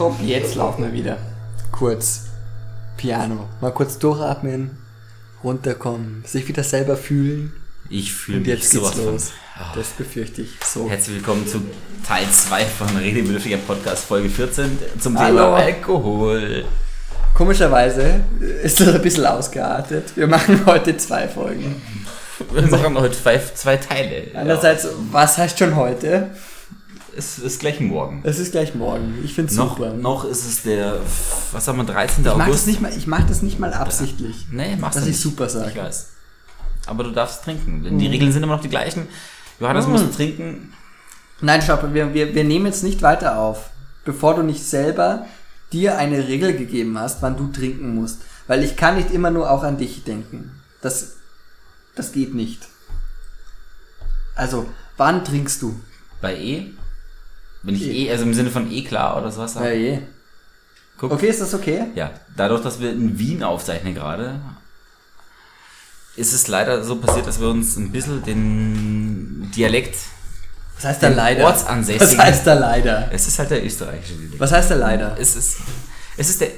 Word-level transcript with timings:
stopp, 0.00 0.18
jetzt 0.22 0.54
laufen 0.54 0.84
wir 0.84 0.92
wieder. 0.94 1.18
Kurz. 1.72 2.22
Piano. 2.96 3.50
Mal 3.60 3.70
kurz 3.70 3.98
durchatmen, 3.98 4.78
runterkommen, 5.44 6.24
sich 6.26 6.48
wieder 6.48 6.64
selber 6.64 6.96
fühlen. 6.96 7.52
Ich 7.90 8.10
fühle 8.10 8.38
Und 8.38 8.46
mich 8.46 8.54
jetzt 8.54 8.70
geht's 8.70 8.82
sowas 8.82 8.94
von. 8.94 9.04
los. 9.12 9.32
Das 9.74 9.88
befürchte 9.88 10.40
ich. 10.40 10.52
So. 10.64 10.88
Herzlich 10.88 11.16
willkommen 11.16 11.46
zu 11.46 11.60
Teil 12.08 12.24
2 12.30 12.64
von 12.64 12.96
Redebedürftiger 12.96 13.58
Podcast 13.58 14.06
Folge 14.06 14.30
14 14.30 14.78
zum 14.98 15.18
Hallo. 15.18 15.36
Thema 15.36 15.56
Alkohol. 15.56 16.64
Komischerweise 17.34 18.20
ist 18.62 18.80
das 18.80 18.94
ein 18.94 19.02
bisschen 19.02 19.26
ausgeartet. 19.26 20.16
Wir 20.16 20.28
machen 20.28 20.64
heute 20.64 20.96
zwei 20.96 21.28
Folgen. 21.28 21.76
Wir 22.50 22.66
machen 22.68 22.98
heute 22.98 23.22
zwei, 23.22 23.38
zwei 23.54 23.76
Teile. 23.76 24.28
Einerseits, 24.34 24.88
was 25.12 25.36
heißt 25.36 25.58
schon 25.58 25.76
heute? 25.76 26.30
Es 27.16 27.38
ist 27.38 27.60
gleich 27.60 27.80
morgen. 27.80 28.20
Es 28.24 28.38
ist 28.38 28.52
gleich 28.52 28.74
morgen. 28.74 29.18
Ich 29.24 29.34
finde 29.34 29.50
es 29.50 29.56
super. 29.56 29.92
noch 29.94 30.24
ist 30.24 30.46
es 30.46 30.62
der, 30.62 31.00
was 31.52 31.66
haben 31.68 31.78
wir, 31.78 31.84
13. 31.84 32.24
ich 32.24 32.30
mache 32.30 32.38
das, 32.38 32.46
August? 32.48 32.66
nicht 32.66 32.80
mal- 32.80 32.96
ich 32.96 33.06
mach 33.06 33.26
das 33.26 33.42
nicht 33.42 33.58
mal 33.58 33.72
absichtlich. 33.74 34.46
Nee, 34.50 34.76
machst 34.76 34.96
Dass 34.96 35.04
du 35.04 35.10
ich 35.10 35.16
nicht. 35.16 35.22
super 35.22 35.48
sage. 35.48 35.70
Ich 35.70 35.76
weiß. 35.76 36.08
Aber 36.86 37.04
du 37.04 37.10
darfst 37.12 37.44
trinken, 37.44 37.82
denn 37.84 37.98
die 37.98 38.06
Regeln 38.06 38.32
sind 38.32 38.42
immer 38.42 38.56
noch 38.56 38.62
die 38.62 38.68
gleichen. 38.68 39.06
Johannes 39.58 39.86
Mhm. 39.86 39.92
muss 39.92 40.10
trinken. 40.16 40.72
Nein, 41.40 41.62
stopp, 41.62 41.92
wir, 41.94 42.12
wir, 42.14 42.34
wir 42.34 42.44
nehmen 42.44 42.66
jetzt 42.66 42.82
nicht 42.84 43.02
weiter 43.02 43.38
auf, 43.38 43.70
bevor 44.04 44.34
du 44.34 44.42
nicht 44.42 44.64
selber 44.64 45.26
dir 45.72 45.98
eine 45.98 46.26
Regel 46.28 46.56
gegeben 46.56 46.98
hast, 46.98 47.22
wann 47.22 47.36
du 47.36 47.48
trinken 47.48 47.94
musst. 47.94 48.22
Weil 48.46 48.64
ich 48.64 48.76
kann 48.76 48.96
nicht 48.96 49.10
immer 49.10 49.30
nur 49.30 49.50
auch 49.50 49.62
an 49.62 49.78
dich 49.78 50.04
denken. 50.04 50.50
Das, 50.82 51.12
das 51.94 52.12
geht 52.12 52.34
nicht. 52.34 52.66
Also, 54.34 54.66
wann 54.96 55.24
trinkst 55.24 55.62
du? 55.62 55.78
Bei 56.20 56.36
E. 56.36 56.72
Wenn 57.62 57.74
ich 57.74 57.82
E. 57.82 58.06
E, 58.06 58.10
also 58.10 58.24
im 58.24 58.34
Sinne 58.34 58.50
von 58.50 58.70
E 58.70 58.82
klar 58.82 59.16
oder 59.18 59.30
sowas 59.30 59.54
Ja, 59.54 59.70
je. 59.70 59.98
Guck. 60.98 61.12
Okay, 61.12 61.28
ist 61.28 61.40
das 61.40 61.54
okay? 61.54 61.86
Ja, 61.94 62.10
dadurch, 62.36 62.62
dass 62.62 62.80
wir 62.80 62.92
in 62.92 63.18
Wien 63.18 63.42
aufzeichnen 63.42 63.94
gerade, 63.94 64.40
ist 66.16 66.32
es 66.32 66.48
leider 66.48 66.84
so 66.84 66.96
passiert, 66.96 67.26
dass 67.26 67.40
wir 67.40 67.48
uns 67.48 67.76
ein 67.76 67.90
bisschen 67.90 68.22
den 68.22 69.50
Dialekt, 69.56 69.96
Was 70.76 70.84
heißt 70.84 71.02
da 71.02 71.08
leider? 71.08 71.44
Ortsansässigen. 71.44 72.18
Was 72.18 72.18
heißt 72.18 72.46
da 72.46 72.54
leider? 72.54 73.08
es 73.12 73.26
ist 73.26 73.38
halt 73.38 73.50
der 73.50 73.64
österreichische 73.64 74.14
Dialekt. 74.14 74.40
Was 74.40 74.52
heißt 74.52 74.70
da 74.70 74.74
leider? 74.74 75.16
Es 75.18 75.36
ist, 75.36 75.58
es 76.16 76.28
ist 76.28 76.40
der, 76.40 76.48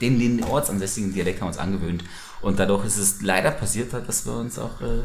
den, 0.00 0.18
den 0.18 0.42
ortsansässigen 0.42 1.12
Dialekt 1.12 1.40
haben 1.40 1.46
wir 1.46 1.50
uns 1.50 1.58
angewöhnt. 1.58 2.02
Und 2.40 2.58
dadurch 2.58 2.86
ist 2.86 2.96
es 2.96 3.22
leider 3.22 3.50
passiert, 3.50 3.92
dass 3.92 4.26
wir 4.26 4.32
uns 4.32 4.58
auch. 4.58 4.80
Äh, 4.80 5.02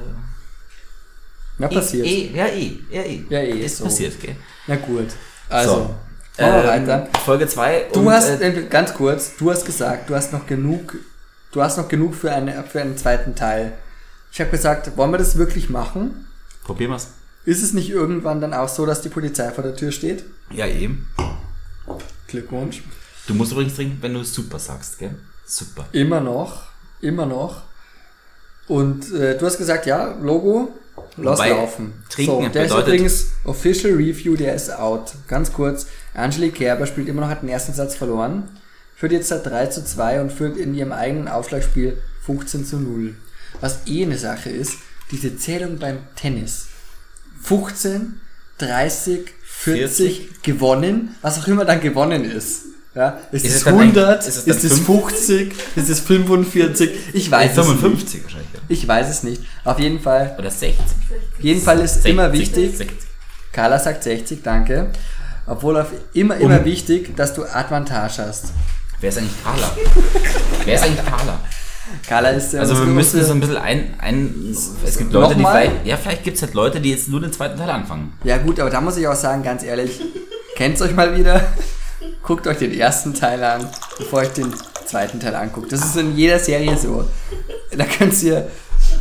Na, 1.57 1.67
passiert. 1.67 2.05
E, 2.05 2.09
e, 2.09 2.35
ja, 2.35 2.47
E. 2.47 2.79
Ja, 2.91 3.01
E. 3.03 3.23
Ja, 3.29 3.39
eh, 3.39 3.65
Ist 3.65 3.77
so. 3.77 3.85
passiert, 3.85 4.19
gell? 4.21 4.35
Na 4.67 4.75
gut. 4.75 5.07
Also, 5.49 5.95
So. 6.37 6.43
weiter. 6.43 7.07
Folge 7.23 7.47
2. 7.47 7.87
Du 7.93 8.09
hast, 8.11 8.41
äh, 8.41 8.65
ganz 8.69 8.93
kurz, 8.93 9.37
du 9.37 9.51
hast 9.51 9.65
gesagt, 9.65 10.09
du 10.09 10.15
hast 10.15 10.33
noch 10.33 10.45
genug, 10.47 10.95
du 11.51 11.61
hast 11.61 11.77
noch 11.77 11.87
genug 11.87 12.13
für, 12.15 12.31
eine, 12.31 12.63
für 12.63 12.81
einen 12.81 12.97
zweiten 12.97 13.35
Teil. 13.35 13.73
Ich 14.33 14.41
habe 14.41 14.49
gesagt, 14.51 14.97
wollen 14.97 15.11
wir 15.11 15.17
das 15.17 15.37
wirklich 15.37 15.69
machen? 15.69 16.27
Probieren 16.65 16.91
wir's. 16.91 17.07
Ist 17.45 17.61
es 17.63 17.73
nicht 17.73 17.89
irgendwann 17.89 18.41
dann 18.41 18.53
auch 18.53 18.67
so, 18.67 18.85
dass 18.85 19.01
die 19.01 19.09
Polizei 19.09 19.49
vor 19.51 19.63
der 19.63 19.75
Tür 19.75 19.91
steht? 19.91 20.25
Ja, 20.51 20.65
eben. 20.65 21.07
Glückwunsch. 22.27 22.81
Du 23.27 23.33
musst 23.33 23.51
übrigens 23.53 23.75
trinken, 23.75 23.99
wenn 24.01 24.13
du 24.13 24.23
super 24.23 24.59
sagst, 24.59 24.99
gell? 24.99 25.15
Super. 25.45 25.85
Immer 25.91 26.19
noch, 26.19 26.63
immer 27.01 27.25
noch. 27.25 27.61
Und 28.67 29.13
äh, 29.13 29.38
du 29.38 29.45
hast 29.45 29.57
gesagt, 29.57 29.85
ja, 29.85 30.15
Logo, 30.21 30.73
lass 31.17 31.39
Wobei, 31.39 31.50
laufen. 31.50 31.94
trinken 32.09 32.31
so, 32.31 32.41
der 32.41 32.63
bedeutet- 32.63 32.69
ist 32.78 32.88
übrigens 32.88 33.25
Official 33.44 33.94
Review, 33.94 34.35
der 34.35 34.56
ist 34.56 34.72
out. 34.72 35.13
Ganz 35.28 35.51
kurz, 35.53 35.88
Angelique 36.13 36.56
Kerber 36.56 36.85
spielt 36.88 37.07
immer 37.09 37.22
noch, 37.22 37.29
hat 37.29 37.41
den 37.41 37.50
ersten 37.50 37.73
Satz 37.73 37.95
verloren. 37.95 38.50
Führt 38.95 39.11
jetzt 39.11 39.28
seit 39.28 39.45
3 39.45 39.67
zu 39.67 39.83
2 39.83 40.22
und 40.22 40.31
führt 40.31 40.56
in 40.57 40.73
ihrem 40.73 40.91
eigenen 40.94 41.28
Aufschlagspiel 41.28 41.97
15 42.25 42.66
zu 42.66 42.78
0. 42.79 43.16
Was 43.61 43.79
eh 43.88 44.03
eine 44.03 44.17
Sache 44.17 44.50
ist, 44.50 44.73
diese 45.11 45.38
Zählung 45.38 45.78
beim 45.79 46.00
Tennis. 46.16 46.67
15, 47.41 48.19
30, 48.57 49.25
40, 49.44 50.41
gewonnen, 50.44 51.16
was 51.22 51.39
auch 51.39 51.47
immer 51.47 51.66
dann 51.66 51.81
gewonnen 51.81 52.23
ist. 52.23 52.63
Ja, 52.95 53.17
ist, 53.31 53.44
Ist 53.44 53.51
es 53.51 53.57
es 53.57 53.63
dann 53.66 53.73
100, 53.78 54.07
eigentlich- 54.07 54.19
ist 54.29 54.38
ist 54.38 54.47
es, 54.47 54.63
es 54.63 54.69
dann 54.78 54.85
50, 54.85 55.53
ist 55.75 55.89
es 55.89 56.00
45, 56.00 56.91
ich 57.13 57.29
weiß 57.29 57.51
es 57.51 57.57
nicht. 57.57 57.66
55 57.79 58.23
wahrscheinlich. 58.23 58.47
Ja. 58.53 58.59
Ich 58.69 58.88
weiß 58.88 59.09
es 59.09 59.23
nicht. 59.23 59.41
Auf 59.66 59.79
jeden 59.79 60.00
Fall, 60.00 60.33
Oder 60.39 60.50
60. 60.50 60.79
auf 60.79 61.44
jeden 61.44 61.61
Fall 61.61 61.79
ist 61.81 61.94
60, 61.95 62.11
immer 62.11 62.31
wichtig, 62.31 62.78
60. 62.78 62.97
Carla 63.51 63.79
sagt 63.79 64.03
60, 64.03 64.41
danke. 64.44 64.91
Obwohl 65.45 65.78
auf 65.78 65.88
immer, 66.13 66.38
immer 66.38 66.63
wichtig, 66.66 67.16
dass 67.17 67.33
du 67.33 67.44
Advantage 67.44 68.23
hast. 68.25 68.45
Wer 69.01 69.09
ist 69.09 69.17
eigentlich 69.17 69.44
Carla? 69.44 69.72
Wer 70.66 70.75
ist 70.75 70.83
eigentlich 70.83 71.06
Carla? 71.06 71.39
Carla 72.07 72.29
ist 72.29 72.53
ja 72.53 72.62
Also 72.62 72.79
wir 72.79 72.85
müssen 72.85 73.23
so 73.23 73.31
ein 73.33 73.39
bisschen 73.41 73.57
ein, 73.57 73.94
ein 74.00 74.56
es 74.85 74.97
gibt 74.97 75.12
Leute, 75.12 75.35
die 75.35 75.41
vielleicht, 75.45 75.85
ja 75.85 75.97
vielleicht 75.97 76.23
gibt 76.23 76.38
es 76.38 76.44
halt 76.44 76.53
Leute, 76.53 76.79
die 76.79 76.91
jetzt 76.91 77.09
nur 77.09 77.19
den 77.22 77.31
zweiten 77.33 77.57
Teil 77.57 77.69
anfangen. 77.69 78.13
Ja 78.23 78.38
gut, 78.38 78.59
aber 78.59 78.69
da 78.69 78.79
muss 78.81 78.95
ich 78.97 79.06
auch 79.07 79.16
sagen, 79.16 79.44
ganz 79.44 79.63
ehrlich, 79.63 80.00
kennt's 80.56 80.81
euch 80.81 80.95
mal 80.95 81.16
wieder? 81.16 81.41
Guckt 82.23 82.47
euch 82.47 82.57
den 82.57 82.73
ersten 82.73 83.13
Teil 83.13 83.43
an, 83.43 83.69
bevor 83.97 84.19
euch 84.19 84.29
den 84.29 84.53
zweiten 84.85 85.19
Teil 85.19 85.35
anguckt. 85.35 85.71
Das 85.71 85.83
ist 85.83 85.95
in 85.97 86.16
jeder 86.16 86.39
Serie 86.39 86.77
so. 86.77 87.05
Da 87.75 87.85
könnt 87.85 88.21
ihr 88.23 88.49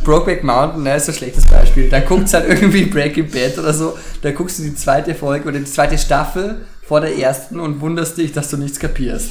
Brokeback 0.03 0.43
Mountain, 0.43 0.83
ne, 0.83 0.95
ist 0.95 1.05
so 1.05 1.11
ein 1.11 1.17
schlechtes 1.17 1.45
Beispiel. 1.45 1.89
Da 1.89 1.99
guckt's 1.99 2.33
halt 2.33 2.47
irgendwie 2.47 2.85
Breaking 2.85 3.29
Bad 3.29 3.57
oder 3.57 3.73
so. 3.73 3.97
Da 4.21 4.31
guckst 4.31 4.59
du 4.59 4.63
die 4.63 4.75
zweite 4.75 5.15
Folge 5.15 5.47
oder 5.47 5.59
die 5.59 5.65
zweite 5.65 5.97
Staffel 5.97 6.65
vor 6.83 7.01
der 7.01 7.17
ersten 7.17 7.59
und 7.59 7.81
wunderst 7.81 8.17
dich, 8.17 8.31
dass 8.31 8.49
du 8.49 8.57
nichts 8.57 8.79
kapierst. 8.79 9.29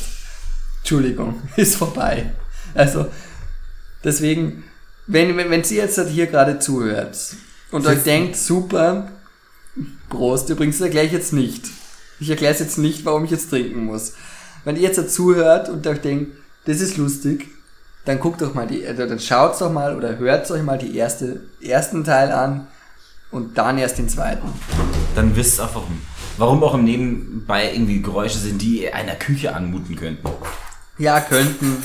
Entschuldigung, 0.78 1.42
ist 1.56 1.76
vorbei. 1.76 2.32
Also, 2.74 3.06
deswegen, 4.02 4.64
wenn, 5.06 5.36
wenn, 5.36 5.50
wenn 5.50 5.64
sie 5.64 5.76
jetzt 5.76 5.98
halt 5.98 6.08
hier 6.08 6.26
gerade 6.26 6.58
zuhört 6.58 7.16
und 7.70 7.86
euch 7.86 8.02
denkt, 8.02 8.36
super, 8.36 9.10
Prost, 10.08 10.50
übrigens 10.50 10.80
erkläre 10.80 11.06
ich 11.06 11.12
jetzt 11.12 11.32
nicht. 11.32 11.66
Ich 12.20 12.30
erkläre 12.30 12.52
es 12.52 12.60
jetzt 12.60 12.78
nicht, 12.78 13.04
warum 13.04 13.24
ich 13.24 13.30
jetzt 13.30 13.50
trinken 13.50 13.84
muss. 13.84 14.12
Wenn 14.64 14.76
ihr 14.76 14.82
jetzt 14.82 14.98
dazu 14.98 15.34
hört 15.34 15.68
und 15.68 15.86
euch 15.86 16.00
denkt, 16.00 16.36
das 16.64 16.80
ist 16.80 16.96
lustig, 16.96 17.48
dann 18.04 18.20
guckt 18.20 18.40
doch 18.40 18.54
mal 18.54 18.66
die, 18.66 18.84
äh, 18.84 18.94
dann 18.94 19.18
schaut 19.18 19.60
doch 19.60 19.72
mal 19.72 19.96
oder 19.96 20.18
hört 20.18 20.50
euch 20.50 20.62
mal 20.62 20.78
die 20.78 20.96
erste, 20.96 21.42
ersten 21.60 22.04
Teil 22.04 22.32
an 22.32 22.66
und 23.30 23.58
dann 23.58 23.78
erst 23.78 23.98
den 23.98 24.08
zweiten. 24.08 24.48
Dann 25.14 25.34
wisst 25.36 25.58
ihr 25.58 25.64
auch 25.64 25.74
warum. 25.74 26.00
Warum 26.36 26.64
auch 26.64 26.74
im 26.74 26.84
Nebenbei 26.84 27.72
irgendwie 27.72 28.02
Geräusche 28.02 28.38
sind, 28.38 28.60
die 28.60 28.92
einer 28.92 29.14
Küche 29.14 29.54
anmuten 29.54 29.94
könnten. 29.96 30.28
Ja, 30.98 31.20
könnten. 31.20 31.82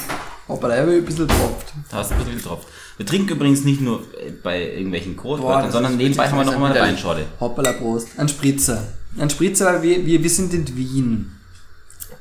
Hoppala, 0.48 0.76
da 0.76 0.82
habe 0.82 0.94
ich 0.94 1.00
ein 1.00 1.06
bisschen 1.06 1.28
tropft. 1.28 1.74
Da 1.92 1.98
hast 1.98 2.12
du 2.12 2.16
ein 2.16 2.24
bisschen 2.24 2.42
drauf. 2.42 2.66
Wir 2.98 3.06
trinken 3.06 3.30
übrigens 3.30 3.64
nicht 3.64 3.82
nur 3.82 4.02
äh, 4.20 4.32
bei 4.32 4.72
irgendwelchen 4.72 5.16
das 5.16 5.72
sondern 5.72 5.98
nebenbei 5.98 6.28
haben 6.28 6.38
wir 6.38 6.46
noch 6.46 6.58
mal 6.58 6.72
eine 6.72 6.82
Weinschorle. 6.82 7.26
Hoppala, 7.40 7.74
Prost. 7.74 8.08
Ein 8.18 8.28
Spritzer. 8.28 8.84
Ein 9.18 9.30
Spritzer, 9.30 9.82
wir, 9.82 10.06
wir, 10.06 10.22
wir 10.24 10.30
sind 10.30 10.54
in 10.54 10.76
Wien. 10.76 11.32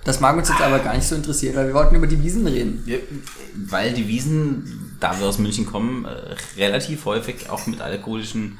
Das 0.04 0.20
mag 0.20 0.36
uns 0.36 0.48
jetzt 0.48 0.60
aber 0.60 0.78
gar 0.78 0.94
nicht 0.94 1.06
so 1.06 1.14
interessieren, 1.14 1.54
weil 1.56 1.66
wir 1.66 1.74
wollten 1.74 1.94
über 1.94 2.06
die 2.06 2.22
Wiesen 2.22 2.46
reden. 2.46 2.82
Ja, 2.86 2.96
weil 3.68 3.92
die 3.92 4.08
Wiesen, 4.08 4.96
da 5.00 5.18
wir 5.18 5.26
aus 5.26 5.38
München 5.38 5.66
kommen, 5.66 6.04
äh, 6.06 6.34
relativ 6.56 7.04
häufig 7.04 7.50
auch 7.50 7.66
mit 7.66 7.80
alkoholischen 7.80 8.58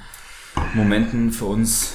Momenten 0.75 1.33
für 1.33 1.47
uns 1.47 1.91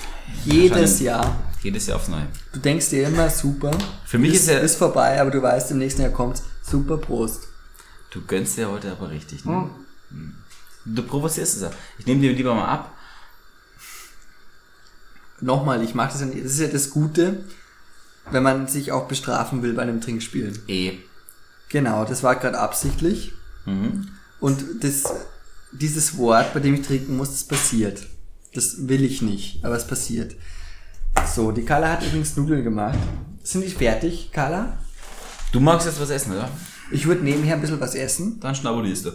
Jedes. 0.45 0.99
Jahr. 1.01 1.39
Jedes 1.61 1.85
Jahr 1.87 1.97
aufs 1.97 2.07
Neue. 2.07 2.27
Du 2.51 2.59
denkst 2.59 2.89
dir 2.89 3.07
immer, 3.07 3.29
super. 3.29 3.71
Für 4.05 4.17
mich 4.17 4.33
ist 4.33 4.47
ja- 4.47 4.57
ist 4.59 4.77
vorbei, 4.77 5.19
aber 5.21 5.29
du 5.31 5.41
weißt, 5.41 5.71
im 5.71 5.77
nächsten 5.77 6.01
Jahr 6.01 6.11
kommt's. 6.11 6.43
Super 6.61 6.97
Prost. 6.97 7.47
Du 8.09 8.21
gönnst 8.25 8.57
dir 8.57 8.69
heute 8.71 8.91
aber 8.91 9.09
richtig. 9.09 9.43
Ne? 9.45 9.69
Hm. 10.09 10.33
Du 10.85 11.03
provozierst 11.03 11.57
es 11.57 11.61
ja. 11.61 11.71
Ich 11.97 12.05
nehme 12.05 12.21
dir 12.21 12.33
lieber 12.33 12.53
mal 12.55 12.67
ab. 12.67 12.92
Nochmal, 15.43 15.83
ich 15.83 15.93
mache 15.93 16.11
das 16.13 16.21
ja 16.21 16.27
nicht. 16.27 16.43
Das 16.43 16.53
ist 16.53 16.59
ja 16.59 16.67
das 16.67 16.89
Gute, 16.89 17.43
wenn 18.31 18.43
man 18.43 18.67
sich 18.67 18.91
auch 18.91 19.07
bestrafen 19.07 19.61
will 19.61 19.73
bei 19.73 19.81
einem 19.81 19.99
Trinkspiel. 19.99 20.53
Eh. 20.67 20.93
Genau, 21.69 22.05
das 22.05 22.23
war 22.23 22.35
gerade 22.35 22.59
absichtlich. 22.59 23.33
Mhm. 23.65 24.07
Und 24.39 24.63
das, 24.81 25.03
dieses 25.71 26.17
Wort, 26.17 26.53
bei 26.53 26.59
dem 26.59 26.75
ich 26.75 26.87
trinken 26.87 27.17
muss, 27.17 27.31
das 27.31 27.43
passiert. 27.43 28.07
Das 28.53 28.87
will 28.87 29.03
ich 29.03 29.21
nicht, 29.21 29.65
aber 29.65 29.75
es 29.75 29.85
passiert. 29.85 30.35
So, 31.33 31.51
die 31.51 31.65
Carla 31.65 31.93
hat 31.93 32.05
übrigens 32.05 32.37
Nudeln 32.37 32.63
gemacht. 32.63 32.97
Sind 33.43 33.65
die 33.65 33.69
fertig, 33.69 34.31
Carla? 34.31 34.77
Du 35.51 35.59
magst 35.59 35.87
jetzt 35.87 35.99
was 35.99 36.09
essen, 36.09 36.33
oder? 36.33 36.49
Ich 36.91 37.05
würde 37.05 37.23
nebenher 37.23 37.55
ein 37.55 37.61
bisschen 37.61 37.79
was 37.79 37.95
essen. 37.95 38.39
Dann 38.39 38.55
schnabulierst 38.55 39.05
du. 39.05 39.11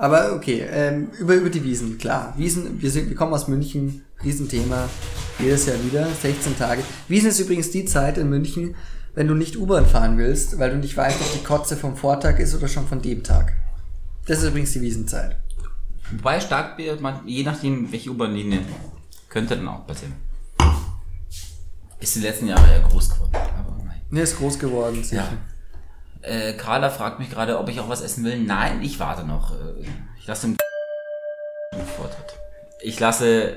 Aber 0.00 0.32
okay, 0.34 0.64
ähm, 0.70 1.10
über, 1.18 1.34
über 1.34 1.50
die 1.50 1.62
Wiesen, 1.62 1.98
klar. 1.98 2.32
Wiesen, 2.38 2.80
wir, 2.80 2.90
sind, 2.90 3.10
wir 3.10 3.16
kommen 3.16 3.34
aus 3.34 3.48
München, 3.48 4.02
Riesenthema, 4.24 4.88
jedes 5.38 5.66
Jahr 5.66 5.76
wieder, 5.84 6.08
16 6.22 6.56
Tage. 6.56 6.82
Wiesen 7.08 7.28
ist 7.28 7.38
übrigens 7.38 7.70
die 7.70 7.84
Zeit 7.84 8.16
in 8.16 8.30
München, 8.30 8.76
wenn 9.14 9.28
du 9.28 9.34
nicht 9.34 9.58
U-Bahn 9.58 9.84
fahren 9.84 10.16
willst, 10.16 10.58
weil 10.58 10.70
du 10.70 10.78
nicht 10.78 10.96
weißt, 10.96 11.20
ob 11.20 11.32
die 11.34 11.44
Kotze 11.44 11.76
vom 11.76 11.98
Vortag 11.98 12.38
ist 12.38 12.54
oder 12.54 12.66
schon 12.66 12.86
von 12.86 13.02
dem 13.02 13.22
Tag. 13.22 13.52
Das 14.24 14.38
ist 14.42 14.48
übrigens 14.48 14.72
die 14.72 14.80
Wiesenzeit. 14.80 15.36
Wobei 16.16 16.40
man- 17.00 17.20
je 17.26 17.42
nachdem, 17.42 17.92
welche 17.92 18.08
U-Bahn-Linie, 18.08 18.60
könnte 19.28 19.54
dann 19.54 19.68
auch 19.68 19.86
passieren. 19.86 20.14
Ist 22.00 22.14
die 22.16 22.20
letzten 22.20 22.46
Jahre 22.46 22.72
ja 22.72 22.88
groß 22.88 23.10
geworden. 23.10 23.32
Aber 23.34 23.76
nein. 23.84 24.00
Ne, 24.08 24.22
ist 24.22 24.38
groß 24.38 24.58
geworden. 24.58 25.04
sicher. 25.04 25.16
Ja. 25.16 25.38
Äh, 26.22 26.52
Carla 26.54 26.90
fragt 26.90 27.18
mich 27.18 27.30
gerade, 27.30 27.58
ob 27.58 27.68
ich 27.68 27.80
auch 27.80 27.88
was 27.88 28.02
essen 28.02 28.24
will. 28.24 28.38
Nein, 28.38 28.82
ich 28.82 28.98
warte 29.00 29.24
noch. 29.26 29.52
Äh, 29.52 29.86
Ich 30.18 30.26
lasse 30.26 30.48
den 30.48 30.56
Vortritt. 31.96 32.38
Ich 32.82 33.00
lasse 33.00 33.54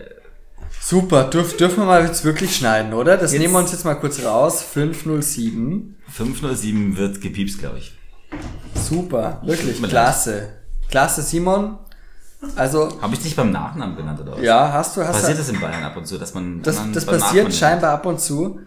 Super, 0.82 1.26
dürf, 1.26 1.56
dürfen 1.58 1.80
wir 1.80 1.86
mal 1.86 2.06
jetzt 2.06 2.24
wirklich 2.24 2.56
schneiden, 2.56 2.94
oder? 2.94 3.18
Das 3.18 3.32
nehmen 3.32 3.54
wir 3.54 3.60
uns 3.60 3.72
jetzt 3.72 3.86
mal 3.86 3.96
kurz 3.96 4.24
raus. 4.24 4.62
507. 4.64 5.96
507 6.10 6.98
wird 6.98 7.22
gepiepst, 7.22 7.60
glaube 7.60 7.78
ich. 7.78 7.98
Super, 8.76 9.42
wirklich, 9.44 9.82
klasse. 9.82 10.50
Klasse, 10.90 11.22
Simon. 11.22 11.78
Also, 12.58 13.02
Habe 13.02 13.14
ich 13.14 13.22
dich 13.22 13.36
beim 13.36 13.52
Nachnamen 13.52 13.96
genannt 13.96 14.20
oder 14.20 14.34
was? 14.34 14.42
ja, 14.42 14.74
hast 14.74 14.98
du, 14.98 15.02
hast 15.02 15.22
Passiert 15.22 15.40
das 15.40 15.48
in 15.50 15.62
Bayern 15.62 15.84
ab 15.84 15.96
und 15.96 16.06
zu, 16.06 16.18
dass 16.18 16.34
man 16.34 16.62
Das, 16.62 16.78
das 16.92 17.06
passiert 17.06 17.54
scheinbar 17.54 17.92
ab 17.94 18.06
und 18.06 18.20
zu. 18.20 18.60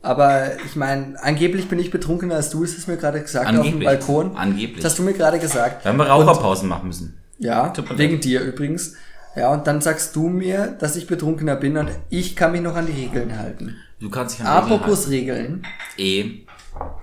Aber 0.00 0.52
ich 0.64 0.76
meine, 0.76 1.16
angeblich 1.22 1.68
bin 1.68 1.78
ich 1.78 1.90
betrunkener 1.90 2.36
als 2.36 2.50
du, 2.50 2.62
das 2.62 2.76
hast 2.76 2.86
du 2.86 2.92
mir 2.92 2.96
gerade 2.98 3.20
gesagt 3.20 3.46
auf 3.46 3.52
dem 3.52 3.60
Angeblich. 3.60 3.84
Balkon. 3.84 4.36
Angeblich. 4.36 4.76
Das 4.82 4.92
hast 4.92 4.98
du 4.98 5.02
mir 5.02 5.12
gerade 5.12 5.38
gesagt. 5.38 5.84
Wir 5.84 5.90
haben 5.92 6.00
Raucherpausen 6.00 6.68
machen 6.68 6.86
müssen. 6.86 7.18
Ja, 7.38 7.72
wegen 7.96 8.20
dir 8.20 8.40
übrigens. 8.42 8.94
Ja, 9.36 9.52
und 9.52 9.66
dann 9.66 9.80
sagst 9.80 10.16
du 10.16 10.28
mir, 10.28 10.76
dass 10.78 10.96
ich 10.96 11.06
betrunkener 11.06 11.56
bin 11.56 11.76
und 11.76 11.90
ich 12.10 12.34
kann 12.36 12.52
mich 12.52 12.60
noch 12.60 12.74
an 12.74 12.86
die 12.86 12.92
Regeln 12.92 13.38
halten. 13.38 13.76
Du 14.00 14.10
kannst 14.10 14.38
dich 14.38 14.44
an 14.44 14.64
Regeln 14.64 14.72
Apropos 14.80 15.08
Regeln. 15.08 15.62
halten. 15.62 15.62
Eh. 15.98 16.30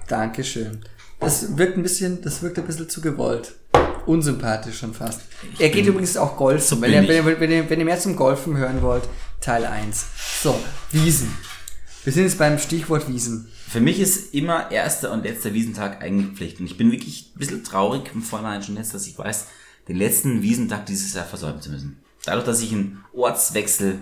Dankeschön. 0.08 0.80
Das 1.20 1.58
wirkt 1.58 1.78
ein 1.78 1.84
bisschen, 1.84 2.22
das 2.22 2.42
wirkt 2.44 2.58
ein 2.60 2.66
bisschen 2.66 2.90
zu 2.90 3.02
gewollt. 3.02 3.54
Unsympathisch 4.06 4.80
schon 4.80 4.94
fast. 4.94 5.22
er 5.60 5.70
geht 5.70 5.86
übrigens 5.86 6.16
auch 6.18 6.38
golfen. 6.38 6.62
so 6.78 6.82
wenn, 6.82 6.92
ihr, 6.92 6.98
wenn, 6.98 7.04
ich. 7.06 7.26
ihr, 7.26 7.40
wenn, 7.40 7.52
ihr, 7.52 7.70
wenn 7.70 7.80
ihr 7.80 7.86
mehr 7.86 8.00
zum 8.00 8.16
Golfen 8.16 8.56
hören 8.58 8.82
wollt, 8.82 9.04
Teil 9.42 9.66
1. 9.66 10.06
So, 10.44 10.56
Wiesen. 10.92 11.36
Wir 12.06 12.14
sind 12.14 12.24
jetzt 12.24 12.38
beim 12.38 12.58
Stichwort 12.60 13.10
Wiesen. 13.10 13.48
Für 13.68 13.82
mich 13.82 14.00
ist 14.00 14.34
immer 14.34 14.72
erster 14.72 15.12
und 15.12 15.24
letzter 15.24 15.54
Wiesentag 15.54 16.02
eigentlich 16.04 16.38
Pflicht. 16.38 16.60
Und 16.60 16.68
ich 16.68 16.78
bin 16.78 16.92
wirklich 16.92 17.32
ein 17.36 17.40
bisschen 17.40 17.64
traurig 17.64 18.04
im 18.14 18.22
Vorhinein 18.22 18.62
schon 18.64 18.78
jetzt, 18.78 18.94
dass 18.94 19.08
ich 19.08 19.18
weiß, 19.18 19.48
den 19.88 19.98
letzten 19.98 20.42
Wiesentag 20.42 20.86
dieses 20.86 21.14
Jahr 21.14 21.26
versäumen 21.26 21.62
zu 21.62 21.72
müssen. 21.72 21.98
Dadurch, 22.24 22.46
dass 22.46 22.62
ich 22.62 22.72
einen 22.72 23.04
Ortswechsel 23.14 24.00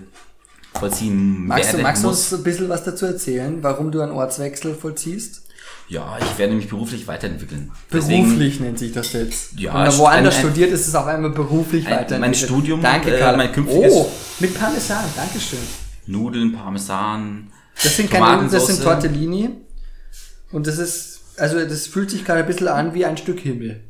vollziehen 0.78 1.46
Magst 1.46 1.64
du, 1.70 1.72
werde, 1.74 1.82
magst 1.82 2.04
du 2.04 2.08
uns 2.08 2.32
ein 2.32 2.42
bisschen 2.42 2.68
was 2.68 2.84
dazu 2.84 3.06
erzählen, 3.06 3.62
warum 3.62 3.90
du 3.90 4.00
einen 4.00 4.12
Ortswechsel 4.12 4.74
vollziehst? 4.74 5.40
ja, 5.88 6.18
ich 6.18 6.38
werde 6.38 6.54
mich 6.54 6.68
beruflich 6.68 7.06
weiterentwickeln. 7.06 7.70
Beruflich 7.90 8.58
nennt 8.60 8.78
sich 8.78 8.92
das 8.92 9.12
jetzt. 9.12 9.58
Ja, 9.58 9.74
Wenn 9.74 9.82
man 9.88 9.98
woanders 9.98 10.36
ein- 10.36 10.40
studiert, 10.40 10.70
ist 10.72 10.88
es 10.88 10.94
auf 10.94 11.06
einmal 11.06 11.30
beruflich 11.30 11.86
Ein- 11.86 11.92
weiterentwickelt. 11.92 12.20
mein 12.20 12.34
Studium, 12.34 12.82
Danke, 12.82 13.14
äh, 13.14 13.18
Karl. 13.18 13.36
mein 13.36 13.52
künftiges- 13.52 13.92
Oh, 13.94 14.10
mit 14.40 14.58
Parmesan, 14.58 15.04
Dankeschön. 15.16 15.58
Nudeln, 16.06 16.52
Parmesan, 16.52 17.48
Das 17.82 17.96
sind 17.96 18.10
keine 18.10 18.42
Nudeln, 18.42 18.50
das 18.50 18.66
sind. 18.66 18.82
Tortellini. 18.82 19.50
Und 20.52 20.66
das 20.66 20.78
ist, 20.78 21.20
also 21.36 21.58
das 21.58 21.86
fühlt 21.86 22.10
sich 22.10 22.24
gerade 22.24 22.40
ein 22.40 22.46
bisschen 22.46 22.68
an 22.68 22.94
wie 22.94 23.04
ein 23.04 23.16
Stück 23.16 23.40
Himmel. 23.40 23.80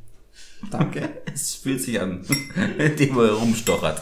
Danke. 0.70 1.08
Es 1.34 1.54
fühlt 1.56 1.82
sich 1.82 2.00
an, 2.00 2.24
dem 2.98 3.18
er 3.18 3.32
rumstochert. 3.32 4.00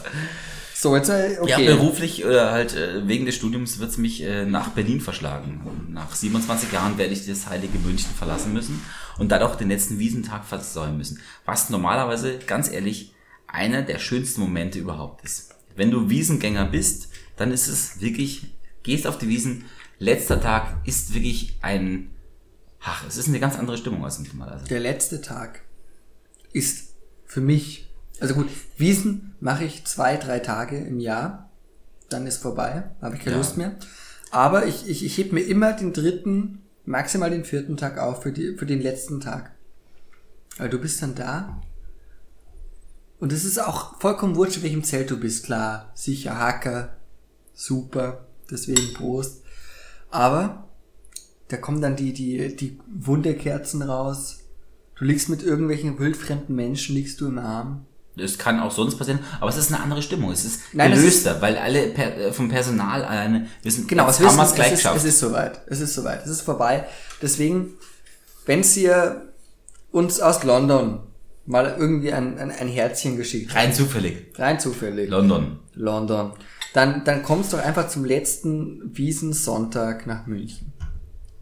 So, 0.75 0.95
jetzt, 0.95 1.09
äh, 1.09 1.33
Ja, 1.33 1.41
okay. 1.41 1.65
beruflich 1.65 2.23
oder 2.25 2.51
halt 2.51 2.75
äh, 2.75 3.07
wegen 3.07 3.25
des 3.25 3.33
Studiums 3.35 3.79
wird 3.79 3.89
es 3.89 3.97
mich 3.97 4.21
äh, 4.21 4.45
nach 4.45 4.69
Berlin 4.69 5.01
verschlagen. 5.01 5.61
Nach 5.89 6.13
27 6.13 6.71
Jahren 6.71 6.99
werde 6.99 7.11
ich 7.13 7.25
das 7.25 7.47
heilige 7.47 7.79
München 7.79 8.11
verlassen 8.15 8.53
müssen 8.53 8.81
und 9.17 9.31
dann 9.31 9.41
auch 9.41 9.55
den 9.55 9.69
letzten 9.69 9.97
Wiesentag 9.97 10.45
versäumen 10.45 10.97
müssen. 10.97 11.21
Was 11.45 11.71
normalerweise, 11.71 12.37
ganz 12.45 12.71
ehrlich, 12.71 13.13
einer 13.47 13.81
der 13.81 13.97
schönsten 13.97 14.41
Momente 14.41 14.77
überhaupt 14.77 15.23
ist. 15.23 15.55
Wenn 15.75 15.89
du 15.89 16.09
Wiesengänger 16.09 16.65
bist, 16.65 17.09
dann 17.35 17.51
ist 17.51 17.67
es 17.67 17.99
wirklich, 17.99 18.43
gehst 18.83 19.07
auf 19.07 19.17
die 19.17 19.27
Wiesen, 19.27 19.65
letzter 19.99 20.39
Tag 20.39 20.75
ist 20.85 21.13
wirklich 21.13 21.57
ein, 21.61 22.11
ach, 22.81 23.05
es 23.07 23.17
ist 23.17 23.27
eine 23.27 23.39
ganz 23.39 23.57
andere 23.57 23.77
Stimmung 23.77 24.03
als 24.03 24.19
normalerweise. 24.19 24.65
Der 24.65 24.79
letzte 24.79 25.21
Tag 25.21 25.61
ist 26.51 26.93
für 27.25 27.41
mich, 27.41 27.89
also 28.19 28.35
gut, 28.35 28.47
Wiesen 28.77 29.35
mache 29.39 29.63
ich 29.65 29.85
zwei, 29.85 30.17
drei 30.17 30.39
Tage 30.39 30.77
im 30.77 30.99
Jahr. 30.99 31.49
Dann 32.09 32.27
ist 32.27 32.37
vorbei, 32.37 32.91
habe 33.01 33.15
ich 33.15 33.21
keine 33.21 33.31
Ja. 33.31 33.37
Lust 33.37 33.57
mehr. 33.57 33.75
Aber 34.29 34.65
ich, 34.67 34.87
ich, 34.87 35.05
ich 35.05 35.17
heb 35.17 35.31
mir 35.31 35.41
immer 35.41 35.73
den 35.73 35.93
dritten, 35.93 36.61
maximal 36.85 37.29
den 37.29 37.45
vierten 37.45 37.77
Tag 37.77 37.97
auf 37.97 38.23
für, 38.23 38.31
die, 38.31 38.55
für 38.57 38.65
den 38.65 38.81
letzten 38.81 39.19
Tag. 39.19 39.51
Weil 40.57 40.69
du 40.69 40.77
bist 40.79 41.01
dann 41.01 41.15
da. 41.15 41.61
Und 43.19 43.31
es 43.31 43.45
ist 43.45 43.57
auch 43.57 43.99
vollkommen 43.99 44.35
wurscht, 44.35 44.57
in 44.57 44.63
welchem 44.63 44.83
Zelt 44.83 45.09
du 45.09 45.19
bist. 45.19 45.45
Klar, 45.45 45.91
sicher 45.95 46.37
Hacker, 46.37 46.97
super, 47.53 48.27
deswegen 48.51 48.93
Prost. 48.93 49.43
Aber 50.11 50.67
da 51.47 51.57
kommen 51.57 51.81
dann 51.81 51.95
die, 51.95 52.13
die, 52.13 52.55
die 52.55 52.79
Wunderkerzen 52.93 53.81
raus. 53.81 54.39
Du 54.95 55.05
liegst 55.05 55.29
mit 55.29 55.43
irgendwelchen 55.43 55.99
wildfremden 55.99 56.55
Menschen, 56.55 56.95
liegst 56.95 57.19
du 57.21 57.27
im 57.27 57.39
Arm. 57.39 57.85
Das 58.15 58.37
kann 58.37 58.59
auch 58.59 58.71
sonst 58.71 58.95
passieren, 58.97 59.19
aber 59.39 59.49
es 59.49 59.57
ist 59.57 59.73
eine 59.73 59.81
andere 59.81 60.03
Stimmung. 60.03 60.31
Es 60.31 60.45
ist 60.45 60.61
Nein, 60.73 60.91
gelöster, 60.91 61.41
weil 61.41 61.57
alle 61.57 61.87
per, 61.87 62.15
äh, 62.15 62.31
vom 62.31 62.47
Personal 62.47 63.03
alleine 63.03 63.47
wissen, 63.63 63.87
Genau, 63.87 64.07
es, 64.07 64.19
haben 64.19 64.35
wir 64.37 64.43
es 64.43 64.53
gleich 64.53 64.67
es, 64.67 64.73
ist, 64.73 64.79
geschafft. 64.79 64.97
es 64.97 65.03
ist 65.05 65.19
soweit. 65.19 65.61
Es 65.65 65.79
ist 65.79 65.93
soweit. 65.95 66.23
Es 66.23 66.29
ist 66.29 66.41
vorbei. 66.41 66.85
Deswegen, 67.23 67.73
wenn 68.45 68.63
ihr 68.75 69.33
uns 69.91 70.19
aus 70.19 70.43
London 70.43 70.99
mal 71.45 71.75
irgendwie 71.77 72.13
ein, 72.13 72.37
ein, 72.37 72.51
ein 72.51 72.67
Herzchen 72.67 73.17
geschickt 73.17 73.53
Rein 73.55 73.73
zufällig. 73.73 74.27
rein 74.37 74.59
zufällig, 74.59 75.09
London. 75.09 75.59
London, 75.73 76.33
dann, 76.73 77.03
dann 77.03 77.23
kommst 77.23 77.53
doch 77.53 77.59
einfach 77.59 77.87
zum 77.87 78.03
letzten 78.03 78.95
Wiesensonntag 78.95 80.07
nach 80.07 80.25
München. 80.25 80.73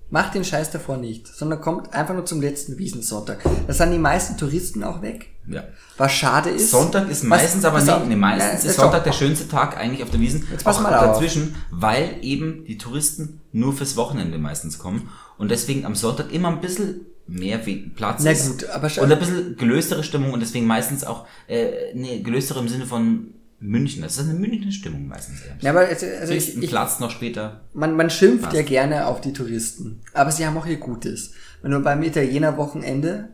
Macht 0.09 0.35
den 0.35 0.43
Scheiß 0.43 0.71
davor 0.71 0.97
nicht, 0.97 1.25
sondern 1.27 1.61
kommt 1.61 1.93
einfach 1.93 2.13
nur 2.13 2.25
zum 2.25 2.41
letzten 2.41 2.77
Wiesensonntag. 2.77 3.39
Da 3.65 3.71
sind 3.71 3.91
die 3.91 3.97
meisten 3.97 4.35
Touristen 4.35 4.83
auch 4.83 5.01
weg. 5.01 5.27
Ja. 5.47 5.63
Was 5.97 6.11
schade 6.11 6.49
ist. 6.49 6.69
Sonntag 6.69 7.09
ist 7.09 7.23
meistens 7.23 7.63
aber 7.63 7.79
nicht, 7.79 7.89
auf, 7.89 8.05
nee, 8.05 8.17
meistens 8.17 8.61
nein, 8.61 8.69
ist 8.71 8.75
Sonntag 8.75 8.99
doch. 8.99 9.03
der 9.05 9.13
schönste 9.13 9.47
Tag 9.47 9.77
eigentlich 9.77 10.03
auf 10.03 10.09
der 10.09 10.19
Wiesen. 10.19 10.45
Jetzt 10.51 10.65
pass 10.65 10.77
auch 10.77 10.81
mal 10.81 10.93
auf. 10.93 11.13
dazwischen, 11.13 11.55
weil 11.71 12.17
eben 12.21 12.65
die 12.65 12.77
Touristen 12.77 13.39
nur 13.53 13.73
fürs 13.73 13.95
Wochenende 13.95 14.37
meistens 14.37 14.79
kommen 14.79 15.09
und 15.37 15.49
deswegen 15.49 15.85
am 15.85 15.95
Sonntag 15.95 16.33
immer 16.33 16.49
ein 16.49 16.59
bisschen 16.59 17.05
mehr 17.27 17.59
Platz 17.95 18.21
Na 18.23 18.31
ist. 18.31 18.49
gut, 18.49 18.69
aber 18.69 18.89
schau- 18.89 19.03
und 19.03 19.11
ein 19.13 19.19
bisschen 19.19 19.55
gelöstere 19.55 20.03
Stimmung 20.03 20.33
und 20.33 20.41
deswegen 20.41 20.67
meistens 20.67 21.05
auch, 21.05 21.25
äh, 21.47 21.93
nee, 21.93 22.19
gelöstere 22.19 22.59
im 22.59 22.67
Sinne 22.67 22.85
von 22.85 23.33
München. 23.61 24.01
Das 24.01 24.17
ist 24.17 24.27
eine 24.27 24.33
Münchner 24.33 24.71
Stimmung 24.71 25.07
meistens. 25.07 25.39
Ja, 25.61 25.69
aber 25.69 25.81
also, 25.81 26.05
also 26.19 26.33
ich, 26.33 26.61
ich, 26.61 26.69
Platz 26.69 26.99
noch 26.99 27.11
später. 27.11 27.61
man, 27.73 27.95
man 27.95 28.09
schimpft 28.09 28.45
Passt. 28.45 28.55
ja 28.55 28.63
gerne 28.63 29.05
auf 29.05 29.21
die 29.21 29.33
Touristen, 29.33 30.01
aber 30.13 30.31
sie 30.31 30.45
haben 30.45 30.57
auch 30.57 30.65
ihr 30.65 30.77
Gutes. 30.77 31.33
Wenn 31.61 31.71
du 31.71 31.79
beim 31.79 32.01
Italiener 32.01 32.57
Wochenende 32.57 33.29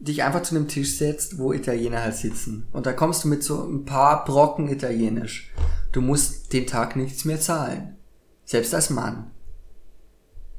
dich 0.00 0.24
einfach 0.24 0.42
zu 0.42 0.56
einem 0.56 0.66
Tisch 0.66 0.96
setzt, 0.96 1.38
wo 1.38 1.52
Italiener 1.52 2.02
halt 2.02 2.16
sitzen 2.16 2.66
und 2.72 2.86
da 2.86 2.92
kommst 2.92 3.22
du 3.22 3.28
mit 3.28 3.44
so 3.44 3.62
ein 3.62 3.84
paar 3.84 4.24
Brocken 4.24 4.68
Italienisch. 4.68 5.52
Du 5.92 6.00
musst 6.00 6.52
den 6.52 6.66
Tag 6.66 6.96
nichts 6.96 7.24
mehr 7.24 7.40
zahlen. 7.40 7.96
Selbst 8.44 8.74
als 8.74 8.90
Mann. 8.90 9.30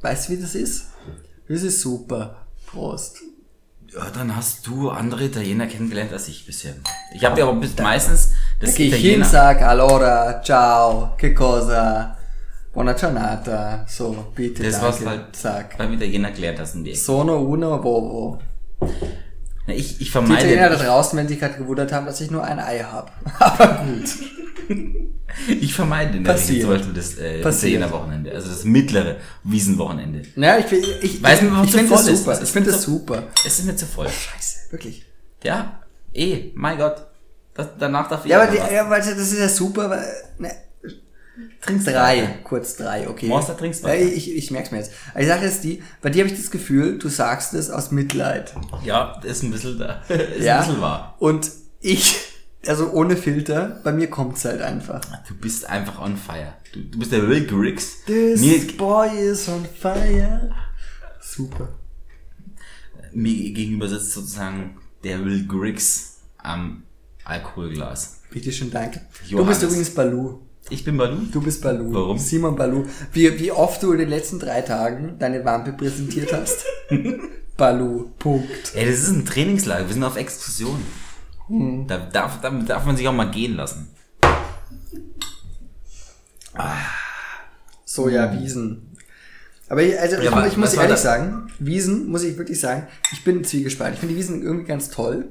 Weißt 0.02 0.30
du, 0.30 0.34
wie 0.34 0.42
das 0.42 0.56
ist? 0.56 0.88
Das 1.50 1.64
ist 1.64 1.82
super. 1.82 2.48
Prost. 2.68 3.18
Ja, 3.94 4.10
dann 4.10 4.34
hast 4.36 4.66
du 4.68 4.90
andere 4.90 5.26
Italiener 5.26 5.68
kennengelernt 5.68 6.14
als 6.14 6.30
ich 6.30 6.46
bisher. 6.46 6.76
Ich 7.14 7.26
habe 7.26 7.40
ja 7.40 7.48
aber 7.48 7.60
bis 7.60 7.78
meistens 7.78 8.32
das 8.62 8.78
ich 8.78 8.96
hin, 8.96 9.24
sag, 9.24 9.62
allora, 9.62 10.42
ciao, 10.44 11.16
che 11.18 11.34
cosa, 11.34 12.16
buona 12.72 12.94
giornata, 12.94 13.86
so, 13.88 14.32
bitte, 14.36 14.64
Das, 14.64 14.80
danke, 14.80 14.88
was 15.00 15.06
halt 15.06 15.36
sag. 15.36 15.78
beim 15.78 15.94
Italiener 15.94 16.32
gelernt 16.32 16.60
hast 16.60 16.76
in 16.76 16.84
die 16.84 16.92
Ecke. 16.92 17.00
Sono 17.00 17.40
uno 17.42 17.82
vovo. 17.84 18.40
Na, 19.68 19.74
Ich, 19.74 20.00
ich 20.02 20.12
Die 20.12 20.18
Italiener 20.20 20.68
vermeide, 20.68 20.78
da 20.78 20.84
draußen, 20.86 21.18
wenn 21.18 21.28
die 21.28 21.38
gerade 21.38 21.56
gewundert 21.56 21.92
haben, 21.92 22.06
dass 22.06 22.22
ich 22.22 22.32
nur 22.32 22.44
ein 22.44 22.60
Ei 22.60 22.80
habe. 22.80 23.12
Aber 23.40 23.84
gut. 23.86 24.10
ich 25.62 25.74
vermeide 25.74 26.18
in 26.18 26.24
der 26.24 26.36
Regel 26.36 26.62
zum 26.62 26.70
Beispiel 26.70 26.94
das 26.94 27.18
äh. 27.18 27.40
Italiener 27.42 27.92
Wochenende, 27.92 28.32
also 28.32 28.50
das 28.50 28.64
mittlere 28.64 29.18
Wiesenwochenende. 29.44 30.24
Naja, 30.36 30.60
ich, 30.66 30.72
ich, 30.72 31.04
ich, 31.04 31.24
Weiß 31.24 31.42
ich 31.42 31.50
so 31.50 31.78
finde 31.78 31.90
das 31.92 32.08
ist. 32.08 32.18
super. 32.20 32.32
Es 32.34 32.38
Ich 32.38 32.44
ist 32.44 32.52
finde 32.52 32.72
das 32.72 32.84
super. 32.84 33.24
Es 33.46 33.60
ist 33.60 33.66
mir 33.66 33.76
zu 33.76 33.86
voll. 33.86 34.08
Scheiße, 34.08 34.72
wirklich. 34.72 35.06
Ja, 35.44 35.80
eh, 36.14 36.52
mein 36.56 36.78
Gott. 36.78 37.08
Das, 37.54 37.68
danach 37.78 38.08
darf 38.08 38.26
ich 38.26 38.32
Ja, 38.32 38.42
aber, 38.42 38.50
aber 38.50 38.70
die, 38.70 38.74
ja, 38.74 38.90
das 38.90 39.32
ist 39.32 39.40
ja 39.40 39.50
super, 39.50 39.90
weil, 39.90 40.06
ne, 40.38 40.52
Trinkst 41.62 41.88
drei, 41.88 42.24
weiter. 42.24 42.34
kurz 42.44 42.76
drei, 42.76 43.08
okay. 43.08 43.28
Monster 43.28 43.56
trinkst 43.56 43.84
ja, 43.84 43.90
weiter. 43.90 44.04
ich, 44.04 44.36
ich 44.36 44.52
merk's 44.52 44.72
mir 44.72 44.80
jetzt. 44.80 44.92
Aber 45.12 45.22
die 45.22 45.28
Sache 45.28 45.46
ist 45.46 45.64
die, 45.64 45.84
bei 46.02 46.10
dir 46.10 46.24
habe 46.24 46.34
ich 46.34 46.40
das 46.40 46.52
Gefühl, 46.52 46.98
du 46.98 47.08
sagst 47.08 47.54
es 47.54 47.70
aus 47.70 47.92
Mitleid. 47.92 48.54
Ja, 48.84 49.20
ist 49.24 49.44
ein 49.44 49.52
bisschen 49.52 49.78
da. 49.78 50.02
Ist 50.10 50.44
ja? 50.44 50.60
ein 50.60 50.66
bisschen 50.66 50.82
wahr. 50.82 51.16
Und 51.20 51.52
ich, 51.80 52.16
also 52.66 52.92
ohne 52.92 53.16
Filter, 53.16 53.80
bei 53.84 53.92
mir 53.92 54.10
kommt's 54.10 54.44
halt 54.46 54.62
einfach. 54.62 55.02
Du 55.28 55.36
bist 55.36 55.70
einfach 55.70 56.02
on 56.02 56.18
fire. 56.18 56.54
Du, 56.74 56.82
du 56.82 57.00
bist 57.00 57.12
der 57.12 57.28
Will 57.28 57.46
Griggs. 57.46 58.04
This 58.06 58.42
Mir, 58.42 58.78
boy 58.78 59.10
is 59.18 59.48
on 59.48 59.66
fire. 59.66 60.52
Super. 61.22 61.70
mir 63.14 63.52
gegenüber 63.54 63.88
sitzt 63.88 64.14
sozusagen 64.14 64.78
der 65.04 65.24
Will 65.24 65.48
Griggs 65.48 66.22
am 66.38 66.84
Alkoholglas. 67.24 68.22
Bitte 68.32 68.52
schön, 68.52 68.72
danke. 68.72 69.02
Du 69.30 69.36
Johannes. 69.38 69.60
bist 69.60 69.64
übrigens 69.64 69.90
Balu. 69.94 70.40
Ich 70.70 70.84
bin 70.84 70.98
Balu. 70.98 71.18
Du 71.32 71.42
bist 71.42 71.62
Balu. 71.62 71.94
Warum? 71.94 72.18
Simon 72.18 72.56
Balu. 72.56 72.86
Wie, 73.14 73.40
wie 73.40 73.52
oft 73.52 73.82
du 73.84 73.92
in 73.94 74.00
den 74.00 74.10
letzten 74.10 74.40
drei 74.40 74.62
Tagen 74.62 75.16
deine 75.20 75.44
Wampe 75.44 75.74
präsentiert 75.74 76.32
hast. 76.34 76.66
Balu. 77.58 78.10
Punkt. 78.20 78.74
Ey, 78.76 78.86
das 78.86 79.00
ist 79.00 79.10
ein 79.10 79.26
Trainingslager. 79.26 79.88
Wir 79.88 79.94
sind 79.94 80.04
auf 80.04 80.18
Exkursion. 80.18 80.80
Hm. 81.48 81.88
Da 81.88 81.98
darf, 81.98 82.40
da 82.42 82.50
darf 82.50 82.86
man 82.86 82.96
sich 82.96 83.08
auch 83.08 83.14
mal 83.14 83.30
gehen 83.32 83.56
lassen. 83.56 83.90
Sojawiesen. 87.86 88.88
Aber 89.70 89.84
ich, 89.84 89.98
also 90.00 90.18
Ja, 90.18 90.22
ich, 90.24 90.32
aber 90.32 90.48
ich 90.48 90.58
muss 90.58 90.74
ehrlich 90.74 90.92
das? 90.92 91.04
sagen, 91.04 91.48
Wiesen, 91.60 92.10
muss 92.10 92.24
ich 92.24 92.38
wirklich 92.38 92.60
sagen, 92.60 92.88
ich 93.14 93.24
bin 93.24 93.44
zwiegespalten. 93.44 93.94
Ich 93.96 94.00
finde 94.00 94.14
die 94.16 94.20
Wiesen 94.20 94.42
irgendwie 94.44 94.66
ganz 94.68 94.90
toll. 94.90 95.30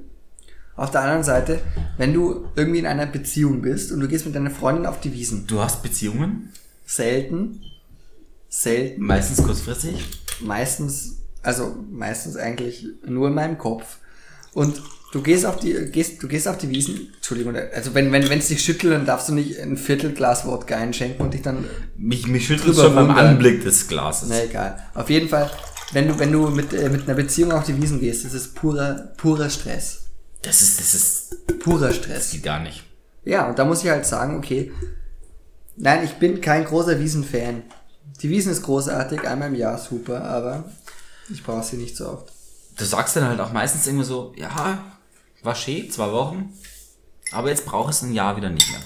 Auf 0.80 0.90
der 0.90 1.02
anderen 1.02 1.22
Seite, 1.24 1.60
wenn 1.98 2.14
du 2.14 2.46
irgendwie 2.56 2.78
in 2.78 2.86
einer 2.86 3.04
Beziehung 3.04 3.60
bist 3.60 3.92
und 3.92 4.00
du 4.00 4.08
gehst 4.08 4.24
mit 4.24 4.34
deiner 4.34 4.50
Freundin 4.50 4.86
auf 4.86 4.98
die 5.00 5.12
Wiesen, 5.12 5.46
Du 5.46 5.60
hast 5.60 5.82
Beziehungen? 5.82 6.52
selten, 6.86 7.60
selten, 8.48 9.04
Meistens 9.04 9.44
kurzfristig? 9.44 10.02
meistens, 10.40 11.18
also 11.42 11.76
meistens 11.90 12.36
eigentlich 12.36 12.86
nur 13.06 13.28
in 13.28 13.34
meinem 13.34 13.58
Kopf. 13.58 13.98
Und 14.54 14.80
du 15.12 15.20
gehst 15.22 15.44
auf 15.44 15.58
die, 15.60 15.74
gehst, 15.92 16.22
du 16.22 16.28
gehst 16.28 16.48
auf 16.48 16.56
die 16.56 16.70
Wiesen, 16.70 17.08
Entschuldigung, 17.14 17.54
also 17.56 17.94
wenn, 17.94 18.10
wenn, 18.10 18.28
wenn 18.30 18.38
es 18.38 18.48
dich 18.48 18.64
schüttelt, 18.64 18.94
dann 18.94 19.04
darfst 19.04 19.28
du 19.28 19.34
nicht 19.34 19.60
ein 19.60 19.76
Viertelglas 19.76 20.46
Wodka 20.46 20.76
einschenken 20.76 21.20
und 21.24 21.34
dich 21.34 21.42
dann 21.42 21.66
Mich, 21.98 22.26
mich 22.26 22.46
schüttelt 22.46 22.74
schon 22.74 22.94
beim. 22.94 23.10
Anblick 23.10 23.62
des 23.62 23.86
Glases. 23.86 24.30
Na 24.30 24.42
egal. 24.42 24.82
Auf 24.94 25.10
jeden 25.10 25.28
Fall, 25.28 25.50
wenn 25.92 26.08
du, 26.08 26.18
wenn 26.18 26.32
du 26.32 26.48
mit, 26.48 26.72
äh, 26.72 26.88
mit 26.88 27.02
einer 27.02 27.14
Beziehung 27.14 27.52
auf 27.52 27.64
die 27.64 27.80
Wiesen 27.80 28.00
gehst, 28.00 28.24
ist 28.24 28.32
es 28.34 28.48
purer, 28.48 29.12
purer 29.18 29.50
Stress. 29.50 29.99
Das 30.42 30.62
ist, 30.62 30.80
das 30.80 30.94
ist, 30.94 31.58
Purer 31.60 31.88
das 31.88 31.96
Stress. 31.96 32.30
geht 32.30 32.42
gar 32.42 32.60
nicht. 32.60 32.84
Ja, 33.24 33.48
und 33.48 33.58
da 33.58 33.64
muss 33.64 33.82
ich 33.84 33.90
halt 33.90 34.06
sagen, 34.06 34.38
okay, 34.38 34.72
nein, 35.76 36.04
ich 36.04 36.14
bin 36.14 36.40
kein 36.40 36.64
großer 36.64 36.98
Wiesen-Fan. 36.98 37.62
Die 38.22 38.30
Wiesen 38.30 38.52
ist 38.52 38.62
großartig, 38.62 39.26
einmal 39.26 39.48
im 39.48 39.54
Jahr 39.54 39.78
super, 39.78 40.24
aber 40.24 40.64
ich 41.30 41.42
brauche 41.42 41.62
sie 41.64 41.76
nicht 41.76 41.96
so 41.96 42.08
oft. 42.08 42.32
Du 42.78 42.84
sagst 42.84 43.16
dann 43.16 43.24
halt 43.28 43.40
auch 43.40 43.52
meistens 43.52 43.86
irgendwie 43.86 44.04
so, 44.06 44.32
ja, 44.36 44.78
war 45.42 45.54
schön, 45.54 45.90
zwei 45.90 46.10
Wochen, 46.12 46.52
aber 47.32 47.48
jetzt 47.50 47.66
brauche 47.66 47.90
ich 47.90 47.96
es 47.96 48.02
ein 48.02 48.14
Jahr 48.14 48.36
wieder 48.36 48.50
nicht 48.50 48.70
mehr. 48.70 48.80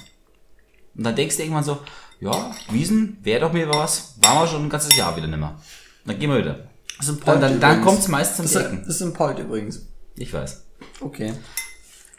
Und 0.97 1.05
dann 1.05 1.17
denkst 1.17 1.37
du 1.37 1.43
irgendwann 1.43 1.65
so, 1.65 1.79
ja, 2.21 2.55
Wiesen, 2.71 3.19
wäre 3.23 3.41
doch 3.41 3.53
mir 3.53 3.69
was, 3.69 4.15
waren 4.21 4.43
wir 4.43 4.47
schon 4.49 4.63
ein 4.65 4.71
ganzes 4.71 4.97
Jahr 4.97 5.17
wieder 5.17 5.27
nicht 5.27 5.39
mehr. 5.39 5.61
Dann 6.07 6.19
gehen 6.19 6.31
wir 6.31 6.39
wieder. 6.39 6.69
Das 6.99 7.09
ist 7.09 7.15
ein 7.15 7.25
Dann, 7.25 7.41
dann, 7.41 7.61
dann 7.61 7.71
übrigens. 7.79 7.85
kommt 7.87 7.99
es 8.01 8.09
meist 8.09 8.37
zum 8.37 8.45
Das 8.45 8.55
Ecken. 8.57 8.85
das 8.87 8.97
ist 8.97 9.03
ein 9.03 9.13
Polt 9.13 9.39
übrigens. 9.39 9.83
Ich 10.17 10.33
weiß. 10.33 10.63
Okay. 11.00 11.33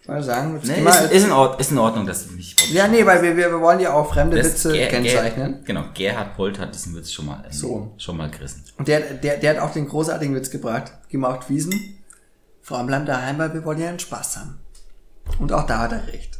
Mal 0.07 0.21
sagen, 0.21 0.55
jetzt 0.55 0.67
Nee, 0.67 0.81
mal- 0.83 0.91
ist, 1.05 1.11
ist, 1.13 1.23
in 1.25 1.31
Ordnung, 1.31 1.59
ist 1.59 1.71
in 1.71 1.77
Ordnung, 1.79 2.05
dass 2.05 2.27
du 2.27 2.33
mich 2.33 2.55
ja, 2.71 2.87
nee, 2.87 3.03
weil 3.07 3.23
wir, 3.23 3.35
wir, 3.35 3.49
wir 3.49 3.59
wollen 3.59 3.79
ja 3.79 3.91
auch 3.93 4.13
fremde 4.13 4.37
Das 4.37 4.45
Witze 4.47 4.69
Ger- 4.71 4.85
Ger- 4.85 4.89
kennzeichnen. 4.89 5.63
Genau, 5.65 5.85
Gerhard 5.95 6.35
Polt 6.35 6.59
hat 6.59 6.75
diesen 6.75 6.95
Witz 6.95 7.11
schon 7.11 7.25
mal, 7.25 7.43
äh, 7.43 7.51
So. 7.51 7.91
schon 7.97 8.15
mal 8.17 8.29
gerissen. 8.29 8.63
Und 8.77 8.87
der, 8.87 8.99
der, 8.99 9.37
der 9.37 9.55
hat 9.55 9.59
auch 9.59 9.71
den 9.73 9.87
großartigen 9.87 10.35
Witz 10.35 10.51
gebracht, 10.51 10.91
gemacht 11.09 11.49
Wiesen. 11.49 11.73
Frauen 12.61 12.85
bleiben 12.85 13.05
daheim, 13.07 13.39
weil 13.39 13.53
wir 13.55 13.65
wollen 13.65 13.79
ja 13.79 13.89
einen 13.89 13.97
Spaß 13.99 14.37
haben. 14.37 14.59
Und 15.39 15.51
auch 15.51 15.65
da 15.65 15.79
hat 15.79 15.91
er 15.91 16.05
recht. 16.07 16.37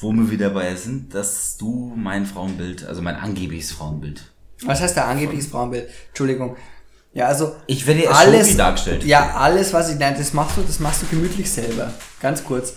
Wo 0.00 0.12
wir 0.12 0.30
wieder 0.30 0.48
dabei 0.48 0.74
sind, 0.76 1.12
dass 1.14 1.56
du 1.56 1.92
mein 1.96 2.24
Frauenbild, 2.24 2.84
also 2.86 3.02
mein 3.02 3.16
angebliches 3.16 3.72
Frauenbild. 3.72 4.22
Was 4.64 4.80
heißt 4.80 4.96
da 4.96 5.06
angebliches 5.06 5.48
Frauenbild? 5.48 5.88
Entschuldigung. 6.08 6.56
Ja, 7.12 7.26
also 7.26 7.56
Ich 7.66 7.86
werde 7.86 8.08
als 8.08 8.18
alles 8.18 8.56
dargestellt. 8.56 9.04
Ja, 9.04 9.34
alles, 9.34 9.72
was 9.72 9.90
ich 9.90 9.98
nein, 9.98 10.14
das 10.16 10.32
machst 10.32 10.56
du, 10.56 10.62
das 10.62 10.78
machst 10.78 11.02
du 11.02 11.06
gemütlich 11.06 11.50
selber. 11.50 11.92
Ganz 12.20 12.44
kurz. 12.44 12.74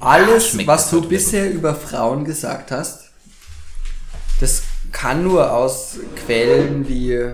Alles, 0.00 0.48
schmeckt 0.48 0.68
was 0.68 0.90
du 0.90 1.06
bisher 1.06 1.50
über 1.50 1.74
Frauen 1.74 2.24
gesagt 2.24 2.70
hast, 2.70 3.10
das 4.40 4.62
kann 4.92 5.24
nur 5.24 5.52
aus 5.52 5.98
Quellen 6.24 6.88
wie 6.88 7.32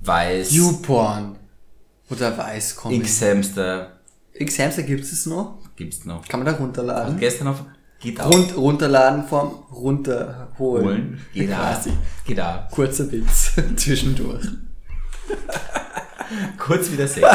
Weiß, 0.00 0.50
YouPorn 0.52 1.36
oder 2.08 2.36
Weiß 2.36 2.76
kommen. 2.76 2.94
X-Hamster, 2.96 4.00
X-Hamster 4.32 4.82
gibt 4.82 5.04
es 5.04 5.26
noch? 5.26 5.58
gibt's 5.76 6.04
noch. 6.04 6.26
Kann 6.28 6.40
man 6.42 6.52
da 6.52 6.58
runterladen? 6.58 7.18
Gestern 7.18 7.48
auf, 7.48 7.64
geht 8.00 8.20
auch. 8.20 8.32
Rund, 8.32 8.56
runterladen 8.56 9.26
vom 9.26 9.48
runterholen. 9.72 10.48
Holen, 10.58 11.20
geht. 11.32 11.50
Quasi. 11.54 11.92
Geht 12.24 12.40
auch. 12.40 12.68
Kurzer 12.70 13.10
Witz 13.10 13.52
zwischendurch. 13.76 14.46
Kurz 16.58 16.90
wieder 16.90 17.08
Sex. 17.08 17.26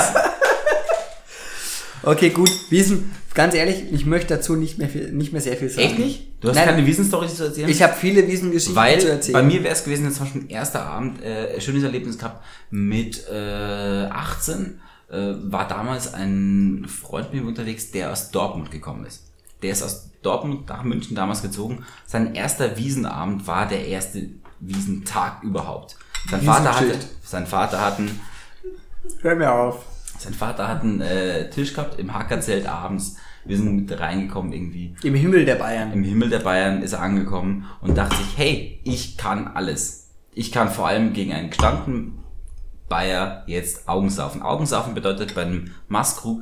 Okay, 2.04 2.30
gut. 2.30 2.52
Wiesen, 2.70 3.12
ganz 3.34 3.56
ehrlich, 3.56 3.92
ich 3.92 4.06
möchte 4.06 4.36
dazu 4.36 4.56
nicht 4.56 4.78
mehr, 4.78 4.88
viel, 4.90 5.12
nicht 5.12 5.32
mehr 5.32 5.42
sehr 5.42 5.58
viel 5.58 5.70
sagen. 5.70 5.88
Echt 5.88 6.00
nicht? 6.00 6.28
Du 6.40 6.50
hast 6.50 6.56
Nein. 6.56 6.68
keine 6.68 6.86
Wiesenstory 6.86 7.28
zu 7.28 7.46
erzählen? 7.46 7.68
Ich 7.68 7.82
habe 7.82 7.94
viele 7.94 8.28
Wiesengeschichten 8.28 8.76
Weil 8.76 9.00
zu 9.00 9.10
erzählen. 9.10 9.34
bei 9.34 9.44
mir 9.44 9.64
wäre 9.64 9.74
es 9.74 9.84
gewesen, 9.84 10.06
jetzt 10.06 10.18
zum 10.18 10.26
Beispiel 10.26 10.42
ein 10.44 10.50
erster 10.50 10.86
Abend, 10.86 11.24
äh, 11.24 11.60
schönes 11.60 11.84
Erlebnis 11.84 12.20
gehabt 12.20 12.44
mit 12.70 13.28
äh, 13.28 14.06
18. 14.06 14.80
Äh, 15.10 15.34
war 15.52 15.68
damals 15.68 16.14
ein 16.14 16.86
Freund 16.88 17.34
mit 17.34 17.42
mir 17.42 17.48
unterwegs, 17.48 17.92
der 17.92 18.12
aus 18.12 18.30
Dortmund 18.30 18.70
gekommen 18.70 19.06
ist. 19.06 19.24
Der 19.64 19.72
ist 19.72 19.82
aus 19.82 20.10
Dortmund 20.22 20.70
nach 20.70 20.84
München 20.84 21.16
damals 21.16 21.42
gezogen. 21.42 21.86
Sein 22.06 22.36
erster 22.36 22.78
Wiesenabend 22.78 23.48
war 23.48 23.68
der 23.68 23.88
erste 23.88 24.30
Wiesentag 24.60 25.42
überhaupt. 25.44 25.98
Sein 26.30 26.42
Vater, 26.42 26.76
hatte, 26.76 27.00
sein 27.24 27.46
Vater 27.48 27.82
hat 27.82 28.00
einen 28.00 28.20
Hör 29.22 29.36
mir 29.36 29.54
auf. 29.54 29.86
sein 30.18 30.34
Vater 30.34 30.68
hat 30.68 30.82
einen 30.82 31.02
äh, 31.02 31.50
Tisch 31.50 31.74
gehabt 31.74 32.00
im 32.00 32.14
Hackerzelt 32.14 32.68
abends. 32.68 33.18
Wir 33.46 33.58
sind 33.58 33.76
mit 33.76 34.00
reingekommen 34.00 34.52
irgendwie. 34.54 34.96
Im 35.04 35.14
Himmel 35.14 35.46
der 35.46 35.56
Bayern. 35.56 35.94
Im 35.94 36.04
Himmel 36.04 36.30
der 36.30 36.40
Bayern 36.40 36.82
ist 36.82 36.94
er 36.94 37.02
angekommen 37.02 37.66
und 37.82 37.96
dachte 37.96 38.16
sich, 38.16 38.38
hey, 38.38 38.80
ich 38.84 39.18
kann 39.18 39.48
alles. 39.48 40.10
Ich 40.34 40.52
kann 40.52 40.70
vor 40.70 40.88
allem 40.88 41.14
gegen 41.14 41.32
einen 41.32 41.52
gestandenen 41.52 42.24
Bayer 42.90 43.44
jetzt 43.46 43.88
Augensaufen. 43.88 44.42
Augensaufen 44.42 44.96
bedeutet 44.96 45.36
bei 45.36 45.44
einem 45.44 45.72
Maßkrug 45.90 46.42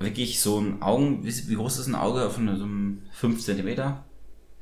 wirklich 0.00 0.40
so 0.40 0.58
ein 0.58 0.82
Augen, 0.82 1.24
wie, 1.24 1.48
wie 1.48 1.54
groß 1.54 1.78
ist 1.78 1.86
ein 1.86 1.94
Auge 1.94 2.30
von 2.30 2.46
so 2.56 2.64
einem 2.64 3.02
5 3.12 3.40
Zentimeter? 3.44 4.04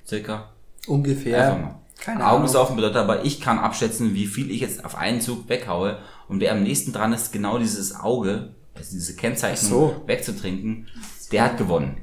Circa. 0.07 0.51
Ungefähr. 0.87 1.43
Einfach 1.43 1.61
mal. 1.63 1.81
Keine. 2.01 2.29
Augensaufen 2.31 2.77
bedeutet 2.77 2.97
aber, 2.97 3.25
ich 3.25 3.41
kann 3.41 3.59
abschätzen, 3.59 4.15
wie 4.15 4.27
viel 4.27 4.51
ich 4.51 4.61
jetzt 4.61 4.85
auf 4.85 4.97
einen 4.97 5.21
Zug 5.21 5.49
weghaue 5.49 5.99
und 6.29 6.41
wer 6.41 6.53
am 6.53 6.63
nächsten 6.63 6.93
dran 6.93 7.13
ist, 7.13 7.33
genau 7.33 7.59
dieses 7.59 7.95
Auge, 7.99 8.51
also 8.75 8.91
diese 8.93 9.17
Kennzeichnung 9.17 9.71
So. 9.71 10.03
wegzutrinken, 10.07 10.87
der 11.33 11.45
hat 11.45 11.59
gewonnen. 11.59 11.97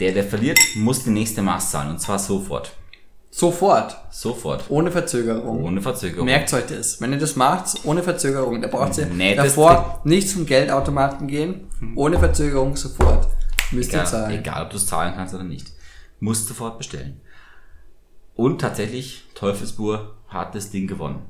Der, 0.00 0.12
der 0.12 0.24
verliert, 0.24 0.58
muss 0.76 1.04
die 1.04 1.10
nächste 1.10 1.42
Maß 1.42 1.70
zahlen 1.70 1.90
und 1.90 2.00
zwar 2.00 2.18
sofort. 2.18 2.72
Sofort. 3.30 3.96
Sofort. 4.10 4.64
Ohne 4.68 4.90
Verzögerung. 4.90 5.64
Ohne 5.64 5.80
Verzögerung. 5.80 6.26
Merkt 6.26 6.52
euch 6.52 6.66
das. 6.66 7.00
Wenn 7.00 7.12
ihr 7.12 7.18
das 7.18 7.34
macht, 7.34 7.78
ohne 7.84 8.02
Verzögerung, 8.02 8.60
da 8.60 8.68
braucht 8.68 8.98
ihr 8.98 9.06
Nee, 9.06 9.34
davor 9.34 10.02
nicht 10.04 10.28
zum 10.28 10.44
Geldautomaten 10.44 11.26
gehen. 11.28 11.68
Ohne 11.96 12.18
Verzögerung 12.18 12.76
sofort. 12.76 13.28
Müsst 13.70 13.90
ihr 13.92 14.00
egal, 14.00 14.06
zahlen. 14.06 14.38
egal, 14.38 14.64
ob 14.64 14.70
du 14.70 14.76
es 14.76 14.86
zahlen 14.86 15.14
kannst 15.16 15.34
oder 15.34 15.44
nicht. 15.44 15.68
Musst 16.20 16.46
sofort 16.46 16.76
bestellen. 16.76 17.22
Und 18.34 18.60
tatsächlich, 18.60 19.24
Teufelsbur 19.34 20.16
hat 20.28 20.54
das 20.54 20.70
Ding 20.70 20.86
gewonnen. 20.86 21.28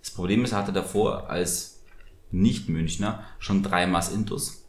Das 0.00 0.10
Problem 0.10 0.44
ist, 0.44 0.52
er 0.52 0.58
hatte 0.58 0.72
davor 0.72 1.30
als 1.30 1.82
Nicht-Münchner 2.30 3.24
schon 3.38 3.62
drei 3.62 3.86
Maß 3.86 4.12
Intus. 4.12 4.64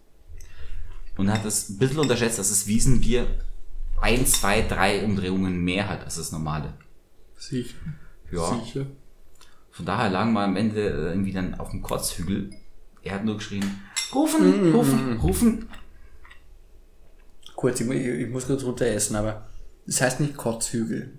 Und 1.17 1.31
hat 1.31 1.45
es 1.45 1.69
ein 1.69 1.77
bisschen 1.77 1.99
unterschätzt, 1.99 2.37
dass 2.37 2.49
das 2.49 2.67
Wiesenbier 2.67 3.27
ein, 4.01 4.25
zwei, 4.25 4.61
drei 4.61 5.03
Umdrehungen 5.03 5.63
mehr 5.63 5.89
hat 5.89 6.03
als 6.03 6.17
das 6.17 6.31
normale. 6.31 6.73
Sicher. 7.37 7.77
Ja. 8.31 8.59
Sicher. 8.59 8.85
Von 9.71 9.85
daher 9.85 10.09
lagen 10.09 10.33
wir 10.33 10.41
am 10.41 10.55
Ende 10.55 10.81
äh, 10.81 11.09
irgendwie 11.09 11.33
dann 11.33 11.55
auf 11.55 11.69
dem 11.69 11.81
Kotzhügel. 11.81 12.51
Er 13.03 13.15
hat 13.15 13.25
nur 13.25 13.37
geschrien, 13.37 13.79
rufen, 14.13 14.73
rufen, 14.73 15.17
rufen. 15.17 15.69
Kurz, 17.55 17.79
ich, 17.79 17.89
ich 17.89 18.29
muss 18.29 18.47
kurz 18.47 18.63
runter 18.63 18.87
essen, 18.87 19.15
aber 19.15 19.47
das 19.85 20.01
heißt 20.01 20.19
nicht 20.19 20.35
Kotzhügel. 20.35 21.17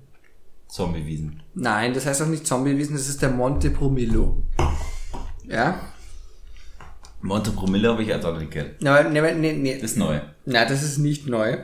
Zombiewiesen. 0.69 1.43
Nein, 1.55 1.95
das 1.95 2.07
heißt 2.07 2.23
auch 2.23 2.27
nicht 2.27 2.47
Zombiewiesen, 2.47 2.95
das 2.95 3.09
ist 3.09 3.23
der 3.23 3.31
Monte 3.31 3.71
Promillo. 3.71 4.43
Ja? 5.49 5.81
Monte 7.23 7.51
Promille 7.51 7.89
habe 7.89 8.03
ich 8.03 8.13
als 8.13 8.25
auch 8.25 8.39
nicht 8.39 8.51
gehört. 8.51 8.77
Na, 8.81 9.03
ne, 9.03 9.35
ne, 9.35 9.53
ne, 9.55 9.75
Das 9.75 9.93
ist 9.93 9.97
neu. 9.97 10.21
na, 10.45 10.65
das 10.67 10.83
ist 10.83 10.99
nicht 10.99 11.27
neu. 11.27 11.57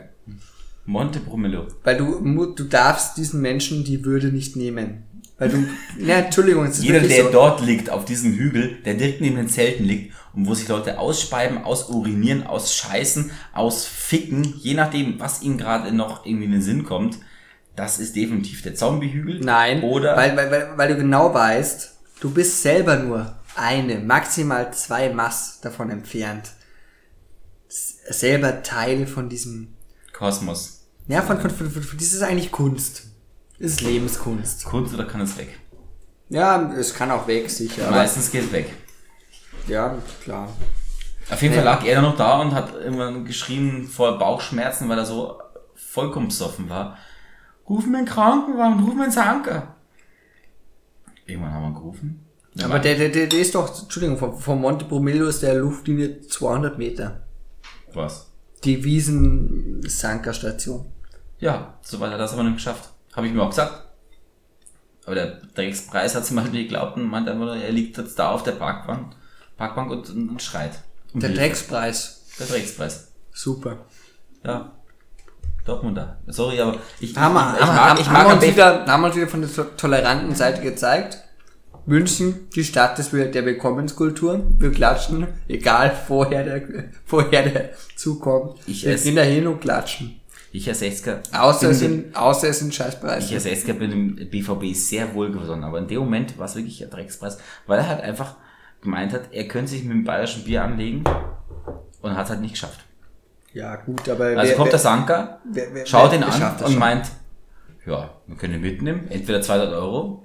Monte 0.85 1.19
Promillo. 1.19 1.67
Weil 1.83 1.97
du, 1.97 2.45
du 2.53 2.63
darfst 2.65 3.17
diesen 3.17 3.41
Menschen 3.41 3.83
die 3.83 4.03
Würde 4.03 4.27
nicht 4.27 4.55
nehmen. 4.55 5.03
Weil 5.37 5.49
du, 5.49 5.57
na, 5.99 6.13
Entschuldigung, 6.15 6.65
es 6.65 6.79
ist 6.79 6.85
Jeder, 6.85 6.99
der 7.01 7.25
so. 7.25 7.31
dort 7.31 7.61
liegt, 7.65 7.89
auf 7.89 8.05
diesem 8.05 8.33
Hügel, 8.33 8.77
der 8.85 8.93
direkt 8.95 9.21
neben 9.21 9.35
den 9.35 9.49
Zelten 9.49 9.83
liegt 9.83 10.13
und 10.33 10.47
wo 10.47 10.53
sich 10.53 10.67
Leute 10.67 10.97
ausspeiben, 10.99 11.63
ausurinieren, 11.63 12.45
ausscheißen, 12.47 13.31
ausficken, 13.53 14.53
je 14.61 14.73
nachdem, 14.75 15.19
was 15.19 15.41
ihnen 15.41 15.57
gerade 15.57 15.91
noch 15.93 16.25
irgendwie 16.25 16.45
in 16.45 16.51
den 16.51 16.61
Sinn 16.61 16.83
kommt, 16.83 17.17
das 17.75 17.99
ist 17.99 18.15
definitiv 18.15 18.61
der 18.61 18.75
Zombie-Hügel. 18.75 19.41
Nein, 19.41 19.83
Oder 19.83 20.15
weil, 20.15 20.35
weil, 20.35 20.51
weil, 20.51 20.77
weil 20.77 20.87
du 20.89 20.95
genau 20.95 21.33
weißt, 21.33 21.93
du 22.19 22.31
bist 22.31 22.61
selber 22.61 22.97
nur 22.97 23.35
eine, 23.55 23.99
maximal 23.99 24.73
zwei 24.73 25.09
Mass 25.13 25.59
davon 25.61 25.89
entfernt. 25.89 26.51
Selber 27.67 28.63
Teil 28.63 29.07
von 29.07 29.29
diesem, 29.29 29.75
Kosmos. 30.13 30.87
Ja, 31.07 31.21
von, 31.21 31.39
von, 31.39 31.49
von, 31.49 31.69
von, 31.69 31.97
das 31.97 32.13
ist 32.13 32.21
eigentlich 32.21 32.51
Kunst. 32.51 33.03
Das 33.59 33.71
ist 33.71 33.81
Lebenskunst. 33.81 34.65
Kunst 34.65 34.93
oder 34.93 35.05
kann 35.05 35.21
es 35.21 35.37
weg? 35.37 35.59
Ja, 36.29 36.71
es 36.73 36.93
kann 36.93 37.11
auch 37.11 37.27
weg, 37.27 37.49
sicher. 37.49 37.89
Meistens 37.91 38.31
geht 38.31 38.45
es 38.45 38.51
weg. 38.51 38.73
ja, 39.67 39.97
klar. 40.23 40.49
Auf 41.29 41.41
jeden 41.41 41.53
Fall 41.53 41.63
lag 41.63 41.83
er 41.83 42.01
noch 42.01 42.15
da 42.15 42.39
und 42.41 42.53
hat 42.53 42.73
irgendwann 42.73 43.25
geschrien 43.25 43.87
vor 43.87 44.17
Bauchschmerzen, 44.17 44.87
weil 44.89 44.97
er 44.97 45.05
so 45.05 45.39
vollkommen 45.75 46.27
besoffen 46.27 46.69
war. 46.69 46.97
Ruf 47.67 47.85
mir 47.87 47.97
einen 47.99 48.07
Krankenwagen, 48.07 48.83
ruf 48.83 48.93
mir 48.95 49.03
einen 49.03 49.11
Sanker. 49.11 49.75
Irgendwann 51.25 51.53
haben 51.53 51.73
wir 51.73 51.79
gerufen. 51.79 52.25
Ja, 52.53 52.65
Aber 52.67 52.79
der, 52.79 52.95
der, 52.95 53.09
der, 53.09 53.27
der 53.27 53.39
ist 53.39 53.55
doch, 53.55 53.81
Entschuldigung, 53.81 54.17
von, 54.17 54.37
von 54.37 54.61
Monte 54.61 54.85
Bromillo 54.85 55.27
ist 55.27 55.41
der 55.41 55.55
Luftlinie 55.55 56.21
200 56.21 56.77
Meter. 56.77 57.25
was? 57.93 58.31
Die 58.63 58.83
Wiesen-Sanker-Station. 58.83 60.85
Ja, 61.39 61.77
so 61.81 62.01
er 62.03 62.17
das 62.17 62.33
aber 62.33 62.43
nicht 62.43 62.55
geschafft. 62.55 62.91
Habe 63.13 63.27
ich 63.27 63.33
mir 63.33 63.43
auch 63.43 63.49
gesagt. 63.49 63.83
Aber 65.05 65.15
der 65.15 65.41
Dreckspreis 65.53 66.15
hat 66.15 66.23
es 66.23 66.31
mal 66.31 66.43
nicht 66.45 66.53
geglaubt 66.53 66.97
und 66.97 67.09
meint 67.09 67.27
einfach, 67.27 67.45
nur, 67.45 67.55
er 67.55 67.71
liegt 67.71 67.97
jetzt 67.97 68.17
da 68.17 68.31
auf 68.31 68.43
der 68.43 68.53
Parkbank, 68.53 69.15
Parkbank 69.57 69.91
und, 69.91 70.09
und 70.09 70.41
schreit. 70.41 70.79
Um 71.13 71.19
Der 71.19 71.29
Hilfe. 71.29 71.43
Dreckspreis. 71.43 72.25
Der 72.39 72.47
Dreckspreis. 72.47 73.11
Super. 73.31 73.85
Ja. 74.43 74.71
Dortmunder. 75.65 76.17
Sorry, 76.27 76.59
aber 76.61 76.77
ich, 76.99 77.15
Haben 77.17 77.33
wir, 77.33 77.55
ich, 77.55 77.61
ich 77.61 77.65
haben, 77.67 77.75
mag, 77.75 77.89
haben, 77.89 77.99
ich 77.99 78.05
haben, 78.07 78.13
mag 78.13 78.25
am 78.27 78.33
uns 78.37 78.45
wieder, 78.47 78.85
haben 78.85 79.03
uns 79.03 79.15
wieder 79.15 79.27
von 79.27 79.41
der 79.41 79.51
to- 79.53 79.63
toleranten 79.75 80.35
Seite 80.35 80.61
gezeigt. 80.61 81.17
München, 81.87 82.47
die 82.55 82.63
Stadt 82.63 82.97
des, 82.97 83.11
der 83.11 83.45
Willkommenskultur. 83.45 84.43
Wir 84.57 84.71
klatschen, 84.71 85.27
egal 85.47 85.91
woher 86.07 86.43
der, 86.43 86.61
woher 87.07 87.43
der 87.43 87.69
zukommt. 87.95 88.59
Ich 88.65 88.85
Wir 88.85 88.95
gehen 88.95 89.15
da 89.15 89.21
hin 89.21 89.45
und 89.47 89.59
klatschen. 89.61 90.19
Ich 90.51 90.67
als 90.69 90.81
60er. 90.81 91.17
Außer 91.37 91.69
es 91.71 91.79
sind, 91.79 92.15
außer 92.15 92.47
es 92.49 92.59
sind 92.59 92.69
Ich 92.69 92.75
Scheißpreise. 92.77 93.35
als 93.35 93.45
60er 93.45 93.73
bin 93.73 93.91
im 93.91 94.29
BVB 94.29 94.73
sehr 94.73 95.13
wohlgesonnen, 95.13 95.63
aber 95.65 95.79
in 95.79 95.87
dem 95.87 95.99
Moment 95.99 96.37
war 96.39 96.45
es 96.45 96.55
wirklich 96.55 96.81
ein 96.83 96.89
Dreckspreis, 96.89 97.37
weil 97.67 97.79
er 97.79 97.89
halt 97.89 98.01
einfach 98.01 98.35
gemeint 98.81 99.11
hat, 99.13 99.23
er 99.33 99.47
könnte 99.47 99.71
sich 99.71 99.83
mit 99.83 99.91
dem 99.93 100.03
bayerischen 100.05 100.43
Bier 100.45 100.63
anlegen 100.63 101.03
und 102.01 102.15
hat 102.15 102.23
es 102.25 102.29
halt 102.31 102.41
nicht 102.41 102.53
geschafft. 102.53 102.84
Ja, 103.55 103.77
gut, 103.77 104.07
aber 104.09 104.25
Also 104.25 104.49
wer, 104.49 104.55
kommt 104.57 104.71
der 104.73 104.79
Sanker, 104.79 105.39
wer- 105.51 105.73
wer- 105.73 105.85
schaut 105.85 106.11
ihn 106.13 106.23
an 106.23 106.55
und 106.61 106.71
schon? 106.71 106.77
meint, 106.77 107.07
ja, 107.85 108.09
wir 108.27 108.35
können 108.35 108.55
ihn 108.55 108.61
mitnehmen, 108.61 109.07
entweder 109.09 109.41
200 109.41 109.73
Euro 109.73 110.23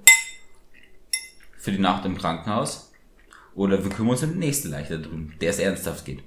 für 1.57 1.71
die 1.71 1.79
Nacht 1.79 2.05
im 2.05 2.17
Krankenhaus 2.17 2.91
oder 3.55 3.81
wir 3.83 3.89
kümmern 3.89 4.11
uns 4.11 4.23
um 4.23 4.31
den 4.31 4.39
nächsten 4.39 4.69
Leichter 4.69 4.97
drüben, 4.97 5.33
der 5.39 5.51
es 5.51 5.59
ernsthaft 5.59 6.03
geht. 6.05 6.23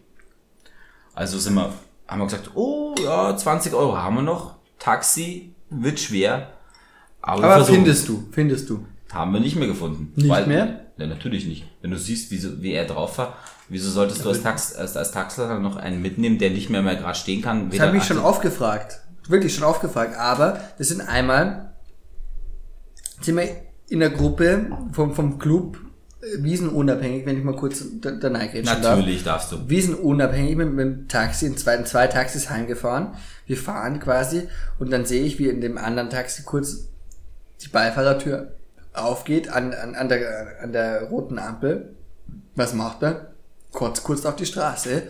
Also 1.14 1.38
sind 1.38 1.54
wir, 1.54 1.72
haben 2.08 2.20
wir 2.20 2.24
gesagt, 2.26 2.52
oh 2.54 2.94
ja, 2.98 3.36
20 3.36 3.74
Euro 3.74 3.96
haben 3.98 4.16
wir 4.16 4.22
noch, 4.22 4.54
Taxi 4.78 5.54
wird 5.68 6.00
schwer, 6.00 6.52
aber, 7.20 7.44
aber 7.44 7.64
findest 7.66 8.08
du, 8.08 8.28
findest 8.32 8.70
du. 8.70 8.86
Haben 9.12 9.32
wir 9.34 9.40
nicht 9.40 9.56
mehr 9.56 9.68
gefunden. 9.68 10.12
Nicht 10.16 10.46
mehr? 10.46 10.86
Ja, 10.96 11.06
natürlich 11.06 11.44
nicht. 11.46 11.64
Wenn 11.82 11.90
du 11.90 11.98
siehst, 11.98 12.30
wie, 12.30 12.38
so, 12.38 12.62
wie 12.62 12.72
er 12.72 12.84
drauf 12.86 13.18
war, 13.18 13.36
wieso 13.74 13.90
solltest 13.90 14.24
du 14.24 14.28
als, 14.28 14.42
Tax, 14.42 14.74
als, 14.74 14.96
als 14.96 15.10
Taxler 15.10 15.58
noch 15.58 15.76
einen 15.76 16.00
mitnehmen, 16.00 16.38
der 16.38 16.50
nicht 16.50 16.70
mehr, 16.70 16.80
mehr 16.80 16.94
gerade 16.94 17.18
stehen 17.18 17.42
kann? 17.42 17.70
Ich 17.72 17.80
habe 17.80 17.92
mich 17.92 18.04
schon 18.04 18.18
oft 18.18 18.40
gefragt. 18.40 19.00
Wirklich 19.28 19.54
schon 19.54 19.64
oft 19.64 19.80
gefragt. 19.80 20.16
Aber 20.16 20.60
das 20.78 20.88
sind 20.88 21.00
einmal, 21.00 21.74
sind 23.20 23.36
wir 23.36 23.48
in 23.88 23.98
der 23.98 24.10
Gruppe 24.10 24.66
vom, 24.92 25.12
vom 25.12 25.38
Club 25.40 25.78
äh, 26.22 26.42
Wiesenunabhängig, 26.42 27.26
wenn 27.26 27.36
ich 27.36 27.44
mal 27.44 27.56
kurz 27.56 27.84
da, 28.00 28.12
da 28.12 28.28
reingrätschen 28.28 28.64
darf. 28.64 28.98
Natürlich 28.98 29.24
darfst 29.24 29.50
du. 29.50 29.68
Wiesenunabhängig 29.68 30.56
mit, 30.56 30.72
mit 30.72 30.86
dem 30.86 31.08
Taxi, 31.08 31.46
in 31.46 31.56
zwei, 31.56 31.74
in 31.74 31.84
zwei 31.84 32.06
Taxis 32.06 32.50
heimgefahren. 32.50 33.08
Wir 33.46 33.56
fahren 33.56 33.98
quasi 33.98 34.48
und 34.78 34.92
dann 34.92 35.04
sehe 35.04 35.24
ich, 35.24 35.40
wie 35.40 35.48
in 35.48 35.60
dem 35.60 35.78
anderen 35.78 36.10
Taxi 36.10 36.44
kurz 36.44 36.88
die 37.62 37.68
Beifahrertür 37.68 38.52
aufgeht 38.92 39.48
an, 39.48 39.74
an, 39.74 39.96
an, 39.96 40.08
der, 40.08 40.62
an 40.62 40.72
der 40.72 41.02
roten 41.08 41.40
Ampel. 41.40 41.96
Was 42.54 42.72
macht 42.72 43.02
er? 43.02 43.33
Kurz, 43.74 44.02
kurz 44.04 44.24
auf 44.24 44.36
die 44.36 44.46
Straße. 44.46 45.08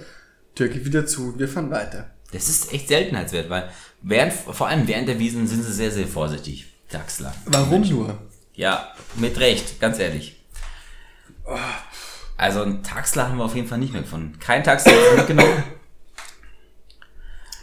Tür 0.55 0.68
geht 0.68 0.85
wieder 0.87 1.07
zu 1.07 1.29
und 1.29 1.38
wir 1.38 1.48
fahren 1.48 1.70
weiter. 1.70 2.11
Das 2.33 2.48
ist 2.48 2.72
echt 2.72 2.88
Seltenheitswert, 2.88 3.50
weil 3.50 3.70
während, 4.03 4.33
vor 4.33 4.66
allem 4.66 4.88
während 4.88 5.07
der 5.07 5.18
Wiesen 5.18 5.46
sind 5.46 5.62
sie 5.62 5.72
sehr, 5.72 5.90
sehr 5.90 6.07
vorsichtig, 6.07 6.66
Taxler. 6.88 7.35
Warum 7.44 7.83
nur? 7.83 8.18
Ja, 8.55 8.92
mit 9.16 9.38
Recht, 9.38 9.81
ganz 9.81 9.98
ehrlich. 9.98 10.42
Also 12.38 12.62
einen 12.62 12.83
Taxler 12.83 13.29
haben 13.29 13.37
wir 13.37 13.44
auf 13.44 13.55
jeden 13.55 13.68
Fall 13.68 13.79
nicht 13.79 13.92
mehr 13.92 14.03
gefunden. 14.03 14.38
Kein 14.40 14.66
hat 14.66 14.85
uns 14.87 14.94
mitgenommen. 15.16 15.62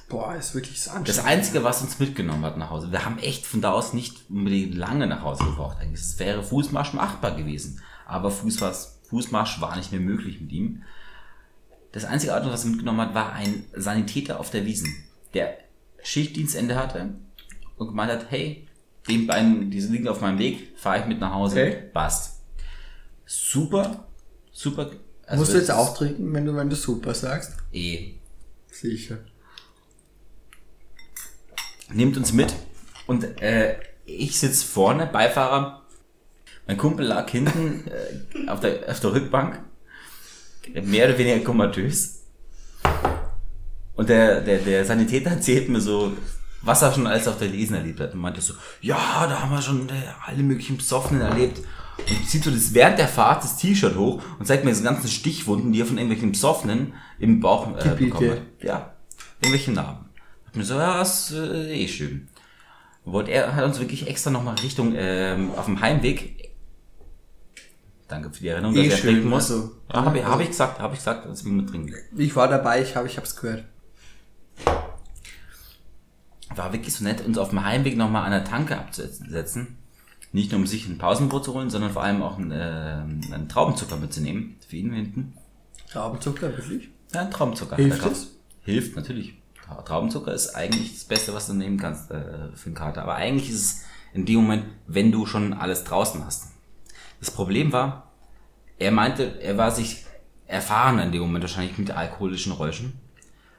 Boah, 0.08 0.36
ist 0.36 0.54
wirklich 0.54 0.82
so 0.82 0.92
Das 0.92 0.98
anstrengend. 0.98 1.26
Einzige, 1.32 1.64
was 1.64 1.82
uns 1.82 1.98
mitgenommen 1.98 2.46
hat 2.46 2.58
nach 2.58 2.70
Hause, 2.70 2.92
wir 2.92 3.06
haben 3.06 3.18
echt 3.18 3.46
von 3.46 3.62
da 3.62 3.72
aus 3.72 3.94
nicht 3.94 4.30
unbedingt 4.30 4.76
lange 4.76 5.08
nach 5.08 5.24
Hause 5.24 5.46
gebraucht. 5.46 5.78
Eigentlich. 5.80 6.02
Es 6.02 6.20
wäre 6.20 6.44
Fußmarsch 6.44 6.94
machbar 6.94 7.36
gewesen. 7.36 7.82
Aber 8.06 8.30
Fußmarsch, 8.30 8.76
Fußmarsch 9.12 9.62
war 9.62 9.76
nicht 9.76 9.92
mehr 9.92 10.02
möglich 10.02 10.42
mit 10.42 10.52
ihm. 10.52 10.84
Das 11.92 12.06
einzige 12.06 12.36
Auto, 12.36 12.50
was 12.50 12.64
er 12.64 12.72
mitgenommen 12.72 13.02
hat, 13.02 13.14
war 13.14 13.34
ein 13.34 13.66
Sanitäter 13.76 14.40
auf 14.40 14.50
der 14.50 14.66
Wiesen, 14.66 14.92
der 15.34 15.58
Schichtdienstende 16.02 16.76
hatte 16.76 17.10
und 17.78 17.88
gemeint 17.88 18.12
hat, 18.12 18.32
hey, 18.32 18.68
den 19.08 19.28
beiden, 19.28 19.70
diese 19.70 19.92
liegen 19.92 20.08
auf 20.08 20.22
meinem 20.22 20.40
Weg, 20.40 20.74
fahre 20.78 21.02
ich 21.02 21.06
mit 21.06 21.20
nach 21.20 21.34
Hause. 21.34 21.62
Okay. 21.62 21.84
Passt. 21.94 22.42
Super, 23.26 24.08
super. 24.52 24.92
Also 25.26 25.42
Musst 25.42 25.54
du 25.54 25.58
jetzt 25.58 25.72
auch 25.72 25.96
trinken, 25.96 26.34
wenn 26.34 26.46
du, 26.46 26.56
wenn 26.56 26.70
du 26.70 26.76
super 26.76 27.14
sagst? 27.14 27.58
Eh. 27.72 28.14
Sicher. 28.72 29.20
nimmt 31.94 32.16
uns 32.16 32.32
mit 32.32 32.54
und 33.06 33.42
äh, 33.42 33.76
ich 34.06 34.40
sitz 34.40 34.64
vorne, 34.64 35.08
Beifahrer. 35.08 35.81
Mein 36.68 36.78
Kumpel 36.78 37.06
lag 37.06 37.30
hinten 37.30 37.86
äh, 37.88 38.50
auf, 38.50 38.60
der, 38.60 38.90
auf 38.90 39.00
der 39.00 39.14
Rückbank, 39.14 39.60
mehr 40.84 41.08
oder 41.08 41.18
weniger 41.18 41.40
komatös. 41.40 42.24
Und 43.96 44.10
der, 44.10 44.42
der, 44.42 44.60
der 44.60 44.86
Sanitäter 44.86 45.32
erzählt 45.32 45.70
mir 45.70 45.82
so, 45.82 46.14
was 46.62 46.82
er 46.82 46.94
schon 46.94 47.08
alles 47.08 47.28
auf 47.28 47.38
der 47.38 47.50
Lesen 47.50 47.76
erlebt 47.76 48.00
hat. 48.00 48.14
Und 48.14 48.20
meinte 48.20 48.42
so, 48.42 48.54
ja, 48.82 49.28
da 49.28 49.42
haben 49.42 49.52
wir 49.52 49.62
schon 49.62 49.88
alle 50.26 50.44
möglichen 50.44 50.78
Besoffenen 50.78 51.22
erlebt. 51.22 51.60
Und 52.10 52.28
zieht 52.28 52.44
so 52.44 52.52
das 52.52 52.74
während 52.74 53.00
der 53.00 53.08
Fahrt 53.08 53.44
das 53.44 53.58
T-Shirt 53.58 53.96
hoch 53.96 54.22
und 54.40 54.46
zeigt 54.46 54.64
mir 54.64 54.72
diese 54.72 54.84
ganzen 54.84 55.08
Stichwunden, 55.08 55.72
die 55.72 55.82
er 55.82 55.86
von 55.86 55.98
irgendwelchen 55.98 56.32
Besoffenen 56.32 56.94
im 57.20 57.42
Bauch 57.42 57.68
äh, 57.78 57.96
bekommen 57.96 58.32
hat. 58.32 58.42
Ja, 58.62 58.94
irgendwelche 59.42 59.72
Narben. 59.72 60.06
Hat 60.48 60.56
mir 60.56 60.64
so, 60.64 60.76
ja, 60.76 61.02
ist 61.02 61.32
äh, 61.32 61.74
eh 61.74 61.88
schön. 61.88 62.28
Wollte 63.06 63.32
er 63.32 63.56
hat 63.56 63.66
uns 63.66 63.80
wirklich 63.80 64.08
extra 64.08 64.30
nochmal 64.30 64.56
Richtung 64.56 64.94
ähm, 64.96 65.52
auf 65.56 65.66
dem 65.66 65.82
Heimweg. 65.82 66.41
Danke 68.12 68.30
für 68.30 68.42
die 68.42 68.48
Erinnerung, 68.50 68.76
dass 68.76 68.84
Eh 68.86 68.90
er 68.90 68.98
schön, 68.98 69.14
trinken 69.16 69.30
muss. 69.30 69.50
also, 69.50 69.72
ja, 69.92 70.04
habe 70.06 70.18
ich, 70.18 70.24
also- 70.24 70.34
hab 70.36 70.42
ich 70.42 70.48
gesagt, 70.50 70.80
habe 70.80 70.94
ich 70.94 71.00
gesagt, 71.00 71.26
dass 71.26 71.46
wir 71.46 71.52
mit 71.52 71.70
trinken. 71.70 71.96
Ich 72.18 72.36
war 72.36 72.48
dabei, 72.50 72.82
ich 72.82 72.96
habe 72.96 73.08
ich 73.08 73.18
hab's 73.18 73.36
gehört. 73.38 73.64
War 76.54 76.74
wirklich 76.74 76.94
so 76.94 77.04
nett, 77.06 77.26
uns 77.26 77.38
auf 77.38 77.50
dem 77.50 77.64
Heimweg 77.64 77.96
nochmal 77.96 78.26
an 78.26 78.32
der 78.32 78.44
Tanke 78.44 78.78
abzusetzen. 78.78 79.78
Nicht 80.34 80.52
nur 80.52 80.60
um 80.62 80.68
sich 80.68 80.88
ein 80.88 80.98
Pausenbrot 80.98 81.46
zu 81.46 81.54
holen, 81.54 81.70
sondern 81.70 81.92
vor 81.92 82.04
allem 82.04 82.22
auch 82.22 82.38
einen, 82.38 82.52
äh, 82.52 83.34
einen 83.34 83.48
Traubenzucker 83.50 83.98
mitzunehmen. 83.98 84.58
Für 84.68 84.76
ihn 84.76 84.92
hinten. 84.94 85.34
Traubenzucker, 85.92 86.56
wirklich? 86.58 86.90
Ja, 87.14 87.22
ein 87.22 87.32
Traubenzucker. 87.32 87.76
Hilft 87.78 88.02
gekauft. 88.02 88.28
Hilft, 88.64 88.96
natürlich. 88.96 89.34
Tra- 89.66 89.84
Traubenzucker 89.84 90.34
ist 90.34 90.56
eigentlich 90.56 90.94
das 90.94 91.04
Beste, 91.06 91.34
was 91.34 91.48
du 91.48 91.54
nehmen 91.54 91.78
kannst 91.78 92.12
äh, 92.12 92.50
für 92.56 92.68
einen 92.68 92.76
Kater. 92.76 93.04
Aber 93.04 93.16
eigentlich 93.16 93.50
ist 93.50 93.56
es 93.62 93.82
in 94.14 94.26
dem 94.26 94.36
Moment, 94.42 94.66
wenn 94.88 95.12
du 95.12 95.26
schon 95.26 95.54
alles 95.54 95.84
draußen 95.86 96.26
hast. 96.26 96.51
Das 97.22 97.32
Problem 97.32 97.72
war, 97.72 98.12
er 98.78 98.92
meinte, 98.92 99.40
er 99.42 99.58
war 99.58 99.72
sich 99.72 100.06
erfahrener 100.48 101.04
in 101.04 101.14
dem 101.14 101.22
Moment 101.22 101.44
wahrscheinlich 101.44 101.78
mit 101.78 101.92
alkoholischen 101.92 102.52
Räuschen 102.52 103.00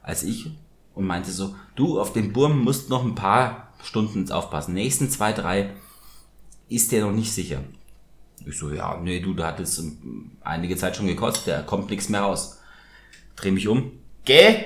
als 0.03 0.25
ich 0.25 0.51
und 0.95 1.07
meinte 1.07 1.31
so, 1.31 1.55
du, 1.77 2.01
auf 2.01 2.13
den 2.13 2.33
Burm 2.33 2.59
musst 2.59 2.91
noch 2.91 3.05
ein 3.05 3.15
paar 3.15 3.73
Stunden 3.83 4.31
aufpassen. 4.31 4.75
Nächsten 4.75 5.09
zwei, 5.09 5.33
drei 5.33 5.71
ist 6.69 6.93
der 6.93 7.05
noch 7.05 7.13
nicht 7.13 7.33
sicher. 7.33 7.63
Ich 8.45 8.59
so, 8.59 8.73
ja, 8.73 8.99
nee, 9.01 9.21
du, 9.21 9.33
da 9.33 9.47
hat 9.47 9.61
es 9.61 9.83
einige 10.43 10.77
Zeit 10.77 10.97
schon 10.97 11.07
gekostet, 11.07 11.55
da 11.55 11.63
kommt 11.63 11.89
nichts 11.89 12.09
mehr 12.09 12.23
raus. 12.23 12.61
Dreh 13.37 13.53
mich 13.53 13.69
um, 13.69 13.93
geh, 14.25 14.57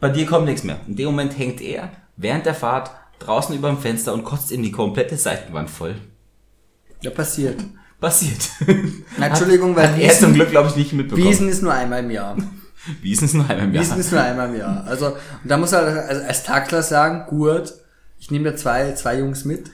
bei 0.00 0.08
dir 0.08 0.26
kommt 0.26 0.46
nichts 0.46 0.64
mehr. 0.64 0.80
In 0.88 0.96
dem 0.96 1.06
Moment 1.06 1.38
hängt 1.38 1.60
er 1.60 1.92
während 2.16 2.44
der 2.44 2.54
Fahrt 2.54 2.90
draußen 3.20 3.54
über 3.54 3.68
dem 3.68 3.78
Fenster 3.78 4.12
und 4.12 4.24
kotzt 4.24 4.50
ihm 4.50 4.62
die 4.62 4.72
komplette 4.72 5.16
Seitenwand 5.16 5.70
voll. 5.70 5.94
Ja, 7.02 7.10
passiert. 7.10 7.62
Passiert. 8.00 8.48
Na, 9.18 9.26
Entschuldigung, 9.26 9.76
weil 9.76 9.88
Hat 9.92 9.98
er 9.98 10.12
zum 10.18 10.32
Glück, 10.32 10.50
glaube 10.50 10.68
ich, 10.70 10.76
nicht 10.76 10.92
mitbekommen. 10.94 11.28
Wiesen 11.28 11.48
ist 11.48 11.62
nur 11.62 11.74
einmal 11.74 12.02
im 12.02 12.10
Jahr. 12.10 12.36
Wiesen 13.02 13.26
ist 13.26 13.34
nur 13.34 13.48
einmal 13.48 13.66
im 13.66 13.74
Jahr. 13.74 13.84
Wiesen 13.84 14.00
ist 14.00 14.10
nur 14.12 14.22
einmal 14.22 14.48
im 14.48 14.56
Jahr. 14.58 14.84
Also, 14.86 15.08
und 15.08 15.16
da 15.44 15.58
muss 15.58 15.72
er 15.72 15.80
als, 16.08 16.22
als 16.22 16.42
Taxler 16.44 16.82
sagen, 16.82 17.26
gut, 17.28 17.74
ich 18.18 18.30
nehme 18.30 18.50
da 18.50 18.56
zwei, 18.56 18.92
zwei 18.94 19.18
Jungs 19.18 19.44
mit. 19.44 19.70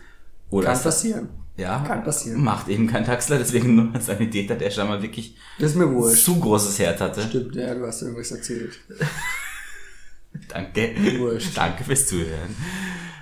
Oder 0.51 0.73
Kann 0.73 0.83
passieren. 0.83 1.29
Ja, 1.57 1.85
Kann 1.87 2.03
passieren. 2.05 2.43
Macht 2.43 2.69
eben 2.69 2.87
kein 2.89 3.05
Taxler, 3.05 3.39
deswegen 3.39 3.77
nur 3.77 3.95
ein 3.95 4.01
Sanitäter, 4.01 4.57
der 4.57 4.71
schon 4.71 4.89
mal 4.89 5.01
wirklich 5.03 5.37
Das 5.59 5.71
ist 5.71 5.77
mir 5.77 5.91
wurscht. 5.91 6.25
zu 6.25 6.39
großes 6.39 6.79
Herz 6.81 7.01
hatte. 7.01 7.23
Stimmt, 7.23 7.55
ja, 7.55 7.75
du 7.75 7.87
hast 7.87 8.03
irgendwas 8.03 8.31
erzählt. 8.33 8.79
Danke. 10.49 10.95
Wurscht. 11.19 11.57
Danke 11.57 11.85
fürs 11.85 12.07
Zuhören. 12.07 12.55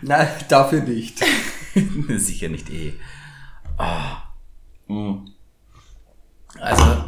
Nein, 0.03 0.27
dafür 0.49 0.81
nicht. 0.83 1.23
Sicher 2.17 2.49
nicht 2.49 2.71
eh. 2.71 2.95
Ah. 3.79 4.34
Mm. 4.89 5.27
Also, 6.61 7.05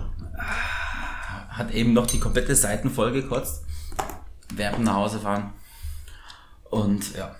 hat 1.48 1.70
eben 1.72 1.92
noch 1.92 2.06
die 2.06 2.20
komplette 2.20 2.54
Seiten 2.54 2.90
voll 2.90 3.12
gekotzt, 3.12 3.64
während 4.54 4.84
nach 4.84 4.94
Hause 4.94 5.20
fahren. 5.20 5.52
Und 6.70 7.14
ja, 7.16 7.34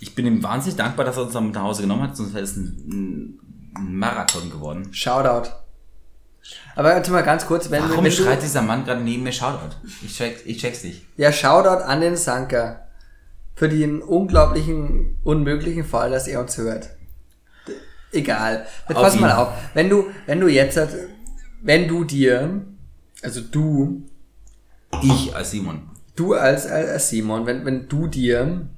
ich 0.00 0.14
bin 0.14 0.26
ihm 0.26 0.42
wahnsinnig 0.42 0.76
dankbar, 0.76 1.04
dass 1.04 1.16
er 1.16 1.24
uns 1.24 1.32
dann 1.32 1.46
mit 1.46 1.54
nach 1.54 1.62
Hause 1.62 1.82
genommen 1.82 2.02
hat, 2.02 2.16
sonst 2.16 2.34
wäre 2.34 2.44
es 2.44 2.56
ein, 2.56 3.38
ein 3.76 3.98
Marathon 3.98 4.50
geworden. 4.50 4.92
Shoutout. 4.92 5.50
Aber 6.74 6.90
warte 6.90 7.10
mal 7.10 7.22
ganz 7.22 7.46
kurz, 7.46 7.70
wenn, 7.70 7.82
Warum 7.82 8.04
wenn 8.04 8.12
schreit 8.12 8.42
dieser 8.42 8.62
Mann 8.62 8.84
gerade 8.84 9.02
neben 9.02 9.22
mir 9.22 9.32
Shoutout? 9.32 9.76
Ich, 10.04 10.16
check, 10.16 10.42
ich 10.46 10.58
check's 10.58 10.84
nicht. 10.84 11.04
Ja, 11.16 11.32
Shoutout 11.32 11.84
an 11.84 12.00
den 12.00 12.16
Sanker. 12.16 12.84
Für 13.54 13.68
den 13.68 14.02
unglaublichen, 14.02 15.18
unmöglichen 15.24 15.84
Fall, 15.84 16.10
dass 16.10 16.28
er 16.28 16.40
uns 16.40 16.56
hört. 16.56 16.90
Egal. 18.12 18.66
Jetzt 18.88 18.96
Auf 18.96 19.02
pass 19.02 19.14
ihn. 19.14 19.20
mal 19.20 19.32
auf. 19.32 19.52
Wenn 19.74 19.88
du, 19.90 20.06
wenn 20.26 20.40
du 20.40 20.48
jetzt, 20.48 20.78
wenn 21.62 21.88
du 21.88 22.04
dir, 22.04 22.64
also 23.22 23.40
du, 23.40 24.02
Ich 25.02 25.34
als 25.34 25.50
Simon. 25.50 25.82
du 26.16 26.34
als, 26.34 26.66
als 26.66 27.10
Simon, 27.10 27.46
wenn, 27.46 27.64
wenn 27.64 27.88
du 27.88 28.06
dir 28.06 28.68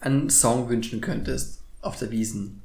einen 0.00 0.30
Song 0.30 0.68
wünschen 0.68 1.00
könntest 1.00 1.62
auf 1.82 1.98
der 1.98 2.10
Wiesen, 2.10 2.62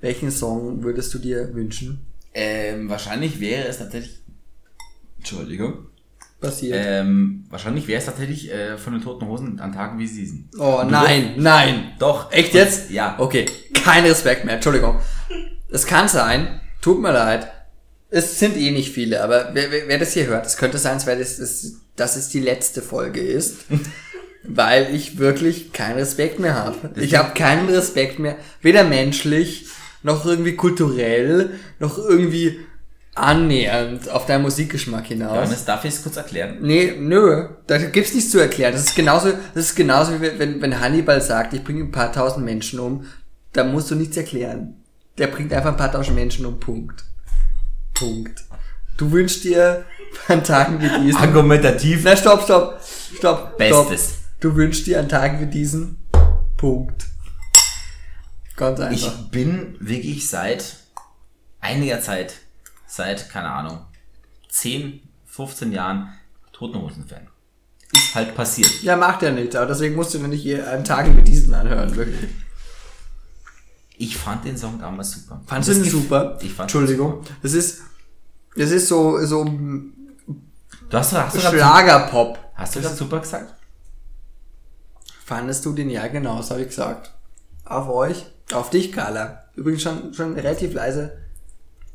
welchen 0.00 0.30
Song 0.30 0.82
würdest 0.82 1.12
du 1.14 1.18
dir 1.18 1.54
wünschen? 1.54 2.06
Ähm, 2.34 2.88
wahrscheinlich 2.88 3.40
wäre 3.40 3.66
es 3.66 3.78
tatsächlich. 3.78 4.20
Entschuldigung. 5.18 5.86
Passiert. 6.46 6.78
Ähm, 6.84 7.44
wahrscheinlich 7.50 7.86
wäre 7.88 7.98
es 7.98 8.06
tatsächlich 8.06 8.52
äh, 8.52 8.78
von 8.78 8.92
den 8.92 9.02
Toten 9.02 9.26
Hosen 9.26 9.60
an 9.60 9.72
Tagen 9.72 9.98
wie 9.98 10.06
diesen. 10.06 10.50
oh 10.58 10.82
nein, 10.88 11.34
nein. 11.36 11.92
Doch. 11.98 12.32
Echt 12.32 12.54
jetzt? 12.54 12.90
Ja. 12.90 13.16
Okay, 13.18 13.46
kein 13.84 14.04
Respekt 14.04 14.44
mehr, 14.44 14.54
Entschuldigung. 14.54 15.00
Es 15.70 15.86
kann 15.86 16.08
sein, 16.08 16.60
tut 16.80 17.00
mir 17.00 17.12
leid. 17.12 17.48
Es 18.08 18.38
sind 18.38 18.56
eh 18.56 18.70
nicht 18.70 18.92
viele, 18.92 19.22
aber 19.22 19.50
wer, 19.52 19.70
wer, 19.70 19.88
wer 19.88 19.98
das 19.98 20.12
hier 20.12 20.26
hört, 20.26 20.46
es 20.46 20.56
könnte 20.56 20.78
sein, 20.78 20.98
weil 21.06 21.18
das, 21.18 21.38
das, 21.38 21.72
dass 21.96 22.16
es 22.16 22.28
die 22.28 22.40
letzte 22.40 22.82
Folge 22.82 23.20
ist. 23.20 23.64
weil 24.48 24.94
ich 24.94 25.18
wirklich 25.18 25.72
keinen 25.72 25.98
Respekt 25.98 26.38
mehr 26.38 26.54
habe. 26.54 27.00
Ich 27.00 27.16
habe 27.16 27.34
keinen 27.34 27.68
Respekt 27.68 28.18
mehr, 28.18 28.36
weder 28.62 28.84
menschlich, 28.84 29.66
noch 30.02 30.24
irgendwie 30.24 30.54
kulturell, 30.54 31.50
noch 31.78 31.98
irgendwie 31.98 32.60
annähernd 33.16 34.10
auf 34.10 34.26
deinen 34.26 34.42
Musikgeschmack 34.42 35.06
hinaus. 35.06 35.34
Johannes, 35.34 35.64
darf 35.64 35.84
ich 35.84 35.94
es 35.94 36.02
kurz 36.02 36.16
erklären? 36.16 36.58
Nee, 36.60 36.94
nö, 36.98 37.48
da 37.66 37.78
gibt's 37.78 38.14
nichts 38.14 38.30
zu 38.30 38.38
erklären. 38.38 38.72
Das 38.72 38.84
ist 38.84 38.94
genauso, 38.94 39.32
das 39.54 39.64
ist 39.64 39.74
genauso 39.74 40.20
wie 40.20 40.38
wenn, 40.38 40.60
wenn 40.60 40.80
Hannibal 40.80 41.20
sagt, 41.20 41.54
ich 41.54 41.64
bringe 41.64 41.84
ein 41.84 41.90
paar 41.90 42.12
tausend 42.12 42.44
Menschen 42.44 42.78
um, 42.78 43.06
da 43.52 43.64
musst 43.64 43.90
du 43.90 43.94
nichts 43.94 44.16
erklären. 44.16 44.76
Der 45.18 45.28
bringt 45.28 45.52
einfach 45.52 45.70
ein 45.70 45.78
paar 45.78 45.90
tausend 45.90 46.14
Menschen 46.14 46.44
um, 46.44 46.60
Punkt. 46.60 47.04
Punkt. 47.94 48.44
Du 48.98 49.10
wünschst 49.10 49.44
dir 49.44 49.84
an 50.28 50.44
Tagen 50.44 50.80
wie 50.80 51.04
diesen. 51.04 51.20
Argumentativ. 51.20 52.02
Na, 52.04 52.16
stopp, 52.16 52.42
stopp, 52.44 52.80
stopp, 53.16 53.56
Bestes. 53.56 54.00
stopp. 54.00 54.16
Du 54.40 54.56
wünschst 54.56 54.86
dir 54.86 55.00
an 55.00 55.08
Tagen 55.08 55.40
wie 55.40 55.46
diesen, 55.46 55.96
Punkt. 56.58 57.06
Ganz 58.56 58.80
einfach. 58.80 58.94
Ich 58.94 59.30
bin 59.30 59.76
wirklich 59.80 60.28
seit 60.28 60.76
einiger 61.60 62.00
Zeit, 62.00 62.34
seit, 62.86 63.28
keine 63.30 63.50
Ahnung, 63.50 63.80
10, 64.48 65.00
15 65.26 65.72
Jahren 65.72 66.08
Toten 66.52 66.80
Hosen-Fan. 66.80 67.28
Ist 67.92 68.14
halt 68.14 68.34
passiert. 68.34 68.82
ja, 68.82 68.96
macht 68.96 69.22
er 69.22 69.32
nicht, 69.32 69.54
aber 69.54 69.66
deswegen 69.66 69.94
musst 69.94 70.12
du 70.14 70.18
mir 70.18 70.28
nicht 70.28 70.60
an 70.62 70.84
Tagen 70.84 71.16
wie 71.16 71.22
diesen 71.22 71.54
anhören, 71.54 71.94
wirklich. 71.94 72.30
Ich 73.98 74.16
fand 74.16 74.44
den 74.44 74.58
Song 74.58 74.78
damals 74.78 75.12
super. 75.12 75.40
Fandest 75.46 75.80
du 75.80 75.84
gef- 75.84 75.90
super? 75.90 76.38
Ich 76.42 76.52
fand 76.52 76.64
Entschuldigung. 76.70 77.22
Das 77.42 77.52
ist, 77.54 77.80
das 78.56 78.70
ist 78.70 78.88
so, 78.88 79.24
so 79.24 79.44
Du 79.44 80.96
hast, 80.98 81.12
hast 81.12 81.40
Schlagerpop. 81.40 82.38
Hast 82.54 82.76
du 82.76 82.80
das 82.80 82.96
super 82.98 83.20
gesagt? 83.20 83.54
Fandest 85.24 85.64
du 85.64 85.72
den 85.72 85.90
ja 85.90 86.06
genau, 86.08 86.36
das 86.38 86.50
habe 86.50 86.60
ich 86.62 86.68
gesagt. 86.68 87.12
Auf 87.64 87.88
euch, 87.88 88.26
auf 88.52 88.70
dich, 88.70 88.92
Carla. 88.92 89.44
Übrigens 89.56 89.82
schon, 89.82 90.12
schon 90.14 90.34
relativ 90.34 90.74
leise 90.74 91.18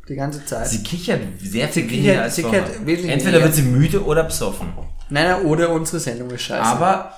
die 0.10 0.16
ganze 0.16 0.44
Zeit. 0.46 0.68
Sie 0.68 0.84
kichert 0.84 1.22
sehr 1.40 1.68
viel 1.70 1.84
kichert- 1.84 1.92
weniger 1.92 2.22
als 2.24 2.36
sie 2.36 2.44
kichert 2.44 2.76
Entweder 2.76 3.08
weniger. 3.14 3.44
wird 3.44 3.54
sie 3.56 3.62
müde 3.64 4.04
oder 4.04 4.24
besoffen. 4.24 4.68
nein, 5.10 5.28
nein, 5.30 5.46
oder 5.46 5.70
unsere 5.70 6.00
Sendung 6.00 6.30
ist 6.32 6.42
scheiße. 6.42 6.62
Aber 6.64 7.14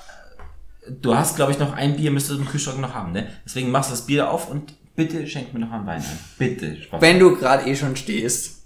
du 1.01 1.15
hast, 1.15 1.35
glaube 1.35 1.51
ich, 1.53 1.59
noch 1.59 1.73
ein 1.73 1.95
Bier, 1.95 2.11
müsstest 2.11 2.37
du 2.37 2.43
im 2.43 2.47
Kühlschrank 2.49 2.79
noch 2.79 2.93
haben, 2.93 3.11
ne? 3.13 3.27
Deswegen 3.45 3.71
machst 3.71 3.89
du 3.89 3.93
das 3.93 4.05
Bier 4.05 4.29
auf 4.29 4.49
und 4.49 4.73
bitte 4.95 5.25
schenk 5.27 5.53
mir 5.53 5.61
noch 5.61 5.71
einen 5.71 5.85
Wein 5.87 6.01
ein. 6.01 6.19
Bitte. 6.37 6.75
Spaß. 6.81 7.01
wenn 7.01 7.19
du 7.19 7.35
gerade 7.35 7.67
eh 7.69 7.75
schon 7.75 7.95
stehst, 7.95 8.57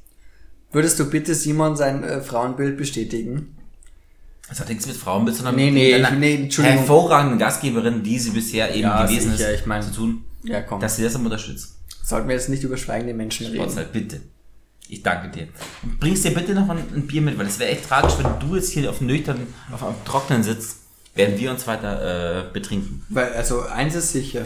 würdest 0.71 0.99
du 0.99 1.09
bitte 1.09 1.33
Simon 1.35 1.75
sein 1.77 2.03
äh, 2.03 2.21
Frauenbild 2.21 2.75
bestätigen? 2.77 3.53
Das 4.49 4.59
hat 4.61 4.69
nichts 4.69 4.87
mit 4.87 4.95
Frauenbild, 4.95 5.35
sondern 5.37 5.55
Nee, 5.55 5.65
mit 5.71 5.73
nee, 5.73 5.93
einer 5.93 6.11
nee, 6.11 6.49
hervorragenden 6.49 7.37
Gastgeberin, 7.37 8.01
die 8.03 8.17
sie 8.17 8.29
bisher 8.31 8.69
eben 8.71 8.81
Ja, 8.83 9.05
gewesen 9.05 9.31
sicher, 9.33 9.51
ist, 9.51 9.59
ich 9.61 9.65
mein- 9.65 9.83
zu 9.83 9.91
tun, 9.91 10.23
Ja, 10.43 10.61
komm. 10.61 10.79
dass 10.79 10.95
sie 10.95 11.03
das 11.03 11.15
immer 11.15 11.25
unterstützt. 11.25 11.76
Sollten 12.07 12.29
wir 12.29 12.35
jetzt 12.35 12.47
nicht 12.47 12.63
über 12.63 12.77
schweigende 12.77 13.13
Menschen 13.13 13.47
reden. 13.47 13.69
Bitte. 13.91 14.21
Ich 14.87 15.03
danke 15.03 15.27
dir. 15.27 15.49
Bringst 15.99 16.23
dir 16.23 16.33
bitte 16.33 16.53
noch 16.53 16.69
ein, 16.69 16.77
ein 16.95 17.05
Bier 17.05 17.21
mit, 17.21 17.37
weil 17.37 17.47
es 17.47 17.59
wäre 17.59 17.69
echt 17.71 17.89
tragisch, 17.89 18.13
wenn 18.17 18.39
du 18.39 18.55
jetzt 18.55 18.71
hier 18.71 18.89
auf 18.89 19.01
nüchtern, 19.01 19.45
auf 19.73 19.83
einem 19.83 19.95
Trocknen 20.05 20.41
sitzt, 20.41 20.77
während 21.15 21.37
wir 21.37 21.51
uns 21.51 21.67
weiter 21.67 22.45
äh, 22.47 22.53
betrinken. 22.53 23.05
Weil, 23.09 23.33
also, 23.33 23.63
eins 23.63 23.93
ist 23.95 24.13
sicher. 24.13 24.45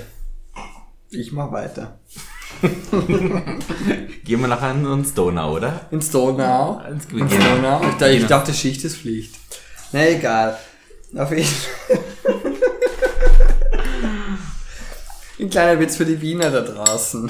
Ich 1.12 1.32
mach 1.34 1.52
weiter. 1.52 2.00
Gehen 4.24 4.42
wir 4.42 4.48
nachher 4.48 4.72
ins 4.74 5.14
Donau, 5.14 5.58
oder? 5.58 5.82
Ins 5.92 6.10
Donau. 6.10 6.82
Ins 6.90 7.06
Ins 7.06 7.32
Donau. 7.38 7.82
Ich, 7.84 7.90
dachte, 7.92 8.10
ich 8.10 8.16
Genau. 8.18 8.28
dachte, 8.28 8.54
Schicht 8.56 8.84
ist 8.84 8.98
Pflicht. 8.98 9.36
Na 9.92 10.08
egal. 10.10 10.58
Auf 11.16 11.30
jeden 11.32 11.46
Ein 15.42 15.50
kleiner 15.50 15.80
Witz 15.80 15.98
für 15.98 16.06
die 16.06 16.22
Wiener 16.22 16.52
da 16.52 16.62
draußen. 16.62 17.30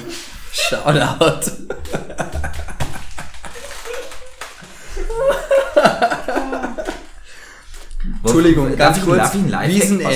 Shoutout. 0.52 1.50
Entschuldigung, 8.24 8.76
ganz 8.76 9.00
kurz. 9.02 9.34
Wiesenende. 9.34 10.04
raus- 10.04 10.12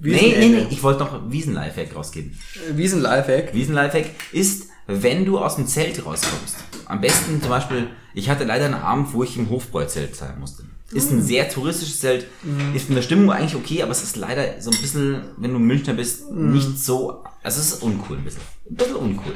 nee, 0.00 0.02
Wiesenende. 0.02 0.58
nee, 0.62 0.66
ich 0.70 0.82
wollte 0.82 1.00
noch 1.00 1.30
Wiesen-Lifehack 1.30 1.94
rausgeben. 1.94 2.36
Wiesen-Lifehack. 2.72 3.54
Wiesen-Lifehack 3.54 4.06
ist, 4.32 4.68
wenn 4.86 5.24
du 5.24 5.38
aus 5.38 5.56
dem 5.56 5.66
Zelt 5.66 6.04
rauskommst. 6.04 6.56
Am 6.86 7.00
besten 7.00 7.40
zum 7.40 7.50
Beispiel, 7.50 7.88
ich 8.14 8.28
hatte 8.28 8.44
leider 8.44 8.66
einen 8.66 8.74
Abend, 8.74 9.12
wo 9.14 9.22
ich 9.22 9.36
im 9.36 9.48
Hofbräuzelt 9.48 10.14
sein 10.16 10.38
musste. 10.40 10.64
Ist 10.92 11.10
Mm. 11.10 11.16
ein 11.18 11.22
sehr 11.22 11.48
touristisches 11.48 12.00
Zelt, 12.00 12.26
ist 12.74 12.86
von 12.86 12.94
der 12.94 13.02
Stimmung 13.02 13.30
eigentlich 13.32 13.56
okay, 13.56 13.82
aber 13.82 13.92
es 13.92 14.02
ist 14.02 14.16
leider 14.16 14.60
so 14.60 14.70
ein 14.70 14.76
bisschen, 14.80 15.22
wenn 15.38 15.52
du 15.52 15.58
Münchner 15.58 15.94
bist, 15.94 16.30
Mm. 16.30 16.52
nicht 16.52 16.78
so, 16.78 17.24
also 17.42 17.60
es 17.60 17.72
ist 17.74 17.82
uncool 17.82 18.18
ein 18.18 18.24
bisschen. 18.24 18.42
Ein 18.70 18.76
bisschen 18.76 18.96
uncool. 18.96 19.32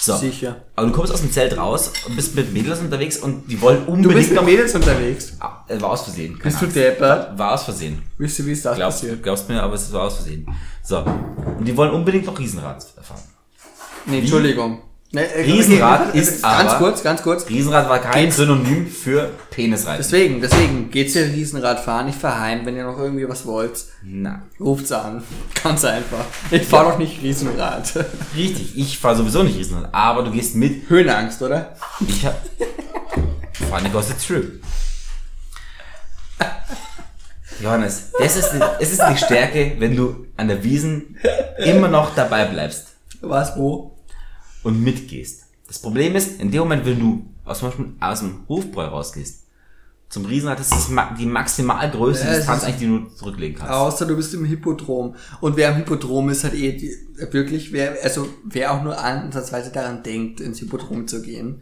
So. 0.00 0.16
Sicher. 0.16 0.62
Aber 0.76 0.86
du 0.86 0.92
kommst 0.92 1.12
aus 1.12 1.20
dem 1.22 1.32
Zelt 1.32 1.56
raus 1.58 1.92
und 2.06 2.14
bist 2.14 2.34
mit 2.36 2.52
Mädels 2.52 2.78
unterwegs 2.80 3.16
und 3.18 3.50
die 3.50 3.60
wollen 3.60 3.84
Du 3.84 3.92
unbedingt 3.92 4.16
bist 4.28 4.32
mit. 4.32 4.44
Mädels 4.44 4.74
unterwegs. 4.74 5.32
Ah, 5.40 5.64
äh, 5.68 5.80
war 5.80 5.90
aus 5.90 6.02
Versehen. 6.02 6.38
Bist 6.42 6.60
du 6.60 6.66
Angst. 6.66 6.76
deppert? 6.76 7.36
War 7.38 7.54
aus 7.54 7.64
Versehen. 7.64 8.02
Wisst 8.16 8.38
ihr, 8.38 8.46
wie 8.46 8.52
ist 8.52 8.64
das 8.64 8.76
Glaubst, 8.76 9.00
passiert? 9.00 9.22
glaubst 9.22 9.48
mir, 9.48 9.60
aber 9.62 9.74
es 9.74 9.92
war 9.92 10.02
aus 10.02 10.14
Versehen. 10.16 10.46
So. 10.84 10.98
Und 10.98 11.64
die 11.66 11.76
wollen 11.76 11.90
unbedingt 11.90 12.26
noch 12.26 12.38
Riesenrad 12.38 12.86
erfahren. 12.96 13.20
Nee, 14.06 14.20
Entschuldigung. 14.20 14.82
Nee, 15.10 15.22
äh, 15.22 15.40
Riesenrad 15.40 16.08
okay, 16.10 16.18
ist 16.18 16.42
Ganz 16.42 16.70
aber- 16.72 16.78
kurz, 16.78 17.02
ganz 17.02 17.22
kurz. 17.22 17.48
Riesenrad 17.48 17.88
war 17.88 17.98
kein 17.98 18.24
Geht's- 18.24 18.36
Synonym 18.36 18.86
für 18.86 19.30
Penisreiten. 19.50 19.96
Deswegen, 20.02 20.40
deswegen, 20.42 20.90
geht's 20.90 21.14
hier 21.14 21.24
Riesenrad 21.24 21.80
fahren, 21.80 22.08
ich 22.08 22.14
fahr 22.14 22.38
heim, 22.38 22.66
wenn 22.66 22.76
ihr 22.76 22.84
noch 22.84 22.98
irgendwie 22.98 23.26
was 23.26 23.46
wollt. 23.46 23.84
Na, 24.02 24.42
Ruft's 24.60 24.92
an. 24.92 25.22
Ganz 25.62 25.82
einfach. 25.86 26.26
Ich 26.50 26.66
fahr 26.66 26.84
doch 26.84 26.98
nicht 26.98 27.22
Riesenrad. 27.22 27.90
richtig. 28.36 28.76
Ich 28.76 28.98
fahre 28.98 29.16
sowieso 29.16 29.42
nicht 29.42 29.56
Riesenrad, 29.58 29.88
aber 29.92 30.24
du 30.24 30.30
gehst 30.30 30.54
mit. 30.56 30.90
Höhenangst, 30.90 31.40
oder? 31.40 31.74
Ich 32.06 32.26
hab. 32.26 32.38
Funny 33.70 33.88
goes 33.88 34.10
it's 34.10 34.26
true. 34.26 34.60
Johannes, 37.62 38.12
das 38.20 38.36
ist, 38.36 38.50
die, 38.52 38.60
es 38.78 38.92
ist 38.92 39.02
die 39.10 39.16
Stärke, 39.16 39.72
wenn 39.78 39.96
du 39.96 40.26
an 40.36 40.46
der 40.48 40.62
Wiesen 40.62 41.16
immer 41.64 41.88
noch 41.88 42.14
dabei 42.14 42.44
bleibst 42.44 42.88
Was, 43.20 43.56
wo? 43.56 43.97
Und 44.68 44.82
mitgehst. 44.82 45.44
Das 45.66 45.78
Problem 45.80 46.14
ist, 46.16 46.40
in 46.40 46.50
dem 46.50 46.60
Moment, 46.60 46.84
wenn 46.86 46.98
du 46.98 47.26
aus, 47.44 47.58
zum 47.60 47.68
Beispiel 47.68 47.86
aus 48.00 48.20
dem 48.20 48.46
Hofbräu 48.48 48.84
rausgehst, 48.86 49.44
zum 50.08 50.24
Riesenrad, 50.24 50.58
das 50.58 50.72
ist 50.72 50.88
die 51.18 51.26
Maximalgröße 51.26 52.24
Ja, 52.24 52.30
es 52.30 52.36
Distanz, 52.38 52.62
ist- 52.62 52.68
eigentlich, 52.68 52.80
die 52.80 52.86
du 52.86 53.14
zurücklegen 53.14 53.58
kannst. 53.58 53.72
Außer 53.74 54.06
du 54.06 54.16
bist 54.16 54.32
im 54.32 54.44
Hippodrom. 54.46 55.14
Und 55.42 55.56
wer 55.56 55.68
im 55.70 55.76
Hippodrom 55.76 56.30
ist, 56.30 56.44
hat 56.44 56.54
eh 56.54 56.72
die, 56.72 56.94
wirklich, 57.30 57.72
wer, 57.72 57.96
also 58.02 58.26
wer 58.44 58.72
auch 58.72 58.82
nur 58.82 58.98
ansatzweise 58.98 59.70
daran 59.70 60.02
denkt, 60.02 60.40
ins 60.40 60.60
Hippodrom 60.60 61.06
zu 61.08 61.20
gehen, 61.22 61.60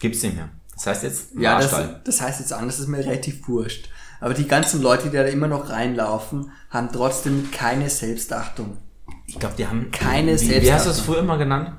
Gibt's 0.00 0.22
nicht 0.24 0.34
mehr. 0.34 0.48
Das 0.74 0.86
heißt 0.88 1.02
jetzt 1.04 1.26
Ja, 1.38 1.58
das, 1.60 1.70
Marstall. 1.70 2.00
das 2.04 2.20
heißt 2.20 2.40
jetzt 2.40 2.52
anders, 2.52 2.80
ist 2.80 2.88
mir 2.88 2.98
relativ 2.98 3.46
wurscht. 3.46 3.88
Aber 4.20 4.34
die 4.34 4.48
ganzen 4.48 4.82
Leute, 4.82 5.08
die 5.08 5.16
da 5.16 5.22
immer 5.24 5.46
noch 5.46 5.70
reinlaufen, 5.70 6.50
haben 6.70 6.88
trotzdem 6.92 7.50
keine 7.52 7.88
Selbstachtung. 7.88 8.78
Ich 9.26 9.38
glaube, 9.38 9.54
die 9.56 9.66
haben 9.68 9.90
Keine 9.92 10.38
wie, 10.40 10.50
wie 10.50 10.72
hast 10.72 10.86
du 10.86 10.90
es 10.90 10.96
Selbstachtung. 10.96 11.04
früher 11.04 11.18
immer 11.20 11.38
genannt? 11.38 11.72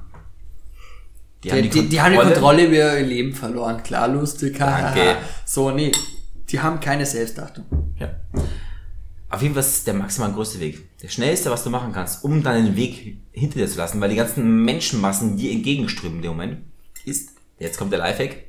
Die, 1.54 1.70
die, 1.70 1.90
die, 1.90 2.02
haben 2.02 2.14
die 2.14 2.18
Kontrolle 2.18 2.66
über 2.66 3.00
ihr 3.00 3.06
Leben 3.06 3.34
verloren. 3.34 3.84
Klar, 3.84 4.08
lustig. 4.08 4.58
Danke. 4.58 5.18
So, 5.46 5.72
nee. 5.72 5.92
Die 6.50 6.60
haben 6.60 6.80
keine 6.80 7.06
Selbstachtung. 7.06 7.66
Ja. 8.00 8.10
Auf 9.30 9.42
jeden 9.42 9.54
Fall 9.54 9.62
ist 9.62 9.76
es 9.76 9.84
der 9.84 9.96
maximal 9.96 10.32
größte 10.32 10.60
Weg. 10.60 11.00
Der 11.02 11.10
schnellste, 11.10 11.52
was 11.52 11.64
du 11.64 11.70
machen 11.70 11.92
kannst, 11.92 12.24
um 12.24 12.42
deinen 12.44 12.76
Weg 12.76 13.18
hinter 13.32 13.60
dir 13.60 13.68
zu 13.68 13.78
lassen, 13.78 14.00
weil 14.00 14.10
die 14.10 14.16
ganzen 14.16 14.64
Menschenmassen 14.64 15.38
dir 15.38 15.52
entgegenströmen 15.52 16.18
in 16.18 16.22
dem 16.22 16.32
Moment, 16.32 16.58
ist, 17.06 17.32
jetzt 17.60 17.78
kommt 17.78 17.92
der 17.92 18.00
Lifehack, 18.00 18.46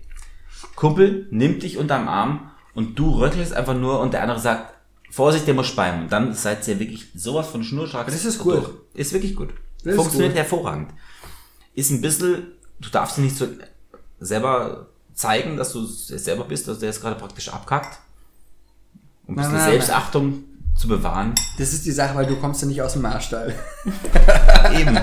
Kumpel 0.75 1.27
nimmt 1.31 1.63
dich 1.63 1.79
unterm 1.79 2.09
Arm 2.09 2.51
und 2.75 2.99
du 2.99 3.11
röchelst 3.11 3.53
einfach 3.53 3.75
nur 3.75 4.01
und 4.01 4.13
der 4.13 4.23
andere 4.23 4.39
sagt, 4.39 4.75
Vorsicht, 5.11 5.47
der 5.47 5.55
muss 5.55 5.67
speien. 5.67 6.03
Und 6.03 6.13
dann 6.13 6.35
seid 6.35 6.67
ihr 6.69 6.79
wirklich 6.79 7.07
sowas 7.15 7.49
von 7.49 7.65
schnurstracks. 7.65 8.13
Das 8.13 8.25
ist 8.25 8.39
gut. 8.39 8.55
durch. 8.55 8.71
Ist 8.95 9.13
wirklich 9.13 9.35
gut. 9.35 9.51
Das 9.83 9.95
ist 9.95 9.97
Funktioniert 9.97 10.33
gut. 10.33 10.39
hervorragend. 10.39 10.91
Ist 11.75 11.91
ein 11.91 12.01
bisschen, 12.01 12.53
du 12.81 12.89
darfst 12.91 13.19
nicht 13.19 13.37
so 13.37 13.47
selber 14.21 14.89
zeigen, 15.15 15.57
dass 15.57 15.73
du 15.73 15.85
es 15.85 16.09
selber 16.09 16.45
bist, 16.45 16.69
dass 16.69 16.79
der 16.79 16.89
jetzt 16.91 17.01
gerade 17.01 17.17
praktisch 17.17 17.49
abkackt. 17.49 17.99
Um 19.27 19.35
ein 19.35 19.37
bisschen 19.37 19.53
nein, 19.53 19.63
nein. 19.63 19.73
Selbstachtung 19.73 20.45
zu 20.77 20.89
bewahren. 20.89 21.35
Das 21.59 21.73
ist 21.73 21.87
die 21.87 21.93
Sache, 21.93 22.15
weil 22.15 22.27
du 22.27 22.37
kommst 22.37 22.63
ja 22.63 22.69
nicht 22.69 22.83
aus 22.83 22.93
dem 22.93 23.03
Marstall. 23.03 23.55
Eben. 24.79 24.99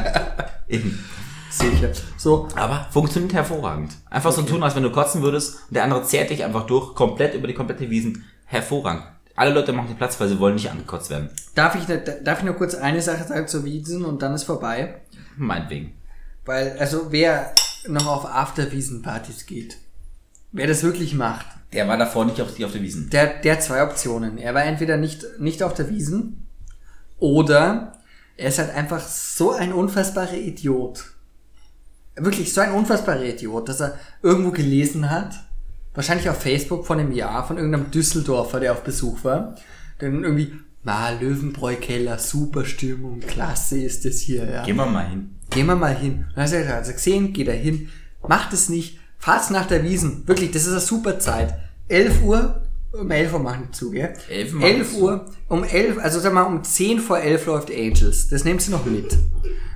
Eben. 0.67 1.03
Sicher. 1.49 1.91
So, 2.17 2.47
Aber 2.55 2.87
funktioniert 2.91 3.33
hervorragend. 3.33 3.93
Einfach 4.09 4.31
so 4.31 4.41
tun, 4.41 4.63
als 4.63 4.75
wenn 4.75 4.83
du 4.83 4.91
kotzen 4.91 5.21
würdest 5.21 5.55
und 5.67 5.75
der 5.75 5.83
andere 5.83 6.03
zehrt 6.03 6.29
dich 6.29 6.43
einfach 6.43 6.65
durch, 6.65 6.95
komplett 6.95 7.35
über 7.35 7.47
die 7.47 7.53
komplette 7.53 7.89
Wiesen. 7.89 8.23
Hervorragend. 8.45 9.03
Alle 9.35 9.53
Leute 9.53 9.73
machen 9.73 9.87
den 9.87 9.97
Platz, 9.97 10.19
weil 10.19 10.29
sie 10.29 10.39
wollen 10.39 10.55
nicht 10.55 10.69
angekotzt 10.69 11.09
werden. 11.09 11.29
darf 11.55 11.75
ich, 11.75 11.85
darf 12.23 12.39
ich 12.39 12.45
nur 12.45 12.55
kurz 12.55 12.75
eine 12.75 13.01
Sache 13.01 13.23
sagen 13.23 13.47
zur 13.47 13.63
Wiesen 13.65 14.05
und 14.05 14.21
dann 14.21 14.33
ist 14.33 14.43
vorbei? 14.43 15.01
Meinetwegen. 15.37 15.93
Weil, 16.45 16.77
also 16.79 17.11
wer 17.11 17.53
noch 17.87 18.07
auf 18.07 18.25
Afterwiesen-Partys 18.25 19.45
geht, 19.45 19.77
wer 20.51 20.67
das 20.67 20.83
wirklich 20.83 21.13
macht, 21.15 21.45
Der 21.73 21.87
war 21.87 21.97
davor 21.97 22.25
nicht 22.25 22.39
auf, 22.41 22.49
auf 22.49 22.71
der 22.71 22.81
Wiesen. 22.81 23.09
der, 23.09 23.41
der 23.41 23.53
hat 23.53 23.63
zwei 23.63 23.83
Optionen. 23.83 24.37
Er 24.37 24.53
war 24.53 24.63
entweder 24.63 24.97
nicht, 24.97 25.25
nicht 25.39 25.63
auf 25.63 25.73
der 25.73 25.89
Wiesen 25.89 26.47
oder 27.19 27.93
er 28.37 28.49
ist 28.49 28.59
halt 28.59 28.73
einfach 28.73 28.99
so 29.07 29.51
ein 29.51 29.73
unfassbarer 29.73 30.33
Idiot. 30.37 31.05
Wirklich 32.15 32.53
so 32.53 32.61
ein 32.61 32.71
unfassbarer 32.73 33.23
Idiot, 33.23 33.69
dass 33.69 33.79
er 33.81 33.97
irgendwo 34.21 34.51
gelesen 34.51 35.09
hat, 35.09 35.35
wahrscheinlich 35.95 36.29
auf 36.29 36.41
Facebook 36.41 36.85
von 36.85 36.99
einem 36.99 37.11
Jahr, 37.11 37.47
von 37.47 37.57
irgendeinem 37.57 37.91
Düsseldorfer, 37.91 38.59
der 38.59 38.73
auf 38.73 38.83
Besuch 38.83 39.23
war, 39.23 39.55
dann 39.99 40.23
irgendwie, 40.23 40.53
Ma, 40.83 41.09
Löwenbräu 41.11 41.75
Keller, 41.75 42.19
super 42.19 42.65
Stimmung, 42.65 43.19
klasse 43.21 43.79
ist 43.79 44.05
das 44.05 44.17
hier, 44.17 44.45
ja. 44.49 44.63
Gehen 44.63 44.75
wir 44.75 44.85
mal 44.85 45.07
hin. 45.07 45.35
Gehen 45.53 45.67
wir 45.67 45.75
mal 45.75 45.95
hin. 45.95 46.25
Und 46.29 46.37
dann 46.37 46.45
hat 46.45 46.53
er 46.53 46.75
also 46.77 46.93
gesehen, 46.93 47.31
geht 47.31 47.47
er 47.47 47.53
hin, 47.53 47.89
macht 48.27 48.53
es 48.53 48.69
nicht, 48.69 48.99
fahrt's 49.19 49.51
nach 49.51 49.67
der 49.67 49.83
Wiesen. 49.83 50.27
Wirklich, 50.27 50.51
das 50.51 50.63
ist 50.63 50.71
eine 50.71 50.79
super 50.79 51.19
Zeit. 51.19 51.53
11 51.89 52.23
Uhr, 52.23 52.63
um 52.91 53.11
11 53.11 53.33
Uhr 53.33 53.39
machen 53.39 53.67
die 53.67 53.71
zu, 53.71 53.91
gell? 53.91 54.13
11 54.29 54.53
machen 54.53 54.65
11 54.65 54.89
die 54.89 55.01
Uhr, 55.01 55.25
um 55.49 55.63
11, 55.63 55.97
also 55.99 56.19
sag 56.19 56.33
mal, 56.33 56.43
um 56.43 56.63
10 56.63 56.99
vor 56.99 57.19
11 57.19 57.45
läuft 57.45 57.71
Angels. 57.71 58.29
Das 58.29 58.43
nehmt 58.45 58.61
sie 58.63 58.71
noch 58.71 58.85
mit. 58.85 59.15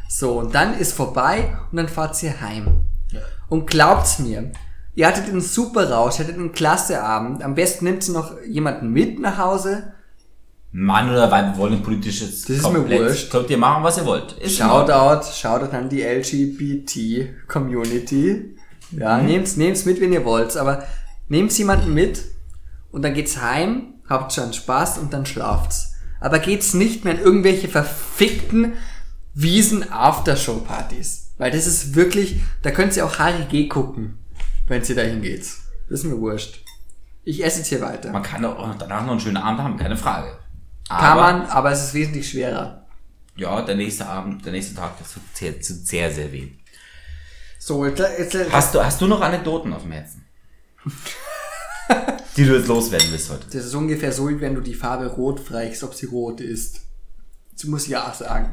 So, 0.09 0.39
und 0.39 0.55
dann 0.55 0.77
ist 0.77 0.93
vorbei 0.93 1.55
und 1.71 1.77
dann 1.77 1.89
fahrt 1.89 2.15
sie 2.15 2.31
heim. 2.31 2.85
Und 3.47 3.67
glaubt's 3.67 4.17
mir, 4.19 4.51
ihr 4.95 5.07
hattet 5.07 5.29
einen 5.29 5.41
super 5.41 5.91
Rausch, 5.91 6.17
hattet 6.17 6.37
einen 6.37 6.53
klasse 6.53 7.03
Abend. 7.03 7.43
Am 7.43 7.53
besten 7.53 7.85
nimmt 7.85 8.03
sie 8.03 8.13
noch 8.13 8.33
jemanden 8.47 8.89
mit 8.91 9.19
nach 9.19 9.37
Hause. 9.37 9.93
Mann 10.71 11.10
oder 11.10 11.32
Weib 11.32 11.58
wollen 11.58 11.82
politisch 11.82 12.21
jetzt 12.21 12.47
Das 12.49 12.58
ist 12.58 12.69
mir 12.71 12.88
wurscht. 12.89 13.32
Könnt 13.32 13.49
ihr 13.49 13.58
machen, 13.58 13.84
was 13.84 13.97
ihr 13.97 14.06
wollt. 14.06 14.34
Ist. 14.34 14.58
Shoutout, 14.58 15.25
Shoutout 15.34 15.75
an 15.75 15.89
die 15.89 16.03
LGBT-Community. 16.03 18.56
Ja, 18.91 19.17
Mhm. 19.17 19.25
nehmt's, 19.25 19.58
nehmt's 19.58 19.86
mit, 19.86 19.99
wenn 20.01 20.13
ihr 20.13 20.23
wollt, 20.25 20.56
aber 20.58 20.84
nehmt 21.27 21.58
jemanden 21.58 21.93
mit 21.93 22.23
und 22.91 23.01
dann 23.01 23.13
geht's 23.13 23.41
heim, 23.41 23.95
habt 24.08 24.32
schon 24.34 24.53
Spaß 24.53 24.97
und 24.99 25.13
dann 25.13 25.25
schlaft's. 25.25 25.93
Aber 26.19 26.39
geht's 26.39 26.73
nicht 26.73 27.03
mehr 27.06 27.13
in 27.15 27.19
irgendwelche 27.21 27.67
verfickten 27.67 28.73
Wiesen-Aftershow-Partys. 29.34 31.34
Weil 31.38 31.51
das 31.51 31.67
ist 31.67 31.95
wirklich, 31.95 32.38
da 32.63 32.71
könnt 32.71 32.95
ihr 32.97 33.06
auch 33.06 33.19
Harry 33.19 33.45
G 33.49 33.67
gucken, 33.67 34.17
wenn 34.67 34.82
ihr 34.84 34.95
dahin 34.95 35.21
geht. 35.21 35.41
Das 35.89 35.99
ist 35.99 36.06
mir 36.06 36.17
wurscht. 36.19 36.63
Ich 37.23 37.43
esse 37.43 37.60
jetzt 37.60 37.67
hier 37.67 37.82
weiter. 37.82 38.12
Man 38.12 38.23
kann 38.23 38.43
auch 38.45 38.73
danach 38.80 39.03
noch 39.03 39.12
einen 39.12 39.19
schönen 39.19 39.38
Abend 39.38 39.62
haben, 39.62 39.77
keine 39.77 39.97
Frage. 39.97 40.30
Kann 40.89 41.00
Aber, 41.00 41.21
man, 41.21 41.41
aber 41.47 41.71
es 41.71 41.84
ist 41.84 41.93
wesentlich 41.93 42.30
schwerer. 42.30 42.86
Ja, 43.36 43.62
der 43.62 43.76
nächste 43.76 44.06
Abend, 44.08 44.45
der 44.45 44.52
nächste 44.54 44.73
Tag, 44.76 44.97
das 45.00 45.13
tut 45.13 45.23
sehr, 45.34 45.54
tut 45.54 45.63
sehr, 45.86 46.12
sehr 46.12 46.32
weh. 46.32 46.50
So, 47.60 47.86
jetzt, 47.86 48.00
jetzt, 48.00 48.52
Hast 48.52 48.73
du, 48.73 48.84
hast 48.84 49.00
du 49.02 49.08
noch 49.08 49.21
Anekdoten 49.21 49.73
auf 49.73 49.82
dem 49.84 49.91
Herzen? 49.91 50.26
die 52.38 52.45
du 52.45 52.56
jetzt 52.58 52.67
loswerden 52.67 53.08
willst 53.12 53.30
heute. 53.30 53.45
Das 53.52 53.65
ist 53.65 53.73
ungefähr 53.76 54.12
so, 54.12 54.30
wie 54.30 54.39
wenn 54.39 54.56
du 54.56 54.62
die 54.62 54.73
Farbe 54.73 55.08
rot 55.08 55.39
fragst, 55.39 55.84
ob 55.84 55.93
sie 55.93 56.06
rot 56.06 56.39
ist. 56.41 56.82
Sie 57.56 57.67
muss 57.67 57.88
ja 57.88 58.13
sagen. 58.13 58.52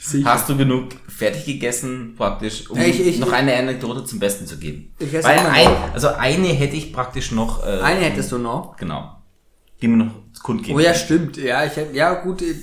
Sicher. 0.00 0.30
Hast 0.32 0.48
du 0.48 0.56
genug 0.56 0.88
fertig 1.08 1.44
gegessen, 1.44 2.14
praktisch, 2.16 2.68
um 2.70 2.78
ich- 2.78 3.06
ich- 3.06 3.18
noch 3.18 3.32
eine 3.32 3.54
Anekdote 3.54 4.04
zum 4.04 4.18
Besten 4.18 4.46
zu 4.46 4.56
geben? 4.56 4.94
Ich 4.98 5.12
esse 5.12 5.28
Weil 5.28 5.38
ein, 5.40 5.68
also 5.92 6.08
eine 6.08 6.48
hätte 6.48 6.76
ich 6.76 6.92
praktisch 6.92 7.30
noch. 7.32 7.62
Äh, 7.66 7.80
Eine 7.80 8.00
hättest 8.00 8.32
du 8.32 8.38
noch. 8.38 8.76
Genau. 8.78 9.19
Die 9.82 9.88
mir 9.88 10.04
noch 10.04 10.12
kundgeben. 10.42 10.76
Oh 10.76 10.80
ja, 10.80 10.94
stimmt. 10.94 11.36
Ja, 11.36 11.64
ich 11.64 11.72
ja 11.92 12.14
gut, 12.14 12.42
ich 12.42 12.56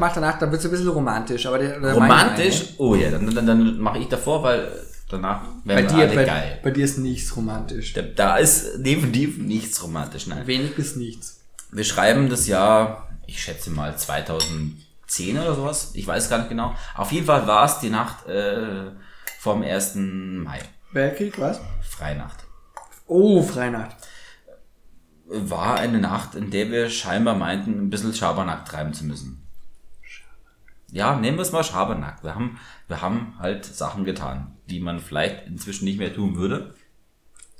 mach 0.00 0.12
danach, 0.12 0.38
dann 0.38 0.50
wird's 0.50 0.64
ein 0.64 0.70
bisschen 0.70 0.88
romantisch, 0.88 1.46
aber 1.46 1.58
der, 1.58 1.80
der 1.80 1.94
Romantisch? 1.94 2.74
Oh 2.78 2.94
ja, 2.94 3.10
dann, 3.10 3.32
dann, 3.34 3.46
dann 3.46 3.78
mache 3.78 3.98
ich 3.98 4.08
davor, 4.08 4.42
weil 4.42 4.72
danach 5.08 5.42
Bei 5.64 5.76
werden 5.76 5.88
dir, 5.88 5.96
wir 5.96 6.04
alle 6.04 6.14
bei, 6.14 6.24
geil. 6.24 6.60
bei 6.62 6.70
dir 6.70 6.84
ist 6.84 6.98
nichts 6.98 7.36
romantisch. 7.36 7.92
Da, 7.92 8.02
da 8.02 8.36
ist 8.36 8.78
definitiv 8.78 9.38
nichts 9.38 9.82
romantisch. 9.82 10.26
Nein. 10.26 10.46
Wenig 10.46 10.74
bis 10.74 10.96
nichts. 10.96 11.40
Wir 11.70 11.84
schreiben 11.84 12.28
das 12.28 12.46
Jahr, 12.46 13.08
ich 13.26 13.42
schätze 13.42 13.70
mal 13.70 13.96
2010 13.96 15.38
oder 15.38 15.54
sowas. 15.54 15.90
Ich 15.94 16.06
weiß 16.06 16.30
gar 16.30 16.38
nicht 16.38 16.48
genau. 16.48 16.74
Auf 16.96 17.12
jeden 17.12 17.26
Fall 17.26 17.46
war 17.46 17.64
es 17.64 17.78
die 17.80 17.90
Nacht 17.90 18.26
äh, 18.28 18.90
vom 19.38 19.62
1. 19.62 19.94
Mai. 19.96 20.60
Weltkrieg, 20.92 21.40
was? 21.40 21.60
Freinacht. 21.82 22.44
Oh, 23.06 23.42
Freinacht. 23.42 23.96
War 25.26 25.76
eine 25.76 25.98
Nacht, 25.98 26.34
in 26.34 26.50
der 26.50 26.70
wir 26.70 26.90
scheinbar 26.90 27.34
meinten, 27.34 27.78
ein 27.80 27.90
bisschen 27.90 28.12
Schabernack 28.14 28.66
treiben 28.66 28.92
zu 28.92 29.04
müssen. 29.04 29.40
Ja, 30.90 31.16
nehmen 31.16 31.38
wir 31.38 31.42
es 31.42 31.50
mal 31.50 31.64
Schabernack. 31.64 32.22
Wir 32.22 32.34
haben, 32.34 32.58
wir 32.86 33.00
haben 33.02 33.34
halt 33.38 33.64
Sachen 33.64 34.04
getan, 34.04 34.56
die 34.70 34.80
man 34.80 35.00
vielleicht 35.00 35.46
inzwischen 35.46 35.86
nicht 35.86 35.98
mehr 35.98 36.14
tun 36.14 36.36
würde. 36.36 36.74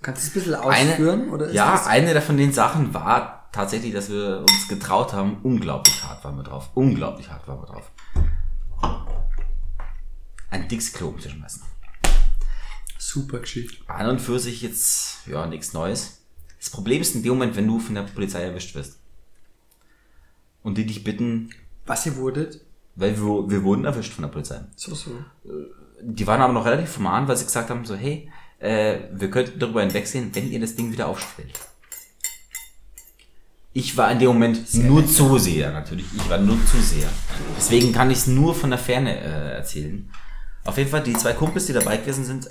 Kannst 0.02 0.22
du 0.22 0.26
es 0.26 0.30
ein 0.30 0.34
bisschen 0.34 0.54
Eine, 0.70 0.90
ausführen? 0.92 1.30
oder 1.30 1.46
ist 1.46 1.54
ja, 1.54 1.72
das, 1.72 1.86
eine 1.86 2.20
von 2.20 2.36
den 2.36 2.52
Sachen 2.52 2.92
war 2.94 3.48
tatsächlich, 3.50 3.92
dass 3.94 4.10
wir 4.10 4.40
uns 4.40 4.68
getraut 4.68 5.12
haben. 5.14 5.38
Unglaublich 5.42 6.04
hart 6.04 6.22
waren 6.24 6.36
wir 6.36 6.44
drauf. 6.44 6.70
Unglaublich 6.74 7.30
hart 7.30 7.48
waren 7.48 7.60
wir 7.60 7.66
drauf. 7.66 7.90
Ein 10.50 10.68
dickes 10.68 10.92
Klo 10.92 11.08
umzuschmeißen. 11.08 11.62
super 12.98 13.40
Geschichte. 13.40 13.78
An 13.88 14.08
und 14.08 14.20
für 14.20 14.38
sich 14.38 14.62
jetzt, 14.62 15.26
ja, 15.26 15.46
nichts 15.46 15.72
Neues. 15.72 16.23
Das 16.64 16.70
Problem 16.70 17.02
ist 17.02 17.14
in 17.14 17.22
dem 17.22 17.34
Moment, 17.34 17.56
wenn 17.56 17.66
du 17.66 17.78
von 17.78 17.94
der 17.94 18.04
Polizei 18.04 18.42
erwischt 18.42 18.74
wirst. 18.74 18.98
Und 20.62 20.78
die 20.78 20.86
dich 20.86 21.04
bitten, 21.04 21.50
Was 21.84 22.06
ihr 22.06 22.16
wurdet? 22.16 22.62
weil 22.96 23.18
wir, 23.18 23.50
wir 23.50 23.62
wurden 23.64 23.84
erwischt 23.84 24.14
von 24.14 24.22
der 24.22 24.30
Polizei. 24.30 24.60
So, 24.76 24.94
so. 24.94 25.10
Die 26.00 26.26
waren 26.26 26.40
aber 26.40 26.54
noch 26.54 26.64
relativ 26.64 26.88
formal, 26.90 27.28
weil 27.28 27.36
sie 27.36 27.44
gesagt 27.44 27.68
haben, 27.68 27.84
so, 27.84 27.94
hey, 27.94 28.30
äh, 28.60 29.00
wir 29.12 29.30
könnten 29.30 29.58
darüber 29.58 29.82
hinwegsehen, 29.82 30.34
wenn 30.34 30.50
ihr 30.50 30.60
das 30.60 30.74
Ding 30.74 30.90
wieder 30.90 31.08
aufstellt. 31.08 31.52
Ich 33.74 33.94
war 33.98 34.10
in 34.10 34.20
dem 34.20 34.28
Moment 34.28 34.72
nur 34.74 35.06
Zuseher, 35.06 35.70
natürlich. 35.70 36.06
Ich 36.16 36.30
war 36.30 36.38
nur 36.38 36.56
Zuseher. 36.64 37.10
Deswegen 37.58 37.92
kann 37.92 38.10
ich 38.10 38.18
es 38.18 38.26
nur 38.26 38.54
von 38.54 38.70
der 38.70 38.78
Ferne 38.78 39.20
äh, 39.20 39.56
erzählen. 39.56 40.08
Auf 40.64 40.78
jeden 40.78 40.88
Fall, 40.88 41.02
die 41.02 41.12
zwei 41.12 41.34
Kumpels, 41.34 41.66
die 41.66 41.74
dabei 41.74 41.98
gewesen 41.98 42.24
sind, 42.24 42.48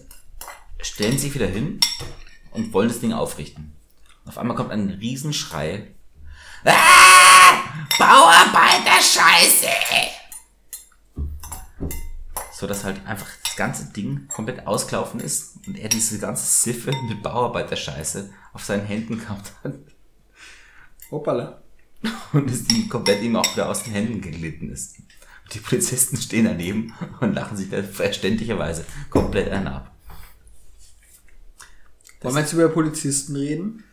stellen 0.81 1.17
sich 1.17 1.33
wieder 1.33 1.47
hin 1.47 1.79
und 2.51 2.73
wollen 2.73 2.89
das 2.89 2.99
Ding 2.99 3.13
aufrichten. 3.13 3.73
Auf 4.25 4.37
einmal 4.37 4.55
kommt 4.55 4.71
ein 4.71 4.89
Riesenschrei. 4.89 5.91
Ah! 6.65 7.63
Bauarbeiter 7.97 9.01
Scheiße! 9.01 9.67
So 12.53 12.67
dass 12.67 12.83
halt 12.83 13.05
einfach 13.05 13.27
das 13.43 13.55
ganze 13.55 13.91
Ding 13.91 14.27
komplett 14.29 14.65
ausgelaufen 14.65 15.19
ist 15.19 15.57
und 15.67 15.77
er 15.77 15.89
diese 15.89 16.19
ganze 16.19 16.45
Siffe 16.45 16.91
mit 17.07 17.21
Bauarbeiter 17.21 17.75
Scheiße 17.75 18.33
auf 18.53 18.63
seinen 18.63 18.85
Händen 18.85 19.19
gehabt 19.19 19.51
hat 19.63 19.73
Hoppala. 21.11 21.61
und 22.33 22.49
es 22.49 22.67
ihm 22.69 22.89
komplett 22.89 23.21
ihm 23.21 23.35
auch 23.35 23.53
wieder 23.53 23.69
aus 23.69 23.83
den 23.83 23.93
Händen 23.93 24.21
geglitten 24.21 24.71
ist. 24.71 24.97
Und 24.97 25.53
die 25.53 25.59
Polizisten 25.59 26.17
stehen 26.17 26.45
daneben 26.45 26.93
und 27.21 27.33
lachen 27.33 27.57
sich 27.57 27.69
da 27.69 27.83
verständlicherweise 27.83 28.85
komplett 29.09 29.49
einen 29.49 29.67
ab. 29.67 29.91
Wollen 32.21 32.35
wir 32.35 32.41
jetzt 32.41 32.53
über 32.53 32.69
Polizisten 32.69 33.35
reden? 33.35 33.83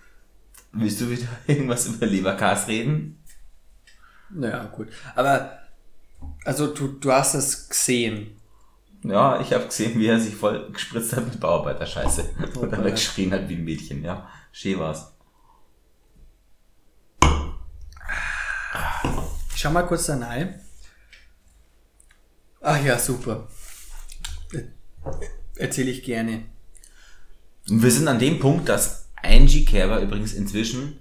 Willst 0.72 1.00
du 1.00 1.11
wieder 1.11 1.26
irgendwas 1.46 1.87
über 1.87 2.06
Leberkas 2.06 2.68
reden? 2.68 3.22
Naja, 4.30 4.64
gut. 4.66 4.88
Aber, 5.16 5.59
also 6.44 6.68
du, 6.72 6.88
du 6.88 7.12
hast 7.12 7.35
es 7.35 7.68
gesehen. 7.68 8.37
Ja, 9.02 9.40
ich 9.40 9.52
habe 9.52 9.64
gesehen, 9.66 9.98
wie 9.98 10.06
er 10.06 10.20
sich 10.20 10.35
voll 10.35 10.70
gespritzt 10.72 11.16
hat 11.16 11.24
mit 11.24 11.40
Bauarbeiterscheiße. 11.40 12.22
Und 12.61 12.70
dann 12.70 12.80
Okay. 12.80 12.90
geschrien 12.92 13.33
hat 13.33 13.48
wie 13.48 13.54
ein 13.56 13.64
Mädchen, 13.64 14.04
ja. 14.04 14.28
Schön 14.52 14.78
war's. 14.78 15.12
Ich 19.54 19.61
schau 19.61 19.70
mal 19.70 19.83
kurz 19.87 20.06
da 20.06 20.16
rein. 20.18 20.61
Ach 22.62 22.83
ja, 22.83 22.98
super. 22.98 23.48
Erzähle 25.56 25.90
ich 25.90 26.02
gerne. 26.02 26.44
Wir 27.66 27.90
sind 27.90 28.09
an 28.09 28.18
dem 28.18 28.38
Punkt, 28.38 28.68
dass 28.68 29.09
Angie 29.22 29.64
Kerber 29.64 30.00
übrigens 30.00 30.33
inzwischen, 30.33 30.98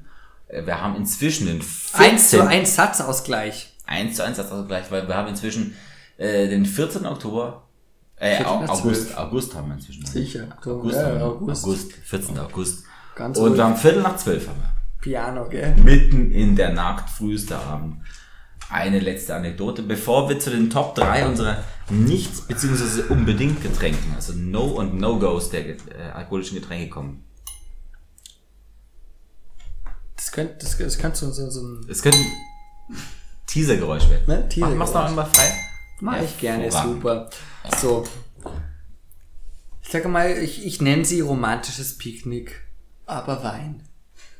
äh, 0.47 0.65
wir 0.65 0.81
haben 0.81 0.95
inzwischen 0.95 1.47
den 1.47 1.61
1 1.93 2.29
zu 2.29 2.37
14. 2.37 2.47
1 2.47 2.75
Satzausgleich. 2.75 3.73
1 3.85 4.15
zu 4.17 4.23
1 4.23 4.37
Satzausgleich, 4.37 4.91
weil 4.91 5.07
wir 5.07 5.15
haben 5.15 5.27
inzwischen 5.29 5.75
äh, 6.17 6.47
den 6.47 6.65
14. 6.65 7.05
Oktober, 7.05 7.63
äh, 8.17 8.37
14. 8.37 8.45
Au- 8.45 8.63
August, 8.73 8.81
12. 9.09 9.17
August 9.17 9.55
haben 9.55 9.67
wir 9.69 9.75
inzwischen. 9.75 10.05
Sicher. 10.05 10.47
August, 10.65 10.95
Ja. 10.97 11.19
August. 11.21 11.63
August. 11.65 11.91
14. 12.03 12.39
August. 12.39 12.83
Ganz 13.15 13.37
Und 13.37 13.55
wir 13.57 13.63
haben 13.63 13.75
Viertel 13.75 14.01
nach 14.03 14.15
zwölf 14.17 14.47
haben 14.47 14.59
wir. 14.61 14.71
Piano, 15.01 15.47
gell? 15.47 15.75
Mitten 15.77 16.31
in 16.31 16.55
der 16.55 16.73
Nacht, 16.73 17.09
frühester 17.09 17.59
Abend. 17.61 17.97
Eine 18.69 18.99
letzte 18.99 19.33
Anekdote, 19.33 19.81
bevor 19.81 20.29
wir 20.29 20.39
zu 20.39 20.51
den 20.51 20.69
Top 20.69 20.93
3 20.93 21.25
unserer 21.27 21.63
nicht 21.89 22.47
beziehungsweise 22.47 23.03
unbedingt 23.07 23.63
Getränken, 23.63 24.13
also 24.15 24.33
No 24.33 24.65
und 24.65 24.99
No-Gos 24.99 25.49
der 25.49 25.69
äh, 25.69 25.75
alkoholischen 26.13 26.59
Getränke 26.59 26.89
kommen. 26.89 27.23
Das 30.19 30.31
könnte, 30.33 30.55
das, 30.59 30.77
das 30.77 30.97
könnte 30.97 31.17
so, 31.17 31.31
so, 31.31 31.49
so 31.49 31.61
ein, 31.61 31.87
Es 31.89 32.01
könnte 32.03 32.17
ein 32.17 32.25
Teasergeräusch 33.47 34.09
werden. 34.09 34.25
ne? 34.27 34.41
Mach, 34.41 34.49
Teaser 34.49 34.69
mach's 34.75 34.93
noch 34.93 35.05
einmal 35.05 35.25
frei. 35.25 35.49
Mach 36.01 36.21
ich 36.21 36.37
gerne, 36.37 36.63
Hervorragend. 36.63 36.93
super. 36.93 37.29
So. 37.81 38.05
Ich 39.81 39.89
sage 39.89 40.07
mal, 40.09 40.29
ich, 40.37 40.65
ich 40.65 40.81
nenne 40.81 41.05
sie 41.05 41.21
romantisches 41.21 41.97
Picknick, 41.97 42.61
aber 43.05 43.43
Wein. 43.43 43.81